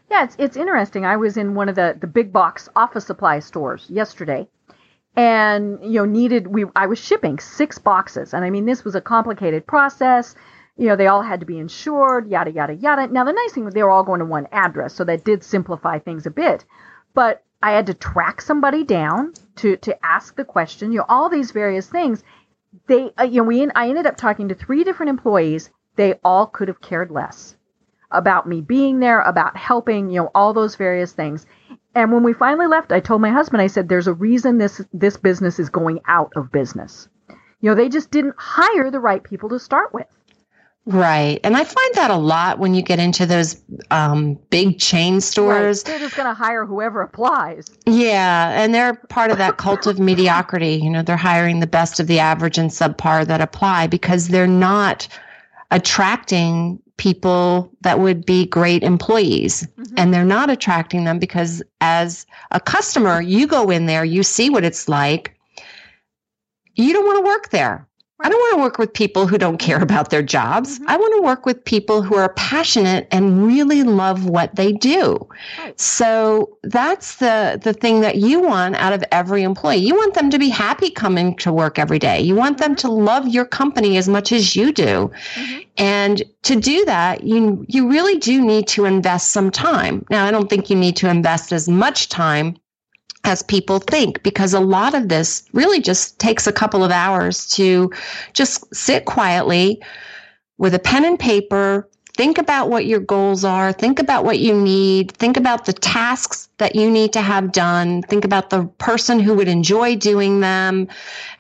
Yeah, 0.10 0.26
it's 0.26 0.36
it's 0.38 0.58
interesting. 0.58 1.06
I 1.06 1.16
was 1.16 1.38
in 1.38 1.56
one 1.56 1.70
of 1.70 1.76
the 1.76 1.96
the 2.00 2.08
big 2.08 2.34
box 2.34 2.68
office 2.76 3.06
supply 3.06 3.40
stores 3.40 3.86
yesterday, 3.90 4.48
and 5.16 5.80
you 5.82 6.00
know 6.00 6.06
needed 6.06 6.48
we 6.48 6.66
I 6.76 6.88
was 6.88 7.00
shipping 7.00 7.40
six 7.40 7.78
boxes, 7.78 8.34
and 8.34 8.44
I 8.44 8.50
mean 8.50 8.66
this 8.66 8.84
was 8.84 8.94
a 8.94 9.02
complicated 9.02 9.66
process. 9.66 10.36
You 10.76 10.88
know 10.88 10.98
they 10.98 11.08
all 11.08 11.22
had 11.22 11.40
to 11.40 11.46
be 11.46 11.60
insured, 11.60 12.28
yada 12.28 12.52
yada 12.52 12.74
yada. 12.74 13.08
Now 13.08 13.24
the 13.24 13.32
nice 13.32 13.54
thing 13.54 13.64
was 13.64 13.74
they 13.74 13.84
were 13.84 13.90
all 13.90 14.04
going 14.04 14.20
to 14.20 14.26
one 14.26 14.48
address, 14.52 14.94
so 14.94 15.06
that 15.06 15.24
did 15.24 15.46
simplify 15.46 16.00
things 16.00 16.26
a 16.26 16.32
bit. 16.32 16.66
But 17.14 17.44
I 17.64 17.72
had 17.72 17.86
to 17.88 17.94
track 17.94 18.42
somebody 18.42 18.84
down 18.84 19.34
to 19.58 19.78
to 19.78 20.06
ask 20.06 20.36
the 20.36 20.44
question. 20.44 20.92
You 20.92 21.00
know 21.00 21.06
all 21.08 21.30
these 21.30 21.52
various 21.52 21.88
things. 21.88 22.22
They 22.88 23.12
uh, 23.18 23.24
you 23.24 23.38
know 23.38 23.48
we 23.48 23.66
I 23.72 23.88
ended 23.88 24.08
up 24.08 24.18
talking 24.18 24.50
to 24.50 24.56
three 24.56 24.84
different 24.84 25.10
employees 25.10 25.70
they 26.02 26.16
all 26.24 26.48
could 26.48 26.68
have 26.68 26.82
cared 26.82 27.12
less 27.12 27.56
about 28.12 28.48
me 28.48 28.62
being 28.62 29.00
there, 29.00 29.22
about 29.22 29.56
helping, 29.56 30.10
you 30.10 30.22
know, 30.22 30.32
all 30.36 30.54
those 30.54 30.76
various 30.76 31.14
things. 31.14 31.46
And 31.96 32.12
when 32.12 32.24
we 32.24 32.34
finally 32.34 32.68
left, 32.68 32.92
I 32.92 33.00
told 33.00 33.22
my 33.22 33.30
husband, 33.30 33.62
I 33.62 33.68
said, 33.68 33.88
there's 33.88 34.08
a 34.08 34.14
reason 34.14 34.58
this, 34.58 34.82
this 34.94 35.18
business 35.18 35.60
is 35.60 35.70
going 35.70 36.00
out 36.08 36.32
of 36.36 36.52
business. 36.52 37.08
You 37.62 37.70
know, 37.70 37.76
they 37.76 37.90
just 37.90 38.12
didn't 38.12 38.36
hire 38.38 38.90
the 38.90 39.00
right 39.00 39.24
people 39.24 39.50
to 39.50 39.60
start 39.60 39.94
with. 39.94 40.08
Right. 40.86 41.40
And 41.44 41.56
I 41.56 41.64
find 41.64 41.94
that 41.94 42.10
a 42.10 42.18
lot 42.18 42.58
when 42.58 42.74
you 42.74 42.82
get 42.82 43.00
into 43.00 43.28
those 43.28 43.62
um, 43.92 44.40
big 44.50 44.80
chain 44.80 45.22
stores. 45.22 45.84
Right. 45.84 45.92
They're 45.92 46.00
just 46.00 46.16
going 46.16 46.28
to 46.28 46.34
hire 46.34 46.66
whoever 46.66 47.02
applies. 47.02 47.68
Yeah. 47.86 48.50
And 48.60 48.74
they're 48.74 48.96
part 48.96 49.30
of 49.30 49.38
that 49.38 49.58
cult 49.58 49.86
of 49.86 50.00
mediocrity. 50.00 50.74
You 50.74 50.90
know, 50.90 51.04
they're 51.04 51.18
hiring 51.18 51.60
the 51.60 51.68
best 51.68 52.00
of 52.00 52.08
the 52.08 52.18
average 52.18 52.58
and 52.58 52.72
subpar 52.72 53.28
that 53.28 53.42
apply 53.42 53.88
because 53.88 54.30
they're 54.30 54.48
not 54.48 55.08
attracting 55.72 56.82
people 56.98 57.72
that 57.82 58.00
would 58.00 58.26
be 58.26 58.46
great 58.46 58.84
employees. 58.84 59.68
Mm-hmm. 59.78 59.96
and 59.98 60.14
they're 60.14 60.24
not 60.24 60.50
attracting 60.50 61.04
them 61.04 61.20
because 61.20 61.64
as 61.82 62.26
a 62.52 62.60
customer 62.60 63.22
you 63.22 63.48
go 63.48 63.70
in 63.70 63.86
there 63.88 64.06
you 64.06 64.24
see 64.24 64.50
what 64.50 64.64
it's 64.64 64.88
like. 64.88 65.36
You 66.76 66.94
don't 66.94 67.06
want 67.06 67.20
to 67.20 67.26
work 67.26 67.50
there 67.50 67.88
I 68.24 68.30
don't 68.30 68.40
want 68.40 68.54
to 68.56 68.62
work 68.62 68.78
with 68.78 68.94
people 68.94 69.28
who 69.28 69.38
don't 69.38 69.58
care 69.58 69.82
about 69.82 70.10
their 70.10 70.22
jobs. 70.22 70.80
Mm-hmm. 70.80 70.90
I 70.90 70.98
want 70.98 71.16
to 71.18 71.22
work 71.24 71.46
with 71.46 71.64
people 71.66 72.02
who 72.02 72.16
are 72.16 72.34
passionate 72.34 73.08
and 73.12 73.46
really 73.48 73.84
love 73.84 74.26
what 74.26 74.56
they 74.56 74.72
do. 74.72 75.28
Right. 75.58 75.80
So 75.80 76.58
that's 76.64 77.16
the 77.16 77.60
the 77.62 77.74
thing 77.74 78.02
that 78.02 78.18
you 78.18 78.40
want 78.40 78.76
out 78.76 78.94
of 78.94 79.04
every 79.12 79.44
employee. 79.44 79.78
You 79.78 79.96
want 79.96 80.14
them 80.14 80.30
to 80.30 80.40
be 80.40 80.50
happy 80.50 80.90
coming 80.92 81.36
to 81.38 81.52
work 81.52 81.80
every 81.80 82.00
day. 82.00 82.22
You 82.22 82.36
want 82.36 82.60
them 82.60 82.76
to 82.78 82.92
love 82.92 83.28
your 83.28 83.46
company 83.46 83.98
as 83.98 84.08
much 84.08 84.32
as 84.32 84.56
you 84.56 84.72
do. 84.72 85.12
Mm-hmm. 85.36 85.60
And 85.78 86.24
to 86.44 86.56
do 86.56 86.86
that, 86.86 87.24
you 87.24 87.66
you 87.68 87.90
really 87.90 88.18
do 88.18 88.46
need 88.46 88.68
to 88.68 88.86
invest 88.86 89.32
some 89.32 89.50
time. 89.50 90.06
Now, 90.10 90.26
I 90.26 90.32
don't 90.32 90.50
think 90.50 90.70
you 90.70 90.76
need 90.76 90.96
to 90.98 91.10
invest 91.10 91.52
as 91.52 91.68
much 91.68 92.10
time 92.10 92.56
as 93.24 93.44
people 93.44 93.80
think 93.80 94.22
because 94.24 94.54
a 94.54 94.60
lot 94.60 94.94
of 94.94 95.10
this 95.10 95.44
really 95.54 95.80
just 95.80 96.20
takes 96.20 96.48
a 96.48 96.54
couple 96.54 96.84
of 96.84 96.92
hours 96.92 97.48
to 97.50 97.92
just 98.34 98.74
sit 98.74 99.06
quietly 99.06 99.82
with 100.58 100.74
a 100.74 100.80
pen 100.80 101.06
and 101.06 101.20
paper 101.20 101.88
think 102.16 102.38
about 102.38 102.70
what 102.70 102.86
your 102.86 103.00
goals 103.00 103.44
are 103.44 103.72
think 103.72 104.00
about 104.00 104.26
what 104.26 104.40
you 104.40 104.54
need 104.54 105.12
think 105.14 105.38
about 105.38 105.66
the 105.66 105.74
tasks 105.74 106.50
that 106.58 106.76
you 106.76 106.90
need 106.90 107.14
to 107.14 107.22
have 107.22 107.52
done 107.52 108.02
think 108.04 108.26
about 108.26 108.50
the 108.50 108.66
person 108.78 109.20
who 109.20 109.34
would 109.34 109.48
enjoy 109.48 109.96
doing 109.96 110.40
them. 110.40 110.88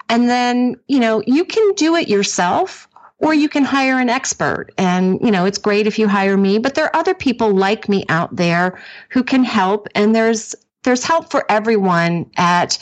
And 0.09 0.29
then 0.29 0.75
you 0.87 0.99
know 0.99 1.21
you 1.25 1.45
can 1.45 1.73
do 1.73 1.95
it 1.95 2.07
yourself 2.07 2.87
or 3.19 3.35
you 3.35 3.47
can 3.49 3.63
hire 3.63 3.99
an 3.99 4.09
expert. 4.09 4.71
And 4.77 5.19
you 5.21 5.31
know 5.31 5.45
it's 5.45 5.57
great 5.57 5.87
if 5.87 5.99
you 5.99 6.07
hire 6.07 6.37
me 6.37 6.57
but 6.57 6.75
there 6.75 6.85
are 6.85 6.95
other 6.95 7.13
people 7.13 7.51
like 7.51 7.89
me 7.89 8.05
out 8.09 8.35
there 8.35 8.79
who 9.09 9.23
can 9.23 9.43
help. 9.43 9.87
And 9.93 10.15
there's 10.15 10.55
there's 10.83 11.03
help 11.03 11.31
for 11.31 11.45
everyone 11.49 12.29
at 12.37 12.77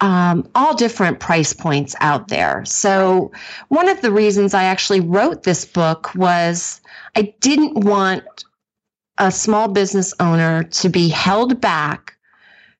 um, 0.00 0.48
all 0.54 0.74
different 0.74 1.20
price 1.20 1.52
points 1.52 1.94
out 2.00 2.28
there. 2.28 2.64
So, 2.64 3.32
one 3.68 3.88
of 3.88 4.00
the 4.00 4.12
reasons 4.12 4.54
I 4.54 4.64
actually 4.64 5.00
wrote 5.00 5.42
this 5.42 5.64
book 5.64 6.14
was 6.14 6.80
I 7.16 7.34
didn't 7.40 7.84
want 7.84 8.24
a 9.18 9.30
small 9.30 9.68
business 9.68 10.14
owner 10.20 10.64
to 10.64 10.88
be 10.88 11.08
held 11.08 11.60
back 11.60 12.16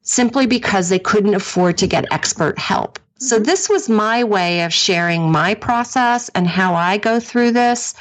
simply 0.03 0.47
because 0.47 0.89
they 0.89 0.99
couldn't 0.99 1.35
afford 1.35 1.77
to 1.79 1.87
get 1.87 2.11
expert 2.11 2.59
help. 2.59 2.99
So, 3.19 3.37
mm-hmm. 3.37 3.45
this 3.45 3.69
was 3.69 3.91
my 3.91 4.25
way 4.25 4.63
of 4.63 4.73
sharing 4.73 5.31
my 5.31 5.55
process 5.55 6.31
and 6.31 6.49
how 6.49 6.75
I 6.75 6.97
go 6.97 7.21
through 7.21 7.53
this 7.53 7.95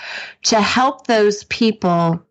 to 0.43 0.61
help 0.61 1.07
those 1.07 1.43
people 1.45 2.23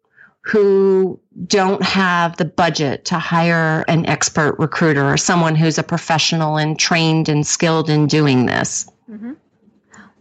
who 0.48 1.20
don't 1.46 1.82
have 1.82 2.36
the 2.38 2.44
budget 2.44 3.04
to 3.04 3.18
hire 3.18 3.84
an 3.86 4.06
expert 4.06 4.58
recruiter 4.58 5.04
or 5.04 5.18
someone 5.18 5.54
who's 5.54 5.76
a 5.76 5.82
professional 5.82 6.56
and 6.56 6.78
trained 6.78 7.28
and 7.28 7.46
skilled 7.46 7.90
in 7.90 8.06
doing 8.06 8.46
this. 8.46 8.88
Mm-hmm. 9.10 9.32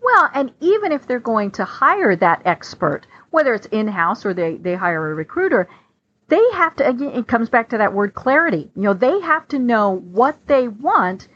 Well, 0.03 0.29
and 0.33 0.51
even 0.59 0.91
if 0.91 1.07
they're 1.07 1.19
going 1.19 1.51
to 1.51 1.63
hire 1.63 2.15
that 2.17 2.41
expert, 2.45 3.07
whether 3.29 3.53
it's 3.53 3.67
in 3.67 3.87
house 3.87 4.25
or 4.25 4.33
they, 4.33 4.55
they 4.57 4.75
hire 4.75 5.11
a 5.11 5.15
recruiter, 5.15 5.69
they 6.27 6.43
have 6.53 6.75
to, 6.75 6.87
again, 6.87 7.11
it 7.11 7.27
comes 7.27 7.49
back 7.49 7.69
to 7.69 7.77
that 7.77 7.93
word 7.93 8.13
clarity. 8.13 8.69
You 8.75 8.83
know, 8.83 8.93
they 8.93 9.19
have 9.21 9.47
to 9.49 9.59
know 9.59 9.91
what 9.91 10.45
they 10.47 10.67
want 10.67 11.29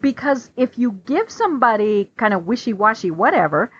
because 0.00 0.50
if 0.56 0.78
you 0.78 0.92
give 0.92 1.30
somebody 1.30 2.12
kind 2.16 2.32
of 2.32 2.46
wishy 2.46 2.72
washy 2.72 3.10
whatever, 3.10 3.72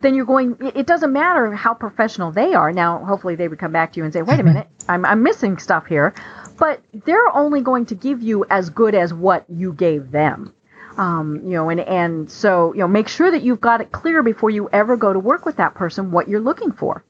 then 0.00 0.14
you're 0.14 0.24
going 0.24 0.56
it 0.74 0.86
doesn't 0.86 1.12
matter 1.12 1.52
how 1.52 1.74
professional 1.74 2.30
they 2.30 2.54
are. 2.54 2.72
Now 2.72 3.04
hopefully 3.04 3.34
they 3.34 3.48
would 3.48 3.58
come 3.58 3.72
back 3.72 3.92
to 3.92 3.98
you 3.98 4.04
and 4.04 4.12
say 4.12 4.22
wait 4.22 4.40
a 4.40 4.42
minute 4.42 4.68
i'm, 4.88 5.04
I'm 5.04 5.22
missing 5.22 5.58
stuff 5.58 5.86
here. 5.86 6.14
But 6.58 6.82
they're 7.06 7.34
only 7.34 7.60
going 7.60 7.86
to 7.86 7.94
give 7.94 8.22
you 8.22 8.44
as 8.50 8.70
good 8.70 8.94
as 8.94 9.12
what 9.12 9.44
you 9.48 9.72
gave 9.72 10.10
them. 10.10 10.54
Um, 10.96 11.40
you 11.44 11.52
know 11.52 11.70
and 11.70 11.80
and 11.80 12.30
so 12.30 12.72
you 12.74 12.80
know 12.80 12.88
make 12.88 13.08
sure 13.08 13.30
that 13.30 13.42
you've 13.42 13.60
got 13.60 13.80
it 13.80 13.92
clear 13.92 14.22
before 14.22 14.50
you 14.50 14.68
ever 14.72 14.96
go 14.96 15.12
to 15.12 15.18
work 15.18 15.46
with 15.46 15.56
that 15.56 15.74
person 15.74 16.10
what 16.10 16.28
you're 16.28 16.40
looking 16.40 16.72
for. 16.72 17.04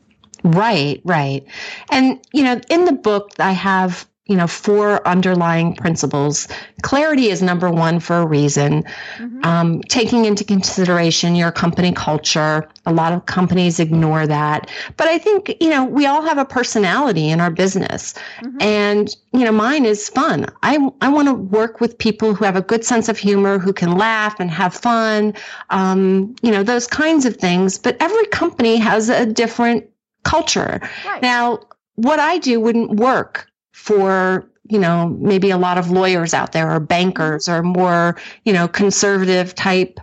Right, 0.44 1.00
right. 1.04 1.46
And, 1.90 2.20
you 2.32 2.42
know, 2.42 2.60
in 2.68 2.84
the 2.84 2.92
book, 2.92 3.30
I 3.38 3.52
have, 3.52 4.08
you 4.26 4.36
know, 4.36 4.46
four 4.46 5.06
underlying 5.06 5.74
principles. 5.74 6.46
Clarity 6.82 7.28
is 7.28 7.42
number 7.42 7.68
one 7.68 7.98
for 7.98 8.18
a 8.18 8.26
reason. 8.26 8.84
Mm-hmm. 9.16 9.44
Um, 9.44 9.80
taking 9.82 10.26
into 10.26 10.44
consideration 10.44 11.34
your 11.34 11.50
company 11.50 11.92
culture. 11.92 12.68
A 12.86 12.92
lot 12.92 13.12
of 13.12 13.26
companies 13.26 13.80
ignore 13.80 14.28
that. 14.28 14.70
But 14.96 15.08
I 15.08 15.18
think, 15.18 15.56
you 15.60 15.68
know, 15.68 15.84
we 15.84 16.06
all 16.06 16.22
have 16.22 16.38
a 16.38 16.44
personality 16.44 17.30
in 17.30 17.40
our 17.40 17.50
business. 17.50 18.14
Mm-hmm. 18.40 18.62
And, 18.62 19.16
you 19.32 19.44
know, 19.44 19.50
mine 19.50 19.84
is 19.84 20.08
fun. 20.08 20.46
I, 20.62 20.78
I 21.00 21.08
want 21.08 21.26
to 21.26 21.34
work 21.34 21.80
with 21.80 21.98
people 21.98 22.32
who 22.32 22.44
have 22.44 22.56
a 22.56 22.62
good 22.62 22.84
sense 22.84 23.08
of 23.08 23.18
humor, 23.18 23.58
who 23.58 23.72
can 23.72 23.98
laugh 23.98 24.38
and 24.38 24.52
have 24.52 24.72
fun, 24.72 25.34
um, 25.70 26.36
you 26.42 26.52
know, 26.52 26.62
those 26.62 26.86
kinds 26.86 27.26
of 27.26 27.38
things. 27.38 27.76
But 27.76 27.96
every 28.00 28.26
company 28.26 28.76
has 28.76 29.08
a 29.08 29.26
different 29.26 29.84
culture. 30.22 30.80
Right. 31.04 31.20
Now, 31.22 31.58
what 31.96 32.20
I 32.20 32.38
do 32.38 32.60
wouldn't 32.60 32.92
work 32.92 33.48
for 33.82 34.48
you 34.70 34.78
know 34.78 35.08
maybe 35.18 35.50
a 35.50 35.58
lot 35.58 35.76
of 35.76 35.90
lawyers 35.90 36.32
out 36.32 36.52
there 36.52 36.70
or 36.70 36.78
bankers 36.78 37.48
or 37.48 37.64
more 37.64 38.16
you 38.44 38.52
know 38.52 38.68
conservative 38.68 39.56
type 39.56 39.98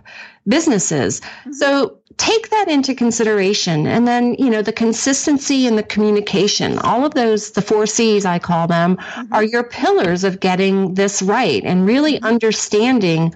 businesses 0.46 1.20
mm-hmm. 1.20 1.52
so 1.52 1.96
take 2.18 2.50
that 2.50 2.68
into 2.68 2.94
consideration 2.94 3.86
and 3.86 4.06
then 4.06 4.34
you 4.34 4.50
know 4.50 4.60
the 4.60 4.72
consistency 4.72 5.66
and 5.66 5.78
the 5.78 5.82
communication 5.82 6.78
all 6.80 7.06
of 7.06 7.14
those 7.14 7.52
the 7.52 7.62
four 7.62 7.86
c's 7.86 8.26
i 8.26 8.38
call 8.38 8.66
them 8.66 8.98
mm-hmm. 8.98 9.32
are 9.32 9.44
your 9.44 9.64
pillars 9.64 10.24
of 10.24 10.40
getting 10.40 10.92
this 10.92 11.22
right 11.22 11.64
and 11.64 11.86
really 11.86 12.16
mm-hmm. 12.16 12.26
understanding 12.26 13.32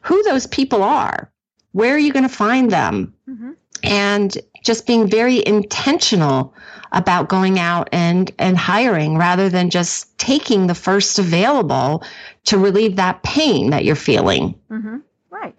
who 0.00 0.22
those 0.22 0.46
people 0.46 0.82
are 0.82 1.30
where 1.72 1.94
are 1.94 1.98
you 1.98 2.14
going 2.14 2.28
to 2.28 2.34
find 2.34 2.70
them 2.70 3.12
mm-hmm. 3.28 3.50
and 3.82 4.38
just 4.64 4.86
being 4.86 5.06
very 5.06 5.46
intentional 5.46 6.54
about 6.92 7.28
going 7.28 7.58
out 7.58 7.88
and, 7.92 8.30
and 8.38 8.56
hiring 8.56 9.16
rather 9.16 9.48
than 9.48 9.70
just 9.70 10.16
taking 10.18 10.66
the 10.66 10.74
first 10.74 11.18
available 11.18 12.04
to 12.44 12.58
relieve 12.58 12.96
that 12.96 13.22
pain 13.22 13.70
that 13.70 13.84
you're 13.84 13.96
feeling. 13.96 14.54
Mm-hmm. 14.70 14.98
Right. 15.30 15.58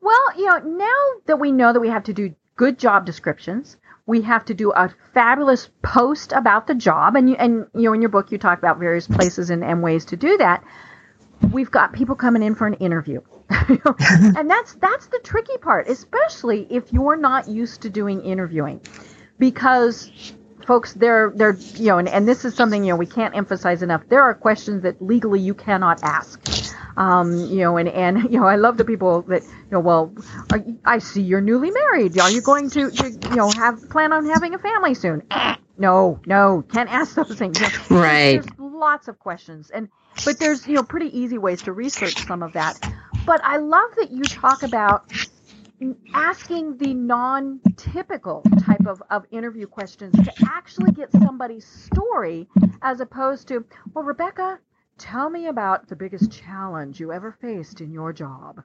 Well, 0.00 0.36
you 0.36 0.46
know, 0.46 0.58
now 0.58 1.20
that 1.26 1.40
we 1.40 1.52
know 1.52 1.72
that 1.72 1.80
we 1.80 1.88
have 1.88 2.04
to 2.04 2.12
do 2.12 2.34
good 2.56 2.78
job 2.78 3.06
descriptions, 3.06 3.76
we 4.06 4.22
have 4.22 4.44
to 4.46 4.54
do 4.54 4.72
a 4.72 4.92
fabulous 5.12 5.68
post 5.82 6.32
about 6.32 6.66
the 6.66 6.74
job, 6.74 7.16
and 7.16 7.28
you 7.28 7.36
and 7.36 7.66
you 7.74 7.82
know 7.82 7.92
in 7.92 8.00
your 8.00 8.08
book 8.08 8.30
you 8.30 8.38
talk 8.38 8.58
about 8.58 8.78
various 8.78 9.06
places 9.06 9.50
and, 9.50 9.64
and 9.64 9.82
ways 9.82 10.04
to 10.06 10.16
do 10.16 10.36
that. 10.38 10.64
We've 11.52 11.70
got 11.70 11.92
people 11.92 12.14
coming 12.14 12.42
in 12.42 12.54
for 12.54 12.66
an 12.66 12.74
interview. 12.74 13.20
and 13.50 14.50
that's 14.50 14.74
that's 14.74 15.06
the 15.08 15.20
tricky 15.22 15.56
part, 15.58 15.88
especially 15.88 16.66
if 16.70 16.92
you're 16.92 17.16
not 17.16 17.48
used 17.48 17.82
to 17.82 17.90
doing 17.90 18.22
interviewing, 18.22 18.80
because 19.38 20.10
folks, 20.66 20.92
they're 20.94 21.32
they're 21.34 21.56
you 21.74 21.86
know, 21.86 21.98
and, 21.98 22.08
and 22.08 22.28
this 22.28 22.44
is 22.44 22.54
something 22.54 22.84
you 22.84 22.90
know 22.90 22.96
we 22.96 23.06
can't 23.06 23.34
emphasize 23.34 23.82
enough. 23.82 24.02
There 24.08 24.22
are 24.22 24.34
questions 24.34 24.82
that 24.82 25.00
legally 25.00 25.40
you 25.40 25.54
cannot 25.54 26.02
ask. 26.02 26.40
Um, 26.96 27.32
you 27.46 27.58
know, 27.58 27.76
and 27.76 27.88
and 27.88 28.24
you 28.24 28.40
know, 28.40 28.46
I 28.46 28.56
love 28.56 28.76
the 28.76 28.84
people 28.84 29.22
that 29.22 29.42
you 29.42 29.70
know. 29.70 29.80
Well, 29.80 30.12
you, 30.54 30.78
I 30.84 30.98
see 30.98 31.22
you're 31.22 31.40
newly 31.40 31.70
married. 31.70 32.18
Are 32.18 32.30
you 32.30 32.42
going 32.42 32.70
to, 32.70 32.90
to 32.90 33.10
you 33.10 33.36
know 33.36 33.50
have 33.50 33.88
plan 33.90 34.12
on 34.12 34.26
having 34.26 34.54
a 34.54 34.58
family 34.58 34.94
soon? 34.94 35.22
no, 35.78 36.20
no, 36.26 36.64
can't 36.72 36.90
ask 36.90 37.14
those 37.14 37.36
things. 37.36 37.60
You 37.60 37.68
know, 37.68 38.00
right. 38.02 38.42
There's 38.42 38.58
lots 38.58 39.08
of 39.08 39.18
questions, 39.18 39.70
and 39.70 39.88
but 40.24 40.38
there's 40.38 40.66
you 40.66 40.74
know 40.74 40.82
pretty 40.82 41.16
easy 41.18 41.38
ways 41.38 41.62
to 41.62 41.72
research 41.72 42.26
some 42.26 42.42
of 42.42 42.54
that. 42.54 42.78
But 43.26 43.40
I 43.44 43.58
love 43.58 43.90
that 43.98 44.10
you 44.10 44.22
talk 44.22 44.62
about 44.62 45.12
asking 46.14 46.78
the 46.78 46.94
non-typical 46.94 48.42
type 48.60 48.86
of, 48.86 49.02
of 49.10 49.24
interview 49.30 49.66
questions 49.66 50.14
to 50.24 50.32
actually 50.48 50.92
get 50.92 51.12
somebody's 51.12 51.66
story 51.66 52.48
as 52.82 53.00
opposed 53.00 53.48
to, 53.48 53.64
well, 53.94 54.04
Rebecca, 54.04 54.58
tell 54.98 55.28
me 55.30 55.46
about 55.46 55.88
the 55.88 55.96
biggest 55.96 56.30
challenge 56.30 57.00
you 57.00 57.12
ever 57.12 57.36
faced 57.40 57.80
in 57.80 57.92
your 57.92 58.12
job. 58.12 58.62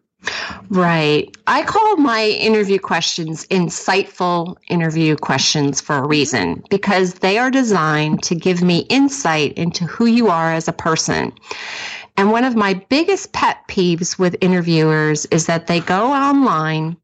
Right. 0.70 1.36
I 1.48 1.64
call 1.64 1.98
my 1.98 2.24
interview 2.24 2.80
questions 2.80 3.46
insightful 3.48 4.58
interview 4.68 5.16
questions 5.16 5.82
for 5.82 5.98
a 5.98 6.08
reason 6.08 6.56
mm-hmm. 6.56 6.66
because 6.70 7.16
they 7.16 7.38
are 7.38 7.52
designed 7.52 8.24
to 8.24 8.36
give 8.36 8.62
me 8.62 8.80
insight 8.90 9.54
into 9.54 9.86
who 9.86 10.06
you 10.06 10.30
are 10.30 10.54
as 10.54 10.68
a 10.68 10.74
person. 10.74 11.34
And 12.18 12.32
one 12.32 12.44
of 12.44 12.56
my 12.56 12.74
biggest 12.74 13.34
pet 13.34 13.68
peeves 13.68 14.20
with 14.20 14.36
interviewers 14.42 15.26
is 15.28 15.46
that 15.48 15.68
they 15.68 15.80
go 15.80 16.12
online 16.12 16.98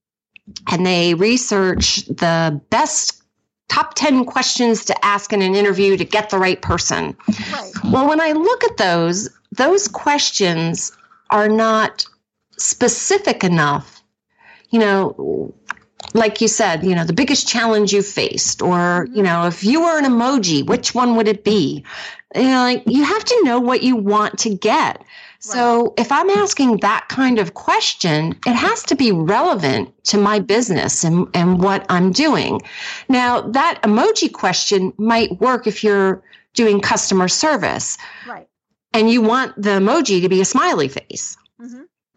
and 0.70 0.86
they 0.86 1.14
research 1.14 2.06
the 2.06 2.62
best 2.70 3.22
top 3.70 3.94
10 3.96 4.26
questions 4.26 4.86
to 4.86 5.06
ask 5.06 5.34
in 5.34 5.42
an 5.42 5.56
interview 5.56 5.98
to 5.98 6.06
get 6.06 6.30
the 6.30 6.38
right 6.38 6.62
person. 6.62 7.18
Right. 7.52 7.72
Well, 7.86 8.08
when 8.08 8.22
I 8.22 8.32
look 8.32 8.64
at 8.64 8.78
those, 8.78 9.30
those 9.52 9.88
questions 9.88 10.92
are 11.30 11.50
not 11.50 12.06
specific 12.58 13.44
enough. 13.44 14.04
You 14.70 14.80
know, 14.80 15.54
like 16.14 16.42
you 16.42 16.48
said, 16.48 16.84
you 16.84 16.96
know, 16.96 17.06
the 17.06 17.14
biggest 17.14 17.48
challenge 17.48 17.94
you 17.94 18.02
faced, 18.02 18.62
or, 18.62 19.06
mm-hmm. 19.06 19.16
you 19.16 19.24
know, 19.24 19.48
if 19.48 19.64
you 19.64 19.82
were 19.82 19.98
an 19.98 20.06
emoji, 20.06 20.66
which 20.66 20.94
one 20.94 21.16
would 21.16 21.28
it 21.28 21.44
be? 21.44 21.86
You 22.36 22.44
know, 22.44 22.64
like 22.64 22.84
you 22.86 23.04
have 23.04 23.24
to 23.24 23.44
know 23.44 23.60
what 23.60 23.84
you 23.84 23.96
want 23.96 24.40
to 24.40 24.54
get. 24.56 25.04
So 25.40 25.94
if 25.98 26.12
I'm 26.12 26.30
asking 26.30 26.78
that 26.78 27.08
kind 27.10 27.40
of 27.40 27.54
question, 27.54 28.38
it 28.46 28.54
has 28.54 28.84
to 28.84 28.96
be 28.96 29.12
relevant 29.12 29.94
to 30.06 30.18
my 30.18 30.40
business 30.40 31.04
and, 31.04 31.28
and 31.34 31.62
what 31.62 31.86
I'm 31.90 32.12
doing. 32.12 32.62
Now, 33.08 33.42
that 33.42 33.80
emoji 33.84 34.34
question 34.34 34.94
might 34.98 35.40
work 35.40 35.68
if 35.68 35.84
you're 35.84 36.24
doing 36.54 36.82
customer 36.82 37.28
service. 37.28 37.98
Right. 38.28 38.50
And 38.94 39.10
you 39.10 39.22
want 39.22 39.56
the 39.56 39.80
emoji 39.80 40.22
to 40.22 40.30
be 40.30 40.42
a 40.42 40.46
smiley 40.46 40.88
face. 40.88 41.38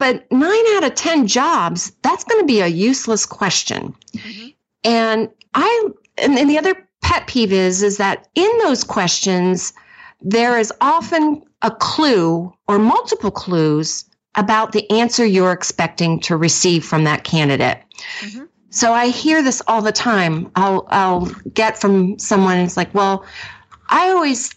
But 0.00 0.26
nine 0.32 0.64
out 0.76 0.84
of 0.84 0.94
10 0.94 1.26
jobs, 1.26 1.92
that's 2.02 2.24
going 2.24 2.40
to 2.40 2.46
be 2.46 2.60
a 2.60 2.66
useless 2.66 3.26
question. 3.26 3.94
Mm-hmm. 4.14 4.48
And 4.82 5.28
I, 5.54 5.90
and, 6.16 6.38
and 6.38 6.48
the 6.48 6.58
other 6.58 6.74
pet 7.02 7.26
peeve 7.26 7.52
is, 7.52 7.82
is 7.82 7.98
that 7.98 8.26
in 8.34 8.50
those 8.62 8.82
questions, 8.82 9.74
there 10.22 10.58
is 10.58 10.72
often 10.80 11.42
a 11.60 11.70
clue 11.70 12.50
or 12.66 12.78
multiple 12.78 13.30
clues 13.30 14.06
about 14.36 14.72
the 14.72 14.90
answer 14.90 15.26
you're 15.26 15.52
expecting 15.52 16.18
to 16.20 16.36
receive 16.36 16.82
from 16.82 17.04
that 17.04 17.22
candidate. 17.24 17.78
Mm-hmm. 18.20 18.44
So 18.70 18.94
I 18.94 19.08
hear 19.08 19.42
this 19.42 19.60
all 19.66 19.82
the 19.82 19.92
time. 19.92 20.50
I'll 20.54 20.86
I'll 20.88 21.26
get 21.52 21.78
from 21.78 22.18
someone 22.18 22.58
it's 22.58 22.76
like, 22.76 22.94
"Well, 22.94 23.26
I 23.88 24.10
always 24.10 24.54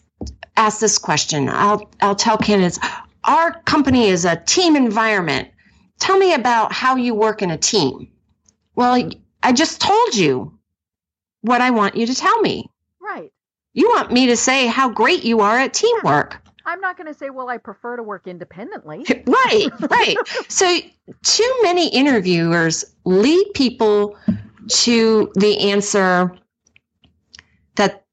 ask 0.56 0.80
this 0.80 1.00
question. 1.00 1.50
I'll 1.50 1.90
I'll 2.00 2.16
tell 2.16 2.38
candidates, 2.38 2.80
"Our 3.26 3.62
company 3.64 4.08
is 4.08 4.26
a 4.26 4.36
team 4.36 4.76
environment. 4.76 5.50
Tell 6.00 6.18
me 6.18 6.34
about 6.34 6.74
how 6.74 6.96
you 6.96 7.16
work 7.16 7.42
in 7.42 7.52
a 7.52 7.58
team." 7.58 8.10
Well, 8.76 9.10
I 9.44 9.52
just 9.54 9.82
told 9.82 10.16
you 10.16 10.58
what 11.42 11.62
I 11.62 11.70
want 11.70 11.96
you 11.96 12.06
to 12.06 12.16
tell 12.16 12.40
me. 12.42 12.70
Right. 13.02 13.32
You 13.74 13.90
want 13.90 14.12
me 14.12 14.28
to 14.28 14.38
say 14.38 14.68
how 14.68 14.90
great 14.90 15.24
you 15.24 15.42
are 15.42 15.60
at 15.60 15.74
teamwork. 15.74 16.40
I'm 16.66 16.80
not 16.80 16.96
going 16.98 17.08
to 17.08 17.14
say, 17.14 17.30
well, 17.30 17.50
I 17.50 17.58
prefer 17.58 17.98
to 17.98 18.04
work 18.04 18.26
independently. 18.26 19.06
right, 19.28 19.68
right. 19.90 20.18
So, 20.48 20.80
too 21.24 21.60
many 21.64 21.90
interviewers 21.90 22.86
lead 23.06 23.46
people 23.54 24.18
to 24.70 25.32
the 25.36 25.72
answer 25.72 26.38
that 27.76 28.06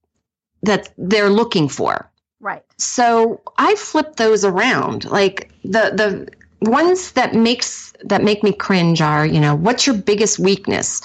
that 0.62 0.92
they're 0.98 1.30
looking 1.30 1.68
for. 1.68 2.09
Right. 2.40 2.64
So 2.78 3.40
I 3.58 3.74
flip 3.74 4.16
those 4.16 4.44
around. 4.44 5.04
Like 5.04 5.52
the 5.62 5.92
the 5.94 6.28
ones 6.68 7.12
that 7.12 7.34
makes 7.34 7.92
that 8.02 8.22
make 8.22 8.42
me 8.42 8.52
cringe 8.52 9.00
are, 9.00 9.26
you 9.26 9.40
know, 9.40 9.54
what's 9.54 9.86
your 9.86 9.96
biggest 9.96 10.38
weakness? 10.38 11.02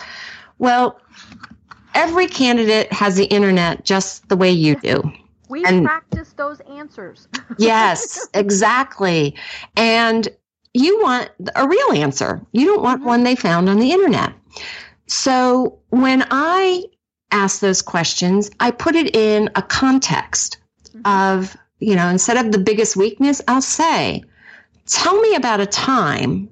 Well, 0.57 0.99
every 1.93 2.27
candidate 2.27 2.91
has 2.91 3.15
the 3.15 3.25
internet 3.25 3.83
just 3.83 4.27
the 4.29 4.37
way 4.37 4.51
you 4.51 4.75
do. 4.79 5.11
We 5.49 5.63
and, 5.65 5.85
practice 5.85 6.33
those 6.33 6.59
answers. 6.61 7.27
yes, 7.57 8.27
exactly. 8.33 9.35
And 9.75 10.27
you 10.73 11.01
want 11.01 11.29
a 11.55 11.67
real 11.67 11.91
answer. 11.93 12.41
You 12.51 12.65
don't 12.65 12.81
want 12.81 12.99
mm-hmm. 12.99 13.07
one 13.07 13.23
they 13.23 13.35
found 13.35 13.69
on 13.69 13.79
the 13.79 13.91
internet. 13.91 14.33
So 15.07 15.79
when 15.89 16.25
I 16.31 16.85
ask 17.31 17.59
those 17.59 17.81
questions, 17.81 18.49
I 18.59 18.71
put 18.71 18.95
it 18.95 19.15
in 19.15 19.49
a 19.55 19.61
context. 19.61 20.57
Of, 21.05 21.55
you 21.79 21.95
know, 21.95 22.09
instead 22.09 22.43
of 22.43 22.51
the 22.51 22.57
biggest 22.57 22.97
weakness, 22.97 23.41
I'll 23.47 23.61
say, 23.61 24.23
tell 24.85 25.19
me 25.21 25.35
about 25.35 25.61
a 25.61 25.65
time 25.65 26.49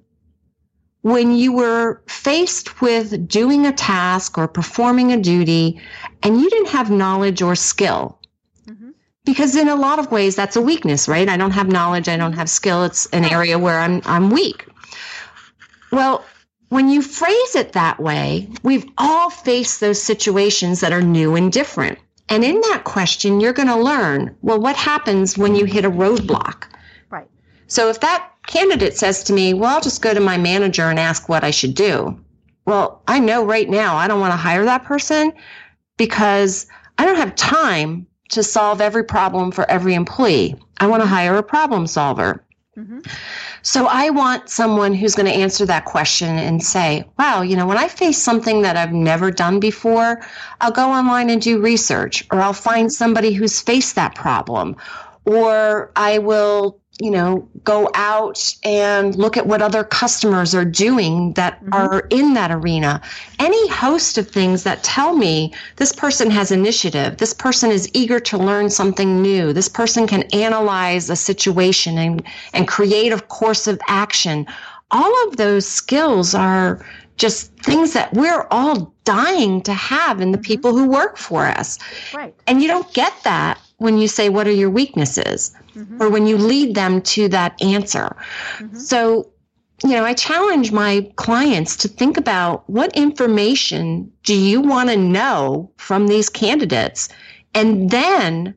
when 1.01 1.35
you 1.35 1.51
were 1.51 2.01
faced 2.07 2.81
with 2.81 3.27
doing 3.27 3.65
a 3.65 3.73
task 3.73 4.37
or 4.37 4.47
performing 4.47 5.11
a 5.11 5.17
duty 5.17 5.81
and 6.23 6.39
you 6.39 6.49
didn't 6.49 6.69
have 6.69 6.89
knowledge 6.89 7.41
or 7.41 7.55
skill. 7.55 8.19
Mm-hmm. 8.67 8.91
Because 9.25 9.55
in 9.55 9.67
a 9.67 9.75
lot 9.75 9.99
of 9.99 10.11
ways 10.11 10.35
that's 10.35 10.55
a 10.55 10.61
weakness, 10.61 11.09
right? 11.09 11.27
I 11.27 11.35
don't 11.35 11.51
have 11.51 11.67
knowledge, 11.67 12.07
I 12.07 12.15
don't 12.15 12.33
have 12.33 12.49
skill. 12.49 12.85
It's 12.85 13.05
an 13.07 13.25
area 13.25 13.59
where 13.59 13.79
I'm 13.79 14.01
I'm 14.05 14.29
weak. 14.29 14.65
Well, 15.91 16.23
when 16.69 16.89
you 16.89 17.01
phrase 17.01 17.55
it 17.55 17.73
that 17.73 17.99
way, 17.99 18.49
we've 18.63 18.85
all 18.97 19.29
faced 19.29 19.79
those 19.79 20.01
situations 20.01 20.79
that 20.79 20.93
are 20.93 21.01
new 21.01 21.35
and 21.35 21.51
different. 21.51 21.99
And 22.33 22.43
in 22.43 22.59
that 22.61 22.81
question, 22.83 23.39
you're 23.39 23.53
going 23.53 23.67
to 23.67 23.77
learn, 23.77 24.35
well, 24.41 24.59
what 24.59 24.75
happens 24.75 25.37
when 25.37 25.53
you 25.53 25.65
hit 25.65 25.85
a 25.85 25.91
roadblock? 25.91 26.63
Right. 27.11 27.29
So 27.67 27.89
if 27.89 27.99
that 27.99 28.27
candidate 28.47 28.97
says 28.97 29.25
to 29.25 29.33
me, 29.33 29.53
well, 29.53 29.75
I'll 29.75 29.81
just 29.81 30.01
go 30.01 30.15
to 30.15 30.19
my 30.19 30.39
manager 30.39 30.81
and 30.89 30.97
ask 30.97 31.29
what 31.29 31.43
I 31.43 31.51
should 31.51 31.75
do. 31.75 32.19
Well, 32.65 33.03
I 33.07 33.19
know 33.19 33.45
right 33.45 33.69
now 33.69 33.97
I 33.97 34.07
don't 34.07 34.19
want 34.19 34.33
to 34.33 34.37
hire 34.37 34.65
that 34.65 34.83
person 34.83 35.31
because 35.97 36.65
I 36.97 37.05
don't 37.05 37.17
have 37.17 37.35
time 37.35 38.07
to 38.29 38.41
solve 38.41 38.81
every 38.81 39.03
problem 39.03 39.51
for 39.51 39.69
every 39.69 39.93
employee. 39.93 40.55
I 40.79 40.87
want 40.87 41.03
to 41.03 41.07
hire 41.07 41.35
a 41.35 41.43
problem 41.43 41.85
solver. 41.85 42.43
Mm-hmm. 42.75 43.01
So 43.65 43.87
I 43.87 44.09
want 44.09 44.49
someone 44.49 44.93
who's 44.93 45.15
going 45.15 45.25
to 45.25 45.31
answer 45.31 45.65
that 45.65 45.85
question 45.85 46.37
and 46.37 46.61
say, 46.61 47.05
wow, 47.17 47.41
you 47.41 47.55
know, 47.55 47.65
when 47.65 47.77
I 47.77 47.87
face 47.87 48.21
something 48.21 48.61
that 48.61 48.75
I've 48.75 48.91
never 48.91 49.31
done 49.31 49.61
before, 49.61 50.21
I'll 50.59 50.71
go 50.71 50.89
online 50.89 51.29
and 51.29 51.41
do 51.41 51.61
research, 51.61 52.27
or 52.29 52.41
I'll 52.41 52.51
find 52.51 52.91
somebody 52.91 53.31
who's 53.31 53.61
faced 53.61 53.95
that 53.95 54.15
problem, 54.15 54.75
or 55.25 55.93
I 55.95 56.17
will 56.17 56.81
you 56.99 57.09
know, 57.09 57.47
go 57.63 57.89
out 57.95 58.55
and 58.63 59.15
look 59.15 59.35
at 59.35 59.47
what 59.47 59.61
other 59.61 59.83
customers 59.83 60.53
are 60.53 60.65
doing 60.65 61.33
that 61.33 61.59
mm-hmm. 61.59 61.73
are 61.73 62.07
in 62.11 62.35
that 62.35 62.51
arena. 62.51 63.01
Any 63.39 63.67
host 63.69 64.17
of 64.19 64.29
things 64.29 64.63
that 64.63 64.83
tell 64.83 65.15
me 65.15 65.53
this 65.77 65.91
person 65.91 66.29
has 66.29 66.51
initiative, 66.51 67.17
this 67.17 67.33
person 67.33 67.71
is 67.71 67.89
eager 67.93 68.19
to 68.21 68.37
learn 68.37 68.69
something 68.69 69.21
new, 69.21 69.53
this 69.53 69.69
person 69.69 70.05
can 70.05 70.23
analyze 70.33 71.09
a 71.09 71.15
situation 71.15 71.97
and, 71.97 72.23
and 72.53 72.67
create 72.67 73.11
a 73.11 73.19
course 73.19 73.65
of 73.65 73.79
action. 73.87 74.45
All 74.91 75.27
of 75.27 75.37
those 75.37 75.65
skills 75.65 76.35
are 76.35 76.85
just 77.17 77.51
things 77.57 77.93
that 77.93 78.13
we're 78.13 78.47
all 78.51 78.93
dying 79.03 79.61
to 79.63 79.73
have 79.73 80.21
in 80.21 80.31
the 80.31 80.37
mm-hmm. 80.37 80.43
people 80.43 80.75
who 80.75 80.87
work 80.87 81.17
for 81.17 81.45
us. 81.45 81.79
Right. 82.13 82.35
And 82.45 82.61
you 82.61 82.67
don't 82.67 82.91
get 82.93 83.13
that 83.23 83.59
when 83.83 83.97
you 83.97 84.07
say, 84.07 84.29
What 84.29 84.47
are 84.47 84.59
your 84.63 84.69
weaknesses? 84.69 85.53
Mm-hmm. 85.75 86.03
or 86.03 86.09
when 86.09 86.27
you 86.27 86.37
lead 86.37 86.75
them 86.75 87.01
to 87.01 87.27
that 87.29 87.59
answer. 87.59 88.15
Mm-hmm. 88.59 88.77
So, 88.77 89.31
you 89.83 89.89
know, 89.89 90.05
I 90.05 90.13
challenge 90.13 90.71
my 90.71 91.11
clients 91.15 91.75
to 91.77 91.87
think 91.87 92.15
about 92.17 92.69
what 92.69 92.95
information 92.95 94.11
do 94.21 94.35
you 94.35 94.61
want 94.61 94.89
to 94.91 94.97
know 94.97 95.71
from 95.77 96.05
these 96.05 96.29
candidates 96.29 97.09
and 97.55 97.89
then 97.89 98.53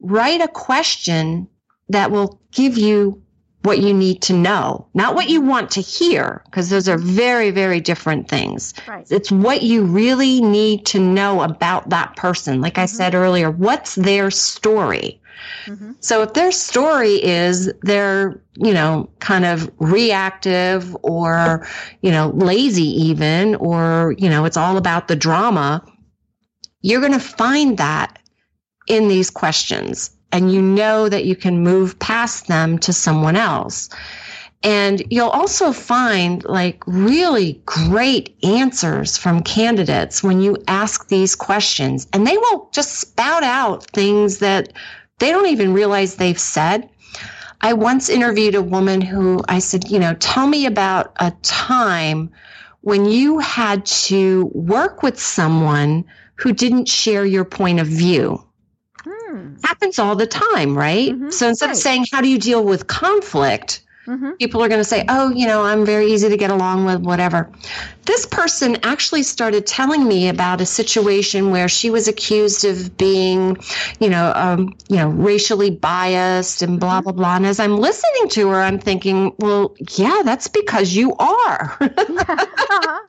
write 0.00 0.42
a 0.42 0.48
question 0.48 1.48
that 1.88 2.10
will 2.10 2.38
give 2.52 2.76
you 2.76 3.22
what 3.62 3.80
you 3.80 3.92
need 3.92 4.22
to 4.22 4.32
know, 4.32 4.86
not 4.94 5.14
what 5.14 5.28
you 5.28 5.40
want 5.40 5.70
to 5.72 5.80
hear, 5.80 6.42
because 6.46 6.70
those 6.70 6.88
are 6.88 6.98
very, 6.98 7.50
very 7.50 7.80
different 7.80 8.28
things. 8.28 8.72
Right. 8.86 9.06
It's 9.10 9.32
what 9.32 9.62
you 9.62 9.84
really 9.84 10.40
need 10.40 10.86
to 10.86 11.00
know 11.00 11.42
about 11.42 11.90
that 11.90 12.16
person. 12.16 12.60
Like 12.60 12.78
I 12.78 12.84
mm-hmm. 12.84 12.96
said 12.96 13.14
earlier, 13.14 13.50
what's 13.50 13.96
their 13.96 14.30
story? 14.30 15.20
Mm-hmm. 15.66 15.92
So 16.00 16.22
if 16.22 16.34
their 16.34 16.52
story 16.52 17.22
is 17.22 17.72
they're, 17.82 18.40
you 18.54 18.72
know, 18.72 19.10
kind 19.18 19.44
of 19.44 19.70
reactive 19.78 20.96
or, 21.02 21.66
you 22.00 22.10
know, 22.10 22.30
lazy 22.30 23.06
even, 23.06 23.54
or, 23.56 24.14
you 24.18 24.30
know, 24.30 24.44
it's 24.44 24.56
all 24.56 24.76
about 24.76 25.08
the 25.08 25.16
drama, 25.16 25.84
you're 26.80 27.00
going 27.00 27.12
to 27.12 27.20
find 27.20 27.78
that 27.78 28.18
in 28.86 29.08
these 29.08 29.30
questions. 29.30 30.10
And 30.32 30.52
you 30.52 30.60
know 30.60 31.08
that 31.08 31.24
you 31.24 31.34
can 31.34 31.62
move 31.62 31.98
past 31.98 32.48
them 32.48 32.78
to 32.80 32.92
someone 32.92 33.36
else. 33.36 33.88
And 34.62 35.02
you'll 35.10 35.28
also 35.28 35.72
find 35.72 36.44
like 36.44 36.82
really 36.86 37.62
great 37.64 38.36
answers 38.42 39.16
from 39.16 39.42
candidates 39.42 40.22
when 40.22 40.40
you 40.40 40.56
ask 40.66 41.08
these 41.08 41.34
questions. 41.36 42.08
And 42.12 42.26
they 42.26 42.36
will 42.36 42.68
just 42.72 42.96
spout 42.96 43.44
out 43.44 43.84
things 43.90 44.38
that 44.38 44.72
they 45.18 45.30
don't 45.30 45.46
even 45.46 45.72
realize 45.72 46.16
they've 46.16 46.38
said. 46.38 46.88
I 47.60 47.72
once 47.72 48.08
interviewed 48.08 48.54
a 48.54 48.62
woman 48.62 49.00
who 49.00 49.42
I 49.48 49.58
said, 49.58 49.90
you 49.90 49.98
know, 49.98 50.14
tell 50.14 50.46
me 50.46 50.66
about 50.66 51.12
a 51.16 51.32
time 51.42 52.30
when 52.82 53.04
you 53.04 53.38
had 53.38 53.84
to 53.86 54.46
work 54.54 55.02
with 55.02 55.20
someone 55.20 56.04
who 56.36 56.52
didn't 56.52 56.88
share 56.88 57.24
your 57.24 57.44
point 57.44 57.80
of 57.80 57.86
view. 57.86 58.44
Happens 59.68 59.98
all 59.98 60.16
the 60.16 60.26
time, 60.26 60.76
right? 60.76 61.10
Mm-hmm. 61.10 61.28
So 61.28 61.48
instead 61.48 61.66
right. 61.66 61.72
of 61.72 61.78
saying, 61.78 62.06
how 62.10 62.22
do 62.22 62.28
you 62.28 62.38
deal 62.38 62.64
with 62.64 62.86
conflict? 62.86 63.82
Mm-hmm. 64.08 64.32
People 64.38 64.62
are 64.62 64.68
going 64.68 64.80
to 64.80 64.84
say, 64.84 65.04
oh, 65.10 65.30
you 65.30 65.46
know, 65.46 65.62
I'm 65.62 65.84
very 65.84 66.10
easy 66.12 66.30
to 66.30 66.36
get 66.38 66.50
along 66.50 66.86
with, 66.86 67.02
whatever. 67.02 67.50
This 68.06 68.24
person 68.24 68.78
actually 68.82 69.22
started 69.22 69.66
telling 69.66 70.08
me 70.08 70.30
about 70.30 70.62
a 70.62 70.66
situation 70.66 71.50
where 71.50 71.68
she 71.68 71.90
was 71.90 72.08
accused 72.08 72.64
of 72.64 72.96
being, 72.96 73.58
you 74.00 74.08
know, 74.08 74.32
um, 74.34 74.74
you 74.88 74.96
know, 74.96 75.08
racially 75.10 75.70
biased 75.70 76.62
and 76.62 76.80
blah, 76.80 77.00
mm-hmm. 77.00 77.04
blah, 77.04 77.12
blah. 77.12 77.36
And 77.36 77.46
as 77.46 77.60
I'm 77.60 77.76
listening 77.76 78.30
to 78.30 78.48
her, 78.48 78.62
I'm 78.62 78.78
thinking, 78.78 79.34
well, 79.40 79.76
yeah, 79.96 80.22
that's 80.24 80.48
because 80.48 80.94
you 80.94 81.14
are. 81.16 81.76
uh-huh. 81.80 83.00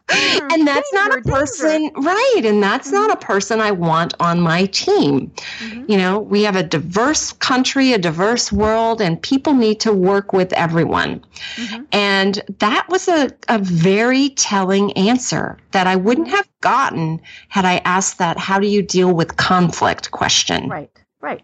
and 0.51 0.67
that's 0.67 0.91
danger, 0.91 1.09
not 1.09 1.17
a 1.17 1.21
person, 1.21 1.69
danger. 1.69 1.99
right? 2.01 2.41
And 2.43 2.61
that's 2.61 2.87
mm-hmm. 2.87 3.07
not 3.07 3.11
a 3.11 3.25
person 3.25 3.61
I 3.61 3.71
want 3.71 4.15
on 4.19 4.41
my 4.41 4.65
team. 4.65 5.31
Mm-hmm. 5.59 5.85
You 5.89 5.97
know, 5.97 6.19
we 6.19 6.43
have 6.43 6.57
a 6.57 6.63
diverse 6.63 7.31
country, 7.31 7.93
a 7.93 7.97
diverse 7.97 8.51
world, 8.51 8.99
and 8.99 9.21
people 9.21 9.53
need 9.53 9.79
to 9.81 9.93
work 9.93 10.33
with 10.33 10.51
everyone. 10.51 10.88
Mm-hmm. 10.89 11.83
And 11.91 12.41
that 12.59 12.87
was 12.89 13.07
a, 13.07 13.29
a 13.47 13.59
very 13.59 14.29
telling 14.29 14.91
answer 14.93 15.57
that 15.71 15.87
I 15.87 15.95
wouldn't 15.95 16.29
have 16.29 16.47
gotten 16.61 17.21
had 17.47 17.65
I 17.65 17.77
asked 17.85 18.17
that, 18.17 18.37
how 18.37 18.59
do 18.59 18.67
you 18.67 18.81
deal 18.81 19.13
with 19.13 19.37
conflict 19.37 20.11
question? 20.11 20.69
Right, 20.69 20.91
right. 21.21 21.43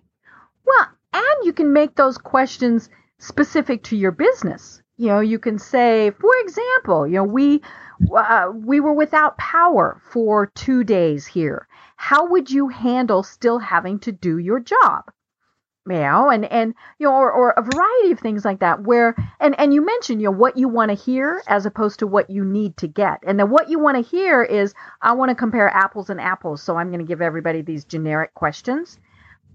Well, 0.66 0.88
and 1.14 1.46
you 1.46 1.54
can 1.54 1.72
make 1.72 1.96
those 1.96 2.18
questions 2.18 2.90
specific 3.20 3.84
to 3.84 3.96
your 3.96 4.12
business. 4.12 4.82
You 4.98 5.08
know, 5.08 5.20
you 5.20 5.40
can 5.40 5.60
say, 5.60 6.12
for 6.12 6.32
example, 6.42 7.08
you 7.08 7.16
know, 7.16 7.24
we 7.24 7.62
uh, 8.16 8.52
we 8.54 8.80
were 8.80 8.94
without 8.94 9.38
power 9.38 10.02
for 10.12 10.48
two 10.48 10.84
days 10.84 11.26
here. 11.26 11.68
How 11.98 12.28
would 12.30 12.50
you 12.50 12.68
handle 12.68 13.24
still 13.24 13.60
having 13.60 14.00
to 14.00 14.12
do 14.12 14.38
your 14.38 14.60
job? 14.60 15.12
You 15.88 16.30
and 16.30 16.46
and 16.46 16.74
you 17.00 17.08
know, 17.08 17.14
or, 17.14 17.32
or 17.32 17.52
a 17.52 17.62
variety 17.62 18.12
of 18.12 18.20
things 18.20 18.44
like 18.44 18.60
that. 18.60 18.84
Where 18.84 19.16
and 19.40 19.58
and 19.60 19.74
you 19.74 19.86
mentioned 19.86 20.22
you 20.22 20.28
know 20.28 20.38
what 20.38 20.58
you 20.58 20.68
want 20.68 20.90
to 20.90 20.96
hear 20.96 21.44
as 21.48 21.66
opposed 21.66 22.00
to 22.00 22.08
what 22.08 22.30
you 22.30 22.44
need 22.44 22.78
to 22.78 22.88
get. 22.88 23.20
And 23.26 23.40
then 23.40 23.50
what 23.50 23.70
you 23.70 23.80
want 23.80 23.98
to 23.98 24.04
hear 24.04 24.44
is 24.44 24.74
I 25.02 25.14
want 25.14 25.30
to 25.30 25.36
compare 25.36 25.70
apples 25.70 26.10
and 26.10 26.20
apples, 26.20 26.62
so 26.62 26.78
I'm 26.78 26.88
going 26.88 27.00
to 27.00 27.06
give 27.08 27.22
everybody 27.22 27.62
these 27.62 27.86
generic 27.86 28.34
questions 28.34 29.00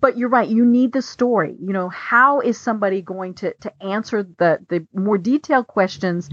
but 0.01 0.17
you're 0.17 0.29
right 0.29 0.49
you 0.49 0.65
need 0.65 0.93
the 0.93 1.03
story 1.03 1.57
you 1.61 1.73
know 1.73 1.89
how 1.89 2.41
is 2.41 2.59
somebody 2.59 3.03
going 3.03 3.35
to 3.35 3.53
to 3.61 3.73
answer 3.83 4.23
the 4.23 4.59
the 4.69 4.87
more 4.95 5.19
detailed 5.19 5.67
questions 5.67 6.29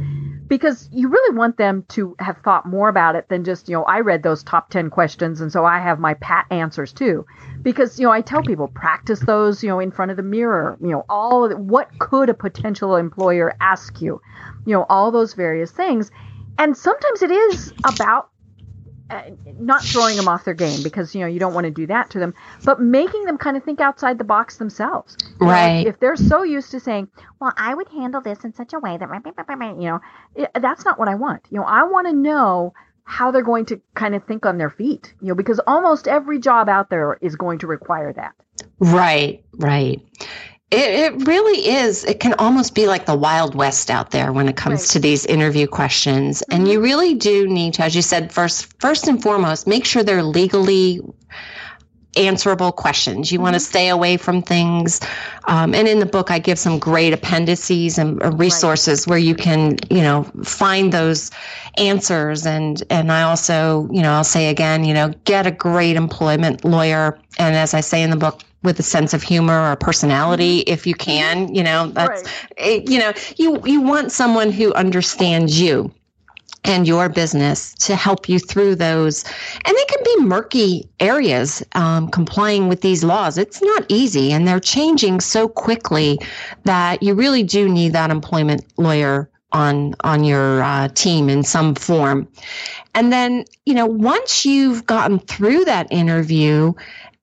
because 0.48 0.90
you 0.92 1.10
really 1.10 1.38
want 1.38 1.58
them 1.58 1.84
to 1.90 2.16
have 2.20 2.38
thought 2.44 2.66
more 2.66 2.90
about 2.90 3.16
it 3.16 3.28
than 3.30 3.44
just 3.44 3.68
you 3.68 3.76
know 3.76 3.84
i 3.84 4.00
read 4.00 4.24
those 4.24 4.44
top 4.44 4.70
10 4.70 4.90
questions 4.90 5.42
and 5.42 5.52
so 5.52 5.66
i 5.66 5.80
have 5.80 6.00
my 6.00 6.14
pat 6.16 6.46
answers 6.50 6.94
too 6.94 7.26
because 7.68 8.00
you 8.00 8.06
know 8.06 8.12
i 8.14 8.22
tell 8.22 8.42
people 8.42 8.70
practice 8.70 9.20
those 9.20 9.62
you 9.62 9.68
know 9.68 9.78
in 9.78 9.92
front 9.92 10.10
of 10.10 10.16
the 10.16 10.24
mirror 10.24 10.78
you 10.82 10.88
know 10.88 11.04
all 11.10 11.44
of 11.44 11.50
the, 11.50 11.58
what 11.58 11.90
could 12.00 12.30
a 12.30 12.34
potential 12.34 12.96
employer 12.96 13.54
ask 13.60 14.00
you 14.00 14.22
you 14.66 14.74
know 14.74 14.86
all 14.88 15.12
those 15.12 15.34
various 15.34 15.70
things 15.70 16.10
and 16.58 16.78
sometimes 16.78 17.22
it 17.22 17.30
is 17.30 17.74
about 17.84 18.30
uh, 19.10 19.22
not 19.60 19.84
throwing 19.84 20.16
them 20.16 20.30
off 20.30 20.46
their 20.46 20.54
game 20.54 20.82
because 20.82 21.14
you 21.14 21.20
know 21.20 21.28
you 21.28 21.40
don't 21.40 21.54
want 21.54 21.64
to 21.64 21.72
do 21.72 21.88
that 21.88 22.10
to 22.10 22.20
them, 22.20 22.34
but 22.66 22.82
making 22.82 23.24
them 23.24 23.38
kind 23.38 23.56
of 23.56 23.64
think 23.64 23.80
outside 23.80 24.18
the 24.18 24.26
box 24.26 24.58
themselves. 24.58 25.16
Right. 25.40 25.84
Know, 25.84 25.90
if 25.90 25.98
they're 26.02 26.18
so 26.18 26.44
used 26.44 26.72
to 26.72 26.82
saying, 26.82 27.08
"Well, 27.40 27.54
I 27.56 27.74
would 27.74 27.88
handle 27.88 28.20
this 28.20 28.44
in 28.44 28.54
such 28.54 28.74
a 28.74 28.80
way 28.80 28.98
that," 28.98 29.76
you 29.80 29.88
know, 29.88 30.02
it, 30.36 30.52
that's 30.60 30.84
not 30.84 31.00
what 31.00 31.08
I 31.08 31.16
want. 31.16 31.48
You 31.50 31.60
know, 31.60 31.64
I 31.64 31.84
want 31.84 32.08
to 32.08 32.14
know 32.14 32.74
how 33.08 33.32
they're 33.32 33.42
going 33.42 33.66
to 33.66 33.82
kind 33.96 34.14
of 34.14 34.24
think 34.26 34.46
on 34.46 34.58
their 34.58 34.70
feet. 34.70 35.14
You 35.22 35.30
know, 35.30 35.36
because 35.36 35.60
almost 35.66 36.08
every 36.08 36.40
job 36.40 36.68
out 36.68 36.90
there 36.90 37.18
is 37.22 37.36
going 37.36 37.60
to 37.60 37.68
require 37.68 38.12
that. 38.14 38.34
Right. 38.80 39.44
Right. 39.54 40.02
It, 40.70 41.14
it, 41.14 41.28
really 41.28 41.70
is. 41.70 42.04
It 42.04 42.20
can 42.20 42.34
almost 42.34 42.76
be 42.76 42.88
like 42.88 43.06
the 43.06 43.16
Wild 43.16 43.56
West 43.56 43.90
out 43.90 44.12
there 44.12 44.34
when 44.34 44.50
it 44.50 44.58
comes 44.58 44.82
right. 44.82 44.90
to 44.90 45.00
these 45.00 45.26
interview 45.26 45.66
questions. 45.66 46.42
Mm-hmm. 46.42 46.56
And 46.56 46.68
you 46.68 46.82
really 46.82 47.14
do 47.14 47.48
need 47.48 47.76
to, 47.76 47.84
as 47.84 47.96
you 47.96 48.02
said, 48.02 48.34
first, 48.34 48.78
first 48.82 49.08
and 49.08 49.24
foremost, 49.24 49.66
make 49.66 49.86
sure 49.86 50.04
they're 50.04 50.22
legally 50.22 51.00
answerable 52.18 52.72
questions. 52.72 53.32
You 53.32 53.38
mm-hmm. 53.38 53.44
want 53.44 53.54
to 53.56 53.60
stay 53.60 53.90
away 53.90 54.18
from 54.18 54.42
things. 54.42 55.00
Um, 55.46 55.74
and 55.74 55.88
in 55.88 56.00
the 56.00 56.06
book, 56.06 56.32
I 56.32 56.40
give 56.40 56.60
some 56.60 56.80
great 56.80 57.14
appendices 57.14 57.98
and 57.98 58.22
uh, 58.24 58.32
resources 58.32 59.02
right. 59.02 59.12
where 59.12 59.20
you 59.20 59.36
can, 59.36 59.78
you 59.90 60.02
know, 60.02 60.24
find 60.44 60.92
those 60.92 61.32
answers. 61.78 62.46
And, 62.46 62.84
and 62.90 63.12
I 63.12 63.24
also, 63.24 63.88
you 63.92 64.02
know, 64.02 64.12
I'll 64.12 64.24
say 64.24 64.50
again, 64.50 64.84
you 64.84 64.94
know, 64.94 65.14
get 65.26 65.48
a 65.48 65.52
great 65.52 65.96
employment 65.96 66.66
lawyer. 66.66 67.20
And 67.38 67.56
as 67.56 67.74
I 67.74 67.82
say 67.82 68.02
in 68.02 68.10
the 68.10 68.18
book, 68.18 68.44
with 68.64 68.80
a 68.80 68.84
sense 68.84 69.14
of 69.14 69.22
humor 69.22 69.72
or 69.72 69.76
personality 69.76 70.60
mm-hmm. 70.60 70.74
if 70.74 70.88
you 70.88 70.96
can 70.96 71.54
you 71.54 71.64
know 71.64 71.88
that's 71.88 72.24
right. 72.60 72.90
You 72.90 73.00
know 73.00 73.14
you 73.38 73.62
you 73.64 73.82
want 73.82 74.12
someone 74.12 74.52
who 74.52 74.74
understands 74.74 75.62
you 75.62 75.94
and 76.64 76.88
your 76.88 77.10
business 77.10 77.74
to 77.76 77.96
help 77.96 78.28
you 78.28 78.40
through 78.40 78.76
those. 78.76 79.24
And 79.66 79.78
they 79.78 79.86
can 79.86 80.04
be 80.04 80.26
murky 80.26 80.90
areas 81.00 81.64
um, 81.74 82.10
complying 82.10 82.68
with 82.68 82.82
these 82.82 83.04
laws. 83.04 83.38
It's 83.38 83.62
not 83.62 83.86
easy, 83.90 84.32
and 84.32 84.48
they're 84.48 84.60
changing 84.60 85.22
so 85.22 85.48
quickly 85.48 86.20
that 86.64 87.02
you 87.02 87.14
really 87.14 87.44
do 87.44 87.70
need 87.70 87.94
that 87.94 88.12
employment 88.12 88.66
lawyer 88.78 89.30
on 89.54 89.96
on 90.04 90.24
your 90.24 90.62
uh, 90.62 90.90
team 90.90 91.30
in 91.30 91.44
some 91.44 91.74
form. 91.76 92.28
And 92.94 93.14
then, 93.14 93.46
you 93.66 93.74
know, 93.74 93.86
once 93.86 94.46
you've 94.46 94.86
gotten 94.86 95.20
through 95.20 95.66
that 95.66 95.88
interview 95.92 96.74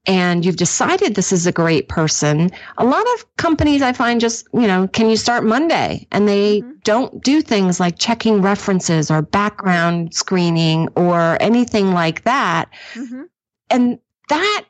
and 0.06 0.44
you've 0.44 0.56
decided 0.56 1.14
this 1.14 1.32
is 1.32 1.46
a 1.46 1.52
great 1.52 1.88
person, 1.88 2.50
a 2.76 2.84
lot 2.84 3.06
of 3.14 3.36
companies 3.36 3.80
I 3.82 3.92
find 3.92 4.20
just, 4.20 4.46
you 4.52 4.66
know, 4.66 4.86
can 4.88 5.08
you 5.08 5.16
start 5.16 5.44
Monday? 5.44 6.06
And 6.12 6.28
they 6.28 6.60
mm-hmm. 6.60 6.72
don't 6.84 7.22
do 7.22 7.40
things 7.40 7.80
like 7.80 7.98
checking 7.98 8.42
references 8.42 9.10
or 9.10 9.22
background 9.22 10.14
screening 10.14 10.88
or 10.96 11.38
anything 11.40 11.92
like 11.92 12.24
that. 12.24 12.68
Mm-hmm. 12.94 13.22
And 13.70 13.98
that 14.28 14.64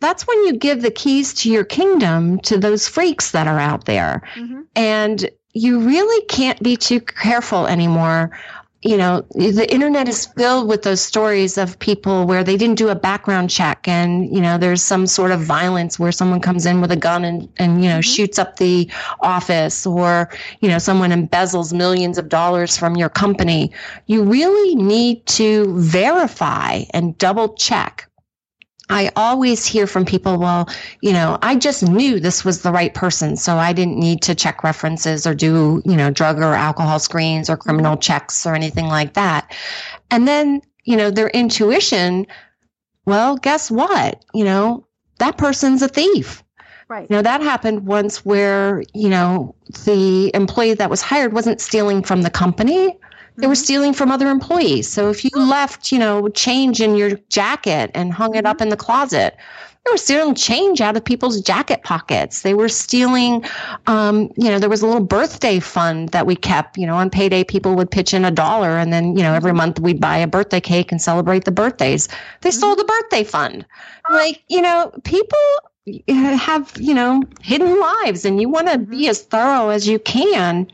that's 0.00 0.26
when 0.26 0.46
you 0.46 0.54
give 0.54 0.80
the 0.80 0.90
keys 0.90 1.34
to 1.34 1.50
your 1.50 1.64
kingdom 1.64 2.40
to 2.40 2.56
those 2.56 2.88
freaks 2.88 3.32
that 3.32 3.46
are 3.46 3.58
out 3.58 3.84
there. 3.84 4.22
Mm-hmm. 4.34 4.62
And 4.74 5.30
you 5.52 5.80
really 5.80 6.24
can't 6.26 6.62
be 6.62 6.76
too 6.76 7.00
careful 7.00 7.66
anymore 7.66 8.30
you 8.82 8.96
know, 8.96 9.26
the 9.34 9.70
internet 9.70 10.08
is 10.08 10.24
filled 10.24 10.66
with 10.66 10.82
those 10.82 11.02
stories 11.02 11.58
of 11.58 11.78
people 11.78 12.26
where 12.26 12.42
they 12.42 12.56
didn't 12.56 12.76
do 12.76 12.88
a 12.88 12.94
background 12.94 13.50
check 13.50 13.86
and, 13.86 14.34
you 14.34 14.40
know, 14.40 14.56
there's 14.56 14.82
some 14.82 15.06
sort 15.06 15.32
of 15.32 15.40
violence 15.40 15.98
where 15.98 16.10
someone 16.10 16.40
comes 16.40 16.64
in 16.64 16.80
with 16.80 16.90
a 16.90 16.96
gun 16.96 17.22
and, 17.22 17.46
and, 17.58 17.84
you 17.84 17.90
know, 17.90 17.96
mm-hmm. 17.96 18.00
shoots 18.00 18.38
up 18.38 18.56
the 18.56 18.90
office 19.20 19.86
or, 19.86 20.30
you 20.60 20.68
know, 20.68 20.78
someone 20.78 21.10
embezzles 21.10 21.74
millions 21.74 22.16
of 22.16 22.30
dollars 22.30 22.78
from 22.78 22.96
your 22.96 23.10
company. 23.10 23.70
You 24.06 24.24
really 24.24 24.74
need 24.74 25.26
to 25.26 25.78
verify 25.78 26.84
and 26.94 27.18
double 27.18 27.52
check 27.54 28.09
I 28.90 29.12
always 29.14 29.64
hear 29.64 29.86
from 29.86 30.04
people, 30.04 30.38
well, 30.38 30.68
you 31.00 31.12
know, 31.12 31.38
I 31.40 31.56
just 31.56 31.88
knew 31.88 32.18
this 32.18 32.44
was 32.44 32.62
the 32.62 32.72
right 32.72 32.92
person, 32.92 33.36
so 33.36 33.56
I 33.56 33.72
didn't 33.72 33.98
need 33.98 34.22
to 34.22 34.34
check 34.34 34.64
references 34.64 35.26
or 35.26 35.34
do, 35.34 35.80
you 35.84 35.96
know, 35.96 36.10
drug 36.10 36.38
or 36.38 36.54
alcohol 36.54 36.98
screens 36.98 37.48
or 37.48 37.56
criminal 37.56 37.92
mm-hmm. 37.92 38.00
checks 38.00 38.46
or 38.46 38.54
anything 38.54 38.86
like 38.86 39.14
that. 39.14 39.54
And 40.10 40.26
then, 40.26 40.60
you 40.84 40.96
know, 40.96 41.10
their 41.10 41.28
intuition, 41.28 42.26
well, 43.06 43.36
guess 43.36 43.70
what? 43.70 44.24
You 44.34 44.44
know, 44.44 44.86
that 45.18 45.38
person's 45.38 45.82
a 45.82 45.88
thief. 45.88 46.42
Right. 46.88 47.08
You 47.08 47.16
know, 47.16 47.22
that 47.22 47.40
happened 47.40 47.86
once 47.86 48.24
where, 48.24 48.82
you 48.92 49.08
know, 49.08 49.54
the 49.84 50.34
employee 50.34 50.74
that 50.74 50.90
was 50.90 51.00
hired 51.00 51.32
wasn't 51.32 51.60
stealing 51.60 52.02
from 52.02 52.22
the 52.22 52.30
company 52.30 52.98
they 53.40 53.46
were 53.46 53.54
mm-hmm. 53.54 53.64
stealing 53.64 53.92
from 53.92 54.10
other 54.10 54.28
employees. 54.28 54.88
So 54.88 55.10
if 55.10 55.24
you 55.24 55.30
left, 55.34 55.92
you 55.92 55.98
know, 55.98 56.28
change 56.28 56.80
in 56.80 56.96
your 56.96 57.12
jacket 57.28 57.90
and 57.94 58.12
hung 58.12 58.34
it 58.34 58.46
up 58.46 58.58
mm-hmm. 58.58 58.64
in 58.64 58.68
the 58.70 58.76
closet, 58.76 59.36
they 59.84 59.90
were 59.92 59.96
stealing 59.96 60.34
change 60.34 60.82
out 60.82 60.96
of 60.96 61.04
people's 61.04 61.40
jacket 61.40 61.82
pockets. 61.82 62.42
They 62.42 62.52
were 62.52 62.68
stealing, 62.68 63.44
um, 63.86 64.30
you 64.36 64.50
know, 64.50 64.58
there 64.58 64.68
was 64.68 64.82
a 64.82 64.86
little 64.86 65.02
birthday 65.02 65.58
fund 65.58 66.10
that 66.10 66.26
we 66.26 66.36
kept. 66.36 66.76
You 66.76 66.86
know, 66.86 66.96
on 66.96 67.08
payday, 67.08 67.44
people 67.44 67.74
would 67.76 67.90
pitch 67.90 68.12
in 68.12 68.26
a 68.26 68.30
dollar, 68.30 68.76
and 68.76 68.92
then, 68.92 69.16
you 69.16 69.22
know, 69.22 69.32
every 69.32 69.50
mm-hmm. 69.50 69.56
month 69.56 69.80
we'd 69.80 70.00
buy 70.00 70.18
a 70.18 70.26
birthday 70.26 70.60
cake 70.60 70.92
and 70.92 71.00
celebrate 71.00 71.44
the 71.44 71.50
birthdays. 71.50 72.08
They 72.42 72.50
stole 72.50 72.76
the 72.76 72.84
birthday 72.84 73.24
fund. 73.24 73.64
Like, 74.10 74.42
you 74.48 74.60
know, 74.60 74.92
people 75.04 75.38
have, 76.08 76.72
you 76.78 76.92
know, 76.92 77.22
hidden 77.40 77.80
lives, 77.80 78.26
and 78.26 78.38
you 78.38 78.50
want 78.50 78.68
to 78.68 78.78
be 78.78 79.08
as 79.08 79.22
thorough 79.22 79.70
as 79.70 79.88
you 79.88 79.98
can 79.98 80.70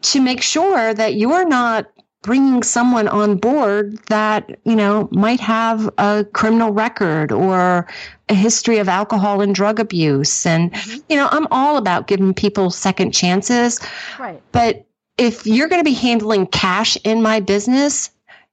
to 0.00 0.20
make 0.22 0.40
sure 0.40 0.94
that 0.94 1.14
you're 1.16 1.46
not 1.46 1.86
bringing 2.22 2.62
someone 2.62 3.06
on 3.08 3.36
board 3.36 3.96
that 4.08 4.58
you 4.64 4.74
know 4.74 5.08
might 5.12 5.40
have 5.40 5.88
a 5.98 6.24
criminal 6.32 6.72
record 6.72 7.30
or 7.30 7.86
a 8.28 8.34
history 8.34 8.78
of 8.78 8.88
alcohol 8.88 9.40
and 9.40 9.54
drug 9.54 9.78
abuse. 9.78 10.44
And 10.44 10.72
mm-hmm. 10.72 10.98
you 11.08 11.16
know 11.16 11.28
i'm 11.30 11.46
all 11.50 11.76
about 11.76 12.06
giving 12.06 12.34
people 12.34 12.70
second 12.70 13.12
chances. 13.12 13.80
Right. 14.18 14.42
But 14.52 14.86
if 15.16 15.46
you're 15.46 15.68
going 15.68 15.80
to 15.80 15.84
be 15.84 15.94
handling 15.94 16.46
cash 16.46 16.96
in 17.04 17.22
my 17.22 17.40
business 17.40 18.10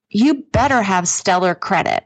you 0.09 0.45
better 0.51 0.81
have 0.81 1.07
stellar 1.07 1.55
credit. 1.55 2.05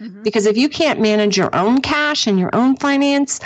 Mm-hmm. 0.00 0.22
because 0.22 0.46
if 0.46 0.56
you 0.56 0.68
can't 0.68 1.00
manage 1.00 1.36
your 1.36 1.52
own 1.56 1.80
cash 1.80 2.28
and 2.28 2.38
your 2.38 2.54
own 2.54 2.76
finance 2.76 3.40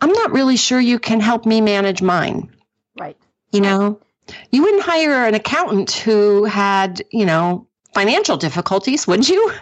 i'm 0.00 0.10
not 0.10 0.32
really 0.32 0.56
sure 0.56 0.80
you 0.80 0.98
can 0.98 1.20
help 1.20 1.46
me 1.46 1.60
manage 1.60 2.02
mine. 2.02 2.50
Right. 2.98 3.16
You 3.52 3.60
know 3.60 4.00
you 4.50 4.62
wouldn't 4.62 4.82
hire 4.82 5.26
an 5.26 5.34
accountant 5.34 5.92
who 5.92 6.44
had, 6.44 7.02
you 7.10 7.26
know, 7.26 7.66
financial 7.92 8.36
difficulties, 8.36 9.06
would 9.06 9.28
you? 9.28 9.52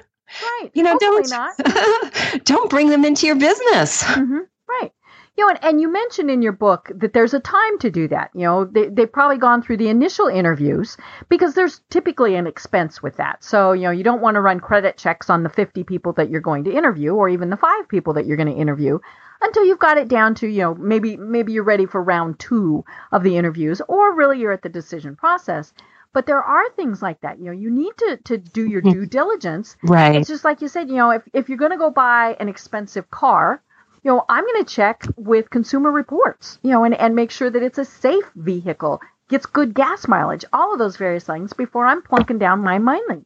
Right. 0.43 0.71
You 0.73 0.83
know, 0.83 0.97
Hopefully 1.01 1.23
don't 1.29 2.45
don't 2.45 2.71
bring 2.71 2.89
them 2.89 3.05
into 3.05 3.27
your 3.27 3.37
business. 3.37 4.03
Mm-hmm. 4.03 4.39
Right. 4.69 4.93
You 5.37 5.45
know, 5.45 5.51
and, 5.51 5.65
and 5.65 5.81
you 5.81 5.91
mentioned 5.91 6.31
in 6.31 6.43
your 6.43 6.53
book 6.53 6.91
that 6.95 7.15
there's 7.15 7.35
a 7.35 7.41
time 7.41 7.79
to 7.79 7.91
do 7.91 8.07
that. 8.09 8.31
You 8.35 8.43
know, 8.43 8.65
they, 8.65 8.89
they've 8.89 9.13
probably 9.13 9.39
gone 9.39 9.63
through 9.63 9.79
the 9.79 9.89
initial 9.89 10.27
interviews 10.27 10.97
because 11.29 11.55
there's 11.55 11.81
typically 11.91 12.35
an 12.35 12.47
expense 12.47 13.03
with 13.03 13.17
that. 13.17 13.43
So, 13.43 13.73
you 13.73 13.83
know, 13.83 13.91
you 13.91 14.05
don't 14.05 14.21
want 14.21 14.35
to 14.35 14.43
run 14.43 14.61
credit 14.61 14.99
checks 14.99 15.31
on 15.31 15.43
the 15.43 15.49
50 15.49 15.85
people 15.85 16.13
that 16.15 16.29
you're 16.29 16.43
going 16.43 16.65
to 16.65 16.77
interview 16.77 17.15
or 17.15 17.29
even 17.29 17.51
the 17.51 17.57
five 17.57 17.89
people 17.89 18.13
that 18.15 18.27
you're 18.27 18.37
going 18.37 18.55
to 18.55 18.61
interview 18.61 18.99
until 19.43 19.65
you've 19.65 19.79
got 19.79 19.99
it 19.99 20.09
down 20.09 20.35
to, 20.37 20.47
you 20.47 20.63
know, 20.63 20.75
maybe 20.75 21.17
maybe 21.17 21.53
you're 21.53 21.65
ready 21.65 21.87
for 21.87 22.03
round 22.03 22.39
2 22.39 22.85
of 23.13 23.23
the 23.23 23.37
interviews 23.37 23.81
or 23.89 24.15
really 24.15 24.39
you're 24.39 24.53
at 24.53 24.63
the 24.63 24.69
decision 24.69 25.17
process. 25.17 25.73
But 26.13 26.27
there 26.27 26.43
are 26.43 26.69
things 26.71 27.01
like 27.01 27.23
that. 27.23 27.39
You 27.39 27.47
know, 27.47 27.53
you 27.53 27.71
need 27.71 27.93
to 27.99 28.19
to 28.25 28.39
do 28.39 28.67
your 28.67 28.83
hmm. 28.83 28.91
due 28.91 29.07
diligence. 29.07 29.77
Right. 29.83 30.17
It's 30.17 30.29
just 30.29 30.45
like 30.45 30.61
you 30.61 30.69
said, 30.69 30.89
you 30.89 30.97
know, 30.97 31.11
if 31.11 31.23
if 31.33 31.49
you're 31.49 31.59
going 31.59 31.71
to 31.71 31.79
go 31.79 31.91
buy 31.91 32.37
an 32.39 32.49
expensive 32.49 33.11
car, 33.11 33.63
you 34.03 34.11
know, 34.11 34.25
I'm 34.29 34.45
going 34.45 34.65
to 34.65 34.75
check 34.75 35.05
with 35.17 35.51
consumer 35.51 35.91
reports, 35.91 36.59
you 36.63 36.71
know, 36.71 36.85
and, 36.85 36.95
and 36.95 37.15
make 37.15 37.31
sure 37.31 37.51
that 37.51 37.63
it's 37.63 37.79
a 37.79 37.85
safe 37.85 38.31
vehicle, 38.35 39.01
gets 39.29 39.47
good 39.47 39.75
gas 39.75 40.07
mileage, 40.09 40.45
all 40.53 40.73
of 40.73 40.79
those 40.79 40.97
various 40.97 41.25
things 41.25 41.53
before 41.53 41.87
I'm 41.87 42.03
plunking 42.03 42.39
down 42.39 42.61
my 42.61 42.79
money. 42.79 43.23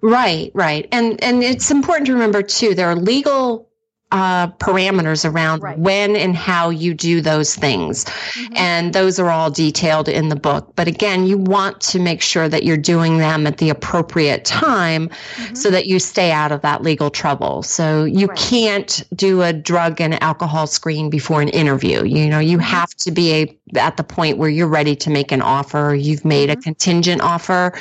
Right, 0.00 0.50
right. 0.54 0.88
And 0.92 1.22
and 1.22 1.42
it's 1.42 1.70
important 1.70 2.06
to 2.06 2.14
remember 2.14 2.42
too, 2.42 2.74
there 2.74 2.88
are 2.88 2.96
legal 2.96 3.68
uh, 4.12 4.48
parameters 4.58 5.28
around 5.28 5.62
right. 5.62 5.78
when 5.78 6.14
and 6.14 6.36
how 6.36 6.68
you 6.68 6.92
do 6.92 7.20
those 7.20 7.54
things. 7.54 8.04
Mm-hmm. 8.04 8.56
And 8.56 8.92
those 8.92 9.18
are 9.18 9.30
all 9.30 9.50
detailed 9.50 10.08
in 10.08 10.28
the 10.28 10.36
book. 10.36 10.72
But 10.76 10.86
again, 10.86 11.26
you 11.26 11.38
want 11.38 11.80
to 11.80 11.98
make 11.98 12.20
sure 12.20 12.48
that 12.48 12.62
you're 12.62 12.76
doing 12.76 13.18
them 13.18 13.46
at 13.46 13.56
the 13.56 13.70
appropriate 13.70 14.44
time 14.44 15.08
mm-hmm. 15.08 15.54
so 15.54 15.70
that 15.70 15.86
you 15.86 15.98
stay 15.98 16.30
out 16.30 16.52
of 16.52 16.60
that 16.60 16.82
legal 16.82 17.10
trouble. 17.10 17.62
So 17.62 18.04
you 18.04 18.26
right. 18.26 18.38
can't 18.38 19.02
do 19.14 19.42
a 19.42 19.52
drug 19.52 20.00
and 20.00 20.22
alcohol 20.22 20.66
screen 20.66 21.08
before 21.08 21.40
an 21.40 21.48
interview. 21.48 22.04
You 22.04 22.28
know, 22.28 22.38
you 22.38 22.58
mm-hmm. 22.58 22.66
have 22.66 22.94
to 22.96 23.10
be 23.10 23.32
a, 23.32 23.58
at 23.76 23.96
the 23.96 24.04
point 24.04 24.38
where 24.38 24.48
you're 24.48 24.68
ready 24.68 24.94
to 24.96 25.10
make 25.10 25.32
an 25.32 25.42
offer. 25.42 25.94
You've 25.94 26.24
made 26.24 26.50
a 26.50 26.52
mm-hmm. 26.52 26.62
contingent 26.62 27.22
offer. 27.22 27.72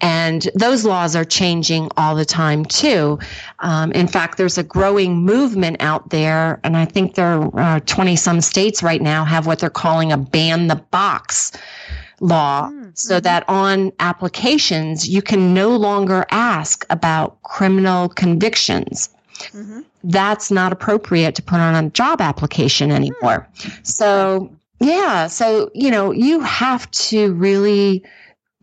And 0.00 0.48
those 0.54 0.84
laws 0.84 1.16
are 1.16 1.24
changing 1.24 1.90
all 1.96 2.14
the 2.14 2.24
time 2.24 2.64
too. 2.64 3.18
Um, 3.60 3.92
in 3.92 4.06
fact, 4.06 4.38
there's 4.38 4.58
a 4.58 4.62
growing 4.62 5.24
movement 5.24 5.78
out 5.80 6.10
there, 6.10 6.60
and 6.64 6.76
I 6.76 6.84
think 6.84 7.14
there 7.14 7.42
are 7.58 7.80
20 7.80 8.16
some 8.16 8.40
states 8.40 8.82
right 8.82 9.02
now 9.02 9.24
have 9.24 9.46
what 9.46 9.58
they're 9.58 9.70
calling 9.70 10.12
a 10.12 10.18
ban 10.18 10.68
the 10.68 10.76
box 10.76 11.52
law 12.20 12.68
mm-hmm. 12.68 12.90
so 12.94 13.18
that 13.18 13.48
on 13.48 13.92
applications 13.98 15.08
you 15.08 15.22
can 15.22 15.54
no 15.54 15.74
longer 15.74 16.26
ask 16.30 16.84
about 16.90 17.42
criminal 17.42 18.08
convictions. 18.10 19.08
Mm-hmm. 19.52 19.80
That's 20.04 20.50
not 20.50 20.72
appropriate 20.72 21.34
to 21.36 21.42
put 21.42 21.60
on 21.60 21.84
a 21.84 21.90
job 21.90 22.20
application 22.20 22.90
anymore. 22.90 23.48
Mm-hmm. 23.56 23.84
So, 23.84 24.50
yeah, 24.80 25.26
so, 25.26 25.70
you 25.74 25.90
know, 25.90 26.10
you 26.10 26.40
have 26.40 26.90
to 26.90 27.34
really 27.34 28.02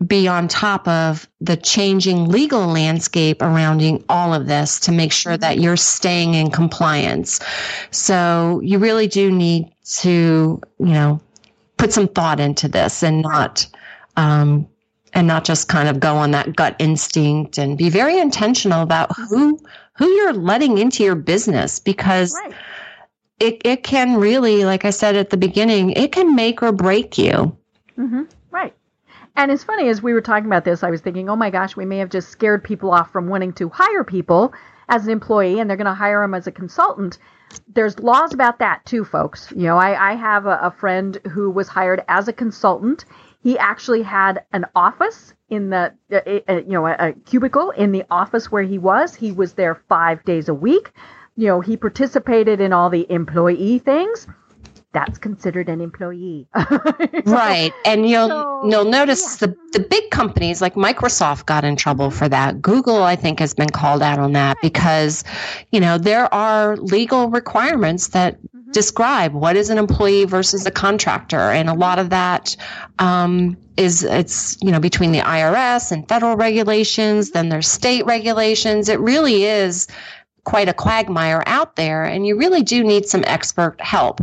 be 0.06 0.28
on 0.28 0.48
top 0.48 0.88
of 0.88 1.28
the 1.42 1.58
changing 1.58 2.28
legal 2.28 2.68
landscape 2.68 3.40
surrounding 3.40 4.04
all 4.10 4.34
of 4.34 4.48
this 4.48 4.80
to 4.82 4.92
make 4.92 5.12
sure 5.12 5.38
that 5.38 5.60
you're 5.60 5.78
staying 5.78 6.34
in 6.34 6.52
compliance. 6.52 7.40
So 7.92 8.62
you 8.64 8.80
really 8.80 9.08
do 9.08 9.32
need 9.32 9.72
to, 10.00 10.60
you 10.80 10.86
know, 10.86 11.22
put 11.78 11.94
some 11.94 12.08
thought 12.08 12.40
into 12.40 12.68
this 12.68 13.04
and 13.04 13.22
not, 13.22 13.68
um, 14.16 14.68
and 15.14 15.28
not 15.28 15.46
just 15.46 15.68
kind 15.68 15.88
of 15.88 16.00
go 16.00 16.16
on 16.16 16.32
that 16.32 16.56
gut 16.56 16.76
instinct 16.80 17.60
and 17.60 17.78
be 17.78 17.90
very 17.90 18.20
intentional 18.20 18.82
about 18.82 19.16
who 19.16 19.60
who 19.94 20.08
you're 20.08 20.34
letting 20.34 20.78
into 20.78 21.04
your 21.04 21.16
business 21.16 21.80
because 21.80 22.34
right 22.34 22.54
it, 23.40 23.62
it 23.66 23.84
can 23.84 24.16
really, 24.16 24.66
like 24.66 24.86
I 24.86 24.90
said 24.90 25.16
at 25.16 25.30
the 25.30 25.38
beginning, 25.38 25.92
it 25.92 26.12
can 26.12 26.36
make 26.36 26.64
or 26.64 26.72
break 26.72 27.18
you. 27.18 27.58
Mm-hmm. 27.98 28.24
Right. 28.52 28.74
And 29.36 29.52
it's 29.52 29.64
funny, 29.64 29.88
as 29.90 30.02
we 30.02 30.14
were 30.14 30.22
talking 30.22 30.48
about 30.48 30.66
this, 30.66 30.84
I 30.84 30.90
was 30.90 31.02
thinking, 31.02 31.30
oh 31.30 31.36
my 31.36 31.50
gosh, 31.50 31.76
we 31.76 31.86
may 31.86 31.98
have 32.00 32.10
just 32.10 32.30
scared 32.30 32.64
people 32.64 32.92
off 32.92 33.12
from 33.12 33.28
wanting 33.28 33.54
to 33.54 33.70
hire 33.70 34.04
people 34.04 34.54
as 34.90 35.06
an 35.06 35.12
employee 35.12 35.60
and 35.60 35.70
they're 35.70 35.78
going 35.78 35.86
to 35.86 35.94
hire 35.94 36.22
them 36.22 36.34
as 36.34 36.48
a 36.48 36.52
consultant. 36.52 37.20
There's 37.68 38.00
laws 38.00 38.34
about 38.34 38.60
that 38.60 38.86
too, 38.86 39.06
folks. 39.06 39.52
You 39.56 39.64
know, 39.64 39.78
I, 39.78 40.12
I 40.12 40.16
have 40.16 40.48
a, 40.48 40.60
a 40.62 40.72
friend 40.72 41.20
who 41.32 41.52
was 41.52 41.68
hired 41.68 42.04
as 42.08 42.28
a 42.28 42.34
consultant. 42.34 43.06
He 43.44 43.58
actually 43.58 44.02
had 44.02 44.44
an 44.52 44.66
office 44.76 45.34
in 45.50 45.70
the, 45.70 45.94
uh, 46.12 46.52
uh, 46.52 46.58
you 46.58 46.74
know, 46.74 46.88
a, 46.88 46.96
a 47.00 47.14
cubicle 47.14 47.70
in 47.72 47.92
the 47.92 48.04
office 48.10 48.52
where 48.52 48.64
he 48.64 48.78
was. 48.78 49.16
He 49.16 49.32
was 49.32 49.54
there 49.54 49.76
five 49.88 50.26
days 50.26 50.50
a 50.50 50.54
week. 50.54 50.92
You 51.38 51.48
know, 51.48 51.62
he 51.62 51.78
participated 51.78 52.60
in 52.60 52.74
all 52.74 52.90
the 52.90 53.10
employee 53.10 53.80
things 53.80 54.28
that's 54.98 55.18
considered 55.20 55.70
an 55.70 55.82
employee. 55.82 56.48
right. 57.26 57.72
And 57.86 58.10
you'll 58.10 58.30
so, 58.30 58.68
you'll 58.68 58.86
notice 58.86 59.40
yeah. 59.40 59.48
the 59.48 59.58
the 59.74 59.80
big 59.80 60.10
companies 60.10 60.62
like 60.62 60.74
Microsoft 60.74 61.46
got 61.46 61.64
in 61.64 61.76
trouble 61.76 62.10
for 62.10 62.28
that. 62.28 62.62
Google 62.62 63.04
I 63.04 63.16
think 63.16 63.40
has 63.40 63.54
been 63.54 63.70
called 63.70 64.02
out 64.02 64.18
on 64.18 64.32
that 64.34 64.58
because 64.62 65.24
you 65.72 65.80
know 65.80 65.98
there 65.98 66.34
are 66.34 66.78
legal 66.78 67.30
requirements 67.30 68.08
that 68.10 68.42
mm-hmm. 68.42 68.72
describe 68.72 69.34
what 69.34 69.56
is 69.56 69.70
an 69.70 69.78
employee 69.78 70.26
versus 70.26 70.66
a 70.66 70.72
contractor 70.72 71.52
and 71.52 71.70
a 71.70 71.76
lot 71.76 72.00
of 72.00 72.10
that 72.10 72.56
um, 72.98 73.58
is 73.76 74.04
it's 74.04 74.58
you 74.64 74.72
know 74.72 74.80
between 74.80 75.12
the 75.12 75.20
IRS 75.20 75.92
and 75.92 76.08
federal 76.08 76.36
regulations 76.38 77.32
then 77.32 77.50
there's 77.50 77.68
state 77.68 78.06
regulations 78.06 78.90
it 78.90 79.00
really 79.00 79.44
is 79.44 79.88
quite 80.48 80.70
a 80.70 80.74
quagmire 80.74 81.44
out 81.46 81.76
there 81.76 82.06
and 82.06 82.26
you 82.26 82.38
really 82.38 82.64
do 82.64 82.82
need 82.82 83.06
some 83.06 83.22
expert 83.28 83.76
help 83.82 84.22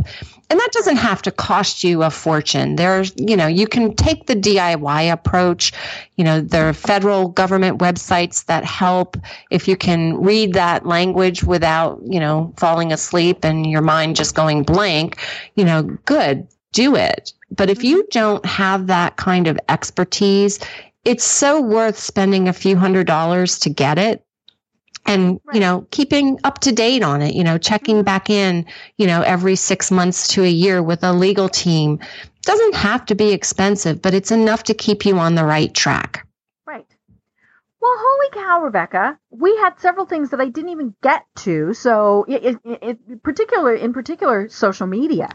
and 0.49 0.59
that 0.59 0.71
doesn't 0.71 0.97
have 0.97 1.21
to 1.23 1.31
cost 1.31 1.83
you 1.83 2.03
a 2.03 2.09
fortune. 2.09 2.75
There's, 2.75 3.13
you 3.17 3.35
know, 3.35 3.47
you 3.47 3.67
can 3.67 3.95
take 3.95 4.27
the 4.27 4.35
DIY 4.35 5.11
approach. 5.11 5.71
You 6.17 6.23
know, 6.23 6.41
there 6.41 6.69
are 6.69 6.73
federal 6.73 7.29
government 7.29 7.79
websites 7.79 8.45
that 8.45 8.63
help 8.63 9.17
if 9.49 9.67
you 9.67 9.75
can 9.75 10.21
read 10.21 10.53
that 10.53 10.85
language 10.85 11.43
without, 11.43 11.99
you 12.05 12.19
know, 12.19 12.53
falling 12.57 12.91
asleep 12.91 13.43
and 13.43 13.69
your 13.69 13.81
mind 13.81 14.15
just 14.15 14.35
going 14.35 14.63
blank, 14.63 15.19
you 15.55 15.65
know, 15.65 15.83
good, 16.05 16.47
do 16.73 16.95
it. 16.95 17.33
But 17.49 17.69
if 17.69 17.83
you 17.83 18.05
don't 18.11 18.45
have 18.45 18.87
that 18.87 19.15
kind 19.15 19.47
of 19.47 19.59
expertise, 19.67 20.59
it's 21.05 21.23
so 21.23 21.61
worth 21.61 21.97
spending 21.97 22.47
a 22.47 22.53
few 22.53 22.75
hundred 22.77 23.07
dollars 23.07 23.59
to 23.59 23.69
get 23.69 23.97
it 23.97 24.24
and 25.05 25.39
right. 25.45 25.55
you 25.55 25.59
know 25.59 25.87
keeping 25.91 26.39
up 26.43 26.59
to 26.59 26.71
date 26.71 27.03
on 27.03 27.21
it 27.21 27.33
you 27.33 27.43
know 27.43 27.57
checking 27.57 27.97
mm-hmm. 27.97 28.05
back 28.05 28.29
in 28.29 28.65
you 28.97 29.07
know 29.07 29.21
every 29.21 29.55
6 29.55 29.91
months 29.91 30.27
to 30.29 30.43
a 30.43 30.49
year 30.49 30.81
with 30.81 31.03
a 31.03 31.13
legal 31.13 31.49
team. 31.49 31.99
Doesn't 32.41 32.75
have 32.75 33.05
to 33.07 33.15
be 33.15 33.31
expensive 33.31 34.01
but 34.01 34.13
it's 34.13 34.31
enough 34.31 34.63
to 34.63 34.73
keep 34.73 35.05
you 35.05 35.17
on 35.17 35.35
the 35.35 35.45
right 35.45 35.73
track. 35.73 36.27
Right. 36.65 36.85
Well 37.81 37.95
holy 37.97 38.43
cow 38.43 38.61
rebecca 38.61 39.17
we 39.29 39.55
had 39.57 39.79
several 39.79 40.05
things 40.05 40.29
that 40.31 40.41
i 40.41 40.47
didn't 40.49 40.71
even 40.71 40.95
get 41.01 41.25
to. 41.37 41.73
So 41.73 42.25
it, 42.27 42.59
it, 42.63 42.79
it 42.81 43.23
particular 43.23 43.73
in 43.73 43.93
particular 43.93 44.49
social 44.49 44.87
media 44.87 45.29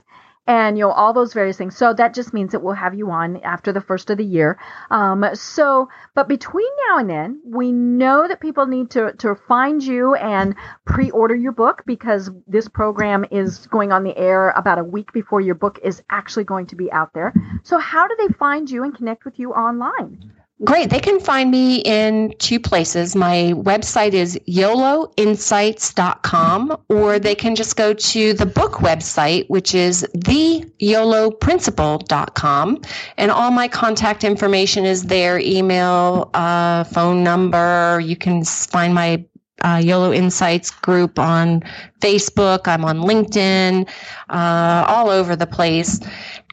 and 0.51 0.77
you 0.77 0.85
know 0.85 0.91
all 0.91 1.13
those 1.13 1.33
various 1.33 1.57
things. 1.57 1.77
So 1.77 1.95
that 1.95 2.13
just 2.13 2.35
means 2.35 2.51
that 2.51 2.61
we'll 2.61 2.75
have 2.75 2.93
you 2.93 3.09
on 3.13 3.37
after 3.43 3.73
the 3.73 3.81
first 3.81 4.11
of 4.11 4.19
the 4.19 4.25
year. 4.25 4.59
Um, 4.91 5.25
so 5.35 5.89
but 6.17 6.27
between 6.27 6.69
now 6.89 6.99
and 6.99 7.09
then 7.09 7.41
we 7.45 7.71
know 7.71 8.27
that 8.27 8.41
people 8.41 8.67
need 8.67 8.91
to 8.91 9.13
to 9.19 9.37
find 9.37 9.81
you 9.81 10.17
and 10.17 10.57
pre-order 10.85 11.37
your 11.37 11.53
book 11.53 11.85
because 11.87 12.31
this 12.49 12.67
program 12.67 13.25
is 13.31 13.69
going 13.69 13.93
on 13.93 14.03
the 14.03 14.17
air 14.17 14.51
about 14.51 14.81
a 14.81 14.85
week 14.85 15.13
before 15.13 15.41
your 15.41 15.55
book 15.55 15.79
is 15.85 16.03
actually 16.11 16.45
going 16.45 16.67
to 16.67 16.75
be 16.75 16.91
out 16.91 17.15
there. 17.15 17.33
So 17.63 17.79
how 17.79 18.09
do 18.09 18.17
they 18.19 18.35
find 18.35 18.69
you 18.69 18.83
and 18.83 18.93
connect 18.93 19.25
with 19.25 19.39
you 19.39 19.53
online 19.53 20.33
Great. 20.63 20.91
They 20.91 21.01
can 21.01 21.21
find 21.21 21.51
me 21.51 21.77
in 21.77 22.35
two 22.39 22.61
places. 22.61 23.17
My 23.17 23.55
website 23.57 24.13
is 24.13 24.39
yoloinsights.com, 24.47 26.77
or 26.91 27.19
they 27.19 27.35
can 27.35 27.57
just 27.57 27.77
go 27.77 27.95
to 27.95 28.35
the 28.35 28.45
book 28.45 28.75
website, 28.75 29.49
which 29.49 29.75
is 29.75 30.07
theyoloprinciple.com. 30.15 32.83
And 33.17 33.31
all 33.31 33.51
my 33.51 33.69
contact 33.69 34.23
information 34.23 34.85
is 34.85 35.05
there 35.05 35.39
email, 35.39 36.29
uh, 36.35 36.85
phone 36.85 37.25
number. 37.25 37.99
You 38.05 38.17
can 38.17 38.45
find 38.45 38.93
my 38.93 39.25
uh, 39.63 39.81
YOLO 39.83 40.13
Insights 40.13 40.71
group 40.71 41.19
on 41.19 41.63
Facebook. 42.01 42.67
I'm 42.67 42.85
on 42.85 42.99
LinkedIn, 42.99 43.89
uh, 44.29 44.85
all 44.89 45.11
over 45.11 45.37
the 45.37 45.47
place. 45.47 46.01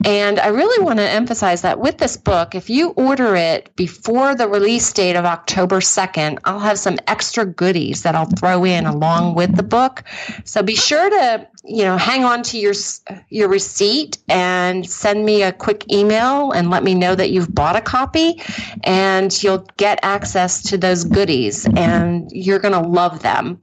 And 0.05 0.39
I 0.39 0.47
really 0.49 0.83
want 0.83 0.99
to 0.99 1.09
emphasize 1.09 1.63
that 1.63 1.79
with 1.79 1.97
this 1.97 2.17
book, 2.17 2.53
if 2.53 2.69
you 2.69 2.89
order 2.89 3.35
it 3.35 3.75
before 3.75 4.35
the 4.35 4.47
release 4.47 4.93
date 4.93 5.15
of 5.15 5.25
October 5.25 5.79
2nd, 5.79 6.37
I'll 6.45 6.59
have 6.59 6.77
some 6.77 6.97
extra 7.07 7.45
goodies 7.45 8.03
that 8.03 8.13
I'll 8.13 8.29
throw 8.29 8.63
in 8.63 8.85
along 8.85 9.33
with 9.33 9.55
the 9.55 9.63
book. 9.63 10.03
So 10.43 10.61
be 10.61 10.75
sure 10.75 11.09
to, 11.09 11.47
you 11.63 11.83
know, 11.83 11.97
hang 11.97 12.25
on 12.25 12.43
to 12.43 12.59
your 12.59 12.73
your 13.29 13.49
receipt 13.49 14.19
and 14.27 14.87
send 14.87 15.25
me 15.25 15.41
a 15.41 15.51
quick 15.51 15.91
email 15.91 16.51
and 16.51 16.69
let 16.69 16.83
me 16.83 16.93
know 16.93 17.15
that 17.15 17.31
you've 17.31 17.53
bought 17.53 17.75
a 17.75 17.81
copy 17.81 18.39
and 18.83 19.41
you'll 19.41 19.67
get 19.77 19.99
access 20.03 20.61
to 20.63 20.77
those 20.77 21.03
goodies 21.05 21.65
and 21.75 22.31
you're 22.31 22.59
going 22.59 22.73
to 22.73 22.87
love 22.87 23.23
them. 23.23 23.59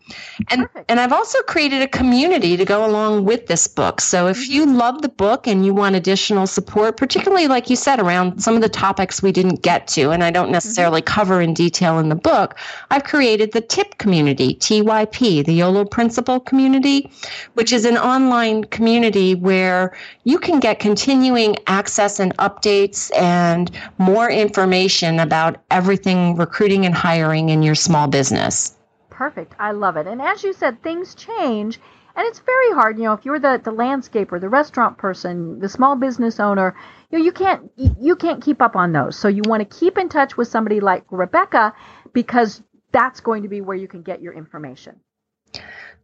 And 0.50 0.66
and 0.88 0.98
I've 0.98 1.12
also 1.12 1.40
created 1.42 1.73
a 1.82 1.88
community 1.88 2.56
to 2.56 2.64
go 2.64 2.84
along 2.84 3.24
with 3.24 3.46
this 3.46 3.66
book. 3.66 4.00
So 4.00 4.28
if 4.28 4.48
you 4.48 4.66
love 4.66 5.02
the 5.02 5.08
book 5.08 5.46
and 5.46 5.64
you 5.64 5.74
want 5.74 5.96
additional 5.96 6.24
additional 6.34 6.46
support, 6.46 6.96
particularly 6.96 7.48
like 7.48 7.68
you 7.68 7.76
said, 7.76 7.98
around 8.00 8.40
some 8.40 8.54
of 8.54 8.62
the 8.62 8.68
topics 8.68 9.22
we 9.22 9.32
didn't 9.32 9.62
get 9.62 9.86
to 9.88 10.10
and 10.10 10.24
I 10.24 10.30
don't 10.30 10.50
necessarily 10.50 11.00
mm-hmm. 11.00 11.14
cover 11.14 11.40
in 11.40 11.54
detail 11.54 11.98
in 11.98 12.08
the 12.08 12.14
book. 12.14 12.56
I've 12.90 13.04
created 13.04 13.52
the 13.52 13.60
TIP 13.60 13.98
community, 13.98 14.54
TYP, 14.54 15.44
the 15.44 15.52
YOLO 15.52 15.84
Principle 15.84 16.40
community, 16.40 17.10
which 17.54 17.72
is 17.72 17.84
an 17.84 17.98
online 17.98 18.64
community 18.64 19.34
where 19.34 19.96
you 20.24 20.38
can 20.38 20.60
get 20.60 20.78
continuing 20.78 21.56
access 21.66 22.20
and 22.20 22.36
updates 22.38 23.10
and 23.16 23.70
more 23.98 24.30
information 24.30 25.20
about 25.20 25.56
everything 25.70 26.36
recruiting 26.36 26.86
and 26.86 26.94
hiring 26.94 27.48
in 27.48 27.62
your 27.62 27.74
small 27.74 28.06
business. 28.08 28.74
Perfect. 29.14 29.54
I 29.58 29.72
love 29.72 29.96
it. 29.96 30.06
And 30.06 30.20
as 30.20 30.42
you 30.44 30.52
said, 30.52 30.82
things 30.82 31.14
change 31.14 31.80
and 32.16 32.26
it's 32.28 32.38
very 32.38 32.72
hard, 32.72 32.96
you 32.96 33.04
know, 33.04 33.12
if 33.12 33.24
you're 33.24 33.40
the, 33.40 33.60
the 33.62 33.72
landscaper, 33.72 34.40
the 34.40 34.48
restaurant 34.48 34.98
person, 34.98 35.58
the 35.58 35.68
small 35.68 35.96
business 35.96 36.38
owner, 36.38 36.76
you 37.10 37.18
know, 37.18 37.24
you 37.24 37.32
can't 37.32 37.70
you 37.76 38.14
can't 38.14 38.42
keep 38.42 38.62
up 38.62 38.76
on 38.76 38.92
those. 38.92 39.16
So 39.18 39.26
you 39.26 39.42
want 39.44 39.68
to 39.68 39.78
keep 39.78 39.98
in 39.98 40.08
touch 40.08 40.36
with 40.36 40.46
somebody 40.46 40.80
like 40.80 41.04
Rebecca 41.10 41.74
because 42.12 42.62
that's 42.92 43.20
going 43.20 43.42
to 43.42 43.48
be 43.48 43.60
where 43.60 43.76
you 43.76 43.88
can 43.88 44.02
get 44.02 44.22
your 44.22 44.32
information. 44.32 45.00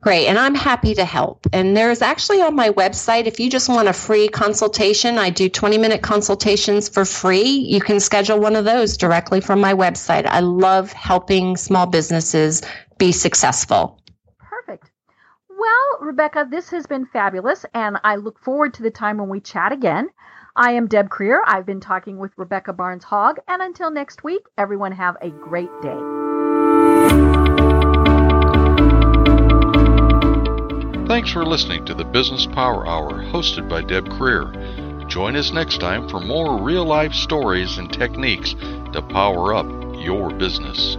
Great, 0.01 0.29
and 0.29 0.39
I'm 0.39 0.55
happy 0.55 0.95
to 0.95 1.05
help. 1.05 1.47
And 1.53 1.77
there's 1.77 2.01
actually 2.01 2.41
on 2.41 2.57
my 2.57 2.71
website, 2.71 3.27
if 3.27 3.39
you 3.39 3.51
just 3.51 3.69
want 3.69 3.87
a 3.87 3.93
free 3.93 4.29
consultation, 4.29 5.19
I 5.19 5.29
do 5.31 5.49
20 5.49 5.77
minute 5.79 6.03
consultations 6.03 6.89
for 6.89 7.05
free. 7.05 7.43
You 7.43 7.81
can 7.81 8.01
schedule 8.01 8.41
one 8.41 8.57
of 8.57 8.65
those 8.65 8.97
directly 8.97 9.43
from 9.43 9.61
my 9.61 9.75
website. 9.75 10.25
I 10.25 10.41
love 10.41 10.91
helping 10.93 11.57
small 11.57 11.87
businesses 11.87 12.63
be 13.01 13.11
successful. 13.11 13.98
Perfect. 14.38 14.90
Well, 15.48 15.98
Rebecca, 16.01 16.46
this 16.48 16.68
has 16.68 16.86
been 16.86 17.07
fabulous, 17.07 17.64
and 17.74 17.98
I 18.05 18.16
look 18.16 18.38
forward 18.38 18.74
to 18.74 18.82
the 18.82 18.90
time 18.90 19.16
when 19.16 19.30
we 19.30 19.40
chat 19.40 19.72
again. 19.72 20.11
I 20.55 20.72
am 20.72 20.86
Deb 20.86 21.09
Krier. 21.09 21.40
I've 21.46 21.64
been 21.64 21.80
talking 21.80 22.18
with 22.18 22.32
Rebecca 22.36 22.74
Barnes 22.74 23.05
Hogg, 23.05 23.38
and 23.48 23.62
until 23.62 23.90
next 23.90 24.22
week, 24.22 24.42
everyone 24.59 24.92
have 24.92 25.16
a 25.22 25.30
great 25.30 25.70
day. 25.80 25.98
Thanks 31.09 31.32
for 31.32 31.44
listening 31.44 31.86
to 31.86 31.94
the 31.94 32.05
Business 32.05 32.44
Power 32.44 32.86
Hour 32.86 33.24
hosted 33.32 33.68
by 33.68 33.82
Deb 33.82 34.09
Krier. 34.09 35.09
Join 35.09 35.36
us 35.36 35.53
next 35.53 35.78
time 35.78 36.07
for 36.09 36.20
more 36.20 36.62
real 36.62 36.84
life 36.84 37.14
stories 37.14 37.78
and 37.78 37.90
techniques 37.90 38.55
to 38.92 39.03
power 39.09 39.55
up 39.55 39.66
your 39.96 40.30
business. 40.30 40.98